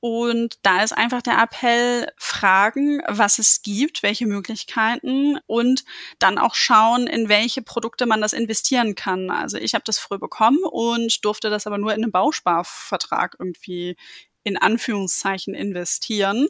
Und 0.00 0.58
da 0.62 0.82
ist 0.82 0.92
einfach 0.92 1.22
der 1.22 1.40
Appell, 1.40 2.08
fragen, 2.16 3.02
was 3.06 3.38
es 3.38 3.62
gibt, 3.62 4.02
welche 4.02 4.26
Möglichkeiten 4.26 5.38
und 5.46 5.84
dann 6.18 6.38
auch 6.38 6.56
schauen, 6.56 7.06
in 7.06 7.28
welche 7.28 7.62
Produkte 7.62 8.06
man 8.06 8.20
das 8.20 8.32
investieren 8.32 8.96
kann. 8.96 9.30
Also 9.30 9.58
ich 9.58 9.74
habe 9.74 9.84
das 9.86 10.00
früh 10.00 10.18
bekommen 10.18 10.64
und 10.64 11.24
durfte 11.24 11.50
das 11.50 11.68
aber 11.68 11.78
nur 11.78 11.94
in 11.94 12.02
einem 12.02 12.12
Bausparvertrag 12.12 13.36
irgendwie 13.38 13.96
in 14.44 14.58
Anführungszeichen 14.58 15.54
investieren, 15.54 16.48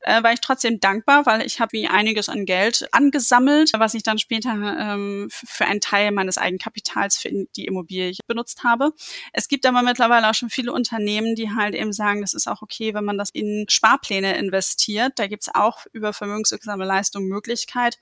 äh, 0.00 0.22
war 0.22 0.32
ich 0.32 0.40
trotzdem 0.40 0.80
dankbar, 0.80 1.26
weil 1.26 1.44
ich 1.44 1.60
habe 1.60 1.72
wie 1.72 1.88
einiges 1.88 2.28
an 2.28 2.46
Geld 2.46 2.88
angesammelt, 2.92 3.72
was 3.76 3.94
ich 3.94 4.02
dann 4.02 4.18
später 4.18 4.50
ähm, 4.52 5.28
für 5.30 5.66
einen 5.66 5.80
Teil 5.80 6.12
meines 6.12 6.38
Eigenkapitals 6.38 7.18
für 7.18 7.30
die 7.56 7.66
Immobilie 7.66 8.14
benutzt 8.26 8.64
habe. 8.64 8.92
Es 9.32 9.48
gibt 9.48 9.66
aber 9.66 9.82
mittlerweile 9.82 10.30
auch 10.30 10.34
schon 10.34 10.50
viele 10.50 10.72
Unternehmen, 10.72 11.34
die 11.34 11.50
halt 11.50 11.74
eben 11.74 11.92
sagen, 11.92 12.20
das 12.20 12.32
ist 12.32 12.46
auch 12.46 12.62
okay, 12.62 12.94
wenn 12.94 13.04
man 13.04 13.18
das 13.18 13.30
in 13.30 13.66
Sparpläne 13.68 14.36
investiert. 14.36 15.14
Da 15.16 15.26
gibt's 15.26 15.50
auch 15.52 15.86
über 15.92 16.12
vermögenswirksame 16.12 16.84
Leistungen 16.84 17.28
Möglichkeit. 17.28 17.98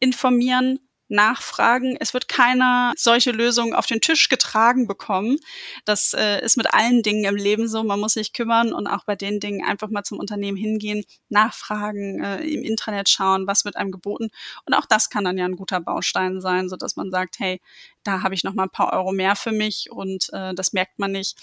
Informieren, 0.00 0.80
nachfragen. 1.12 1.96
Es 2.00 2.14
wird 2.14 2.28
keiner 2.28 2.92
solche 2.96 3.30
Lösungen 3.30 3.74
auf 3.74 3.86
den 3.86 4.00
Tisch 4.00 4.28
getragen 4.28 4.86
bekommen. 4.86 5.38
Das 5.84 6.14
äh, 6.14 6.42
ist 6.44 6.56
mit 6.56 6.72
allen 6.74 7.02
Dingen 7.02 7.24
im 7.24 7.36
Leben 7.36 7.68
so. 7.68 7.84
Man 7.84 8.00
muss 8.00 8.14
sich 8.14 8.32
kümmern 8.32 8.72
und 8.72 8.86
auch 8.86 9.04
bei 9.04 9.14
den 9.14 9.38
Dingen 9.38 9.64
einfach 9.64 9.88
mal 9.90 10.02
zum 10.02 10.18
Unternehmen 10.18 10.56
hingehen, 10.56 11.04
nachfragen, 11.28 12.22
äh, 12.22 12.42
im 12.44 12.62
Internet 12.62 13.08
schauen, 13.08 13.46
was 13.46 13.64
wird 13.64 13.76
einem 13.76 13.92
geboten. 13.92 14.30
Und 14.66 14.74
auch 14.74 14.86
das 14.86 15.10
kann 15.10 15.24
dann 15.24 15.38
ja 15.38 15.44
ein 15.44 15.56
guter 15.56 15.80
Baustein 15.80 16.40
sein, 16.40 16.68
so 16.68 16.76
dass 16.76 16.96
man 16.96 17.10
sagt, 17.10 17.38
hey, 17.38 17.60
da 18.02 18.22
habe 18.22 18.34
ich 18.34 18.44
noch 18.44 18.54
mal 18.54 18.64
ein 18.64 18.70
paar 18.70 18.92
Euro 18.92 19.12
mehr 19.12 19.36
für 19.36 19.52
mich 19.52 19.90
und 19.90 20.28
äh, 20.32 20.54
das 20.54 20.72
merkt 20.72 20.98
man 20.98 21.12
nicht. 21.12 21.36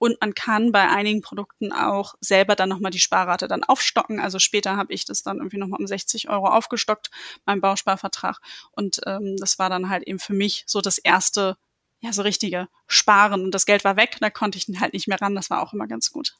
Und 0.00 0.18
man 0.22 0.32
kann 0.32 0.72
bei 0.72 0.88
einigen 0.88 1.20
Produkten 1.20 1.72
auch 1.72 2.14
selber 2.20 2.56
dann 2.56 2.70
nochmal 2.70 2.90
die 2.90 2.98
Sparrate 2.98 3.48
dann 3.48 3.64
aufstocken. 3.64 4.18
Also 4.18 4.38
später 4.38 4.78
habe 4.78 4.94
ich 4.94 5.04
das 5.04 5.22
dann 5.22 5.36
irgendwie 5.36 5.58
nochmal 5.58 5.78
um 5.78 5.86
60 5.86 6.30
Euro 6.30 6.46
aufgestockt, 6.46 7.10
mein 7.44 7.60
Bausparvertrag. 7.60 8.40
Und 8.72 9.02
ähm, 9.06 9.36
das 9.36 9.58
war 9.58 9.68
dann 9.68 9.90
halt 9.90 10.04
eben 10.04 10.18
für 10.18 10.32
mich 10.32 10.64
so 10.66 10.80
das 10.80 10.96
erste 10.96 11.58
ja, 12.02 12.12
so 12.14 12.22
richtige 12.22 12.68
Sparen. 12.86 13.44
Und 13.44 13.54
das 13.54 13.66
Geld 13.66 13.84
war 13.84 13.96
weg, 13.96 14.16
da 14.20 14.30
konnte 14.30 14.56
ich 14.56 14.66
halt 14.80 14.94
nicht 14.94 15.06
mehr 15.06 15.20
ran. 15.20 15.34
Das 15.34 15.50
war 15.50 15.62
auch 15.62 15.74
immer 15.74 15.86
ganz 15.86 16.10
gut. 16.10 16.34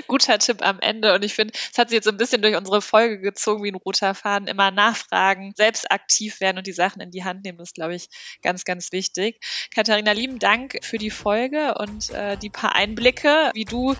Guter 0.08 0.38
Tipp 0.40 0.66
am 0.66 0.80
Ende. 0.80 1.14
Und 1.14 1.24
ich 1.24 1.34
finde, 1.34 1.54
es 1.72 1.78
hat 1.78 1.88
sich 1.88 1.96
jetzt 1.96 2.04
so 2.04 2.10
ein 2.10 2.16
bisschen 2.16 2.42
durch 2.42 2.56
unsere 2.56 2.82
Folge 2.82 3.20
gezogen 3.20 3.62
wie 3.62 3.70
ein 3.70 3.76
roter 3.76 4.14
Faden. 4.14 4.48
Immer 4.48 4.72
nachfragen, 4.72 5.54
selbst 5.56 5.90
aktiv 5.92 6.40
werden 6.40 6.58
und 6.58 6.66
die 6.66 6.72
Sachen 6.72 7.00
in 7.00 7.12
die 7.12 7.24
Hand 7.24 7.44
nehmen, 7.44 7.58
das 7.58 7.68
ist, 7.68 7.74
glaube 7.74 7.94
ich, 7.94 8.08
ganz, 8.42 8.64
ganz 8.64 8.90
wichtig. 8.90 9.40
Katharina, 9.72 10.12
lieben 10.12 10.40
Dank 10.40 10.78
für 10.82 10.98
die 10.98 11.10
Folge 11.10 11.74
und 11.78 12.10
äh, 12.10 12.36
die 12.36 12.50
paar 12.50 12.74
Einblicke, 12.74 13.52
wie 13.54 13.64
du 13.64 13.94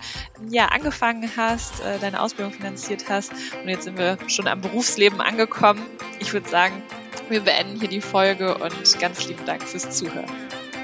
ja 0.49 0.67
angefangen 0.67 1.31
hast, 1.37 1.79
äh, 1.79 1.97
deine 1.99 2.21
Ausbildung 2.21 2.53
finanziert 2.53 3.07
hast. 3.07 3.31
Und 3.31 3.69
jetzt 3.69 3.85
sind 3.85 3.97
wir 3.97 4.17
schon 4.27 4.47
am 4.47 4.59
Berufsleben 4.59 5.21
angekommen. 5.21 5.81
Ich 6.19 6.33
würde 6.33 6.49
sagen, 6.49 6.83
wir 7.31 7.41
beenden 7.41 7.79
hier 7.79 7.89
die 7.89 8.01
Folge 8.01 8.57
und 8.57 8.99
ganz 8.99 9.27
lieben 9.27 9.45
Dank 9.45 9.63
fürs 9.63 9.89
Zuhören. 9.89 10.29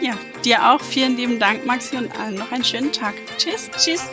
Ja, 0.01 0.17
dir 0.45 0.71
auch. 0.71 0.81
Vielen 0.81 1.17
lieben 1.17 1.39
Dank, 1.39 1.65
Maxi, 1.65 1.97
und 1.97 2.17
allen 2.19 2.35
noch 2.35 2.51
einen 2.51 2.63
schönen 2.63 2.91
Tag. 2.91 3.15
Tschüss. 3.37 3.69
Tschüss. 3.77 4.09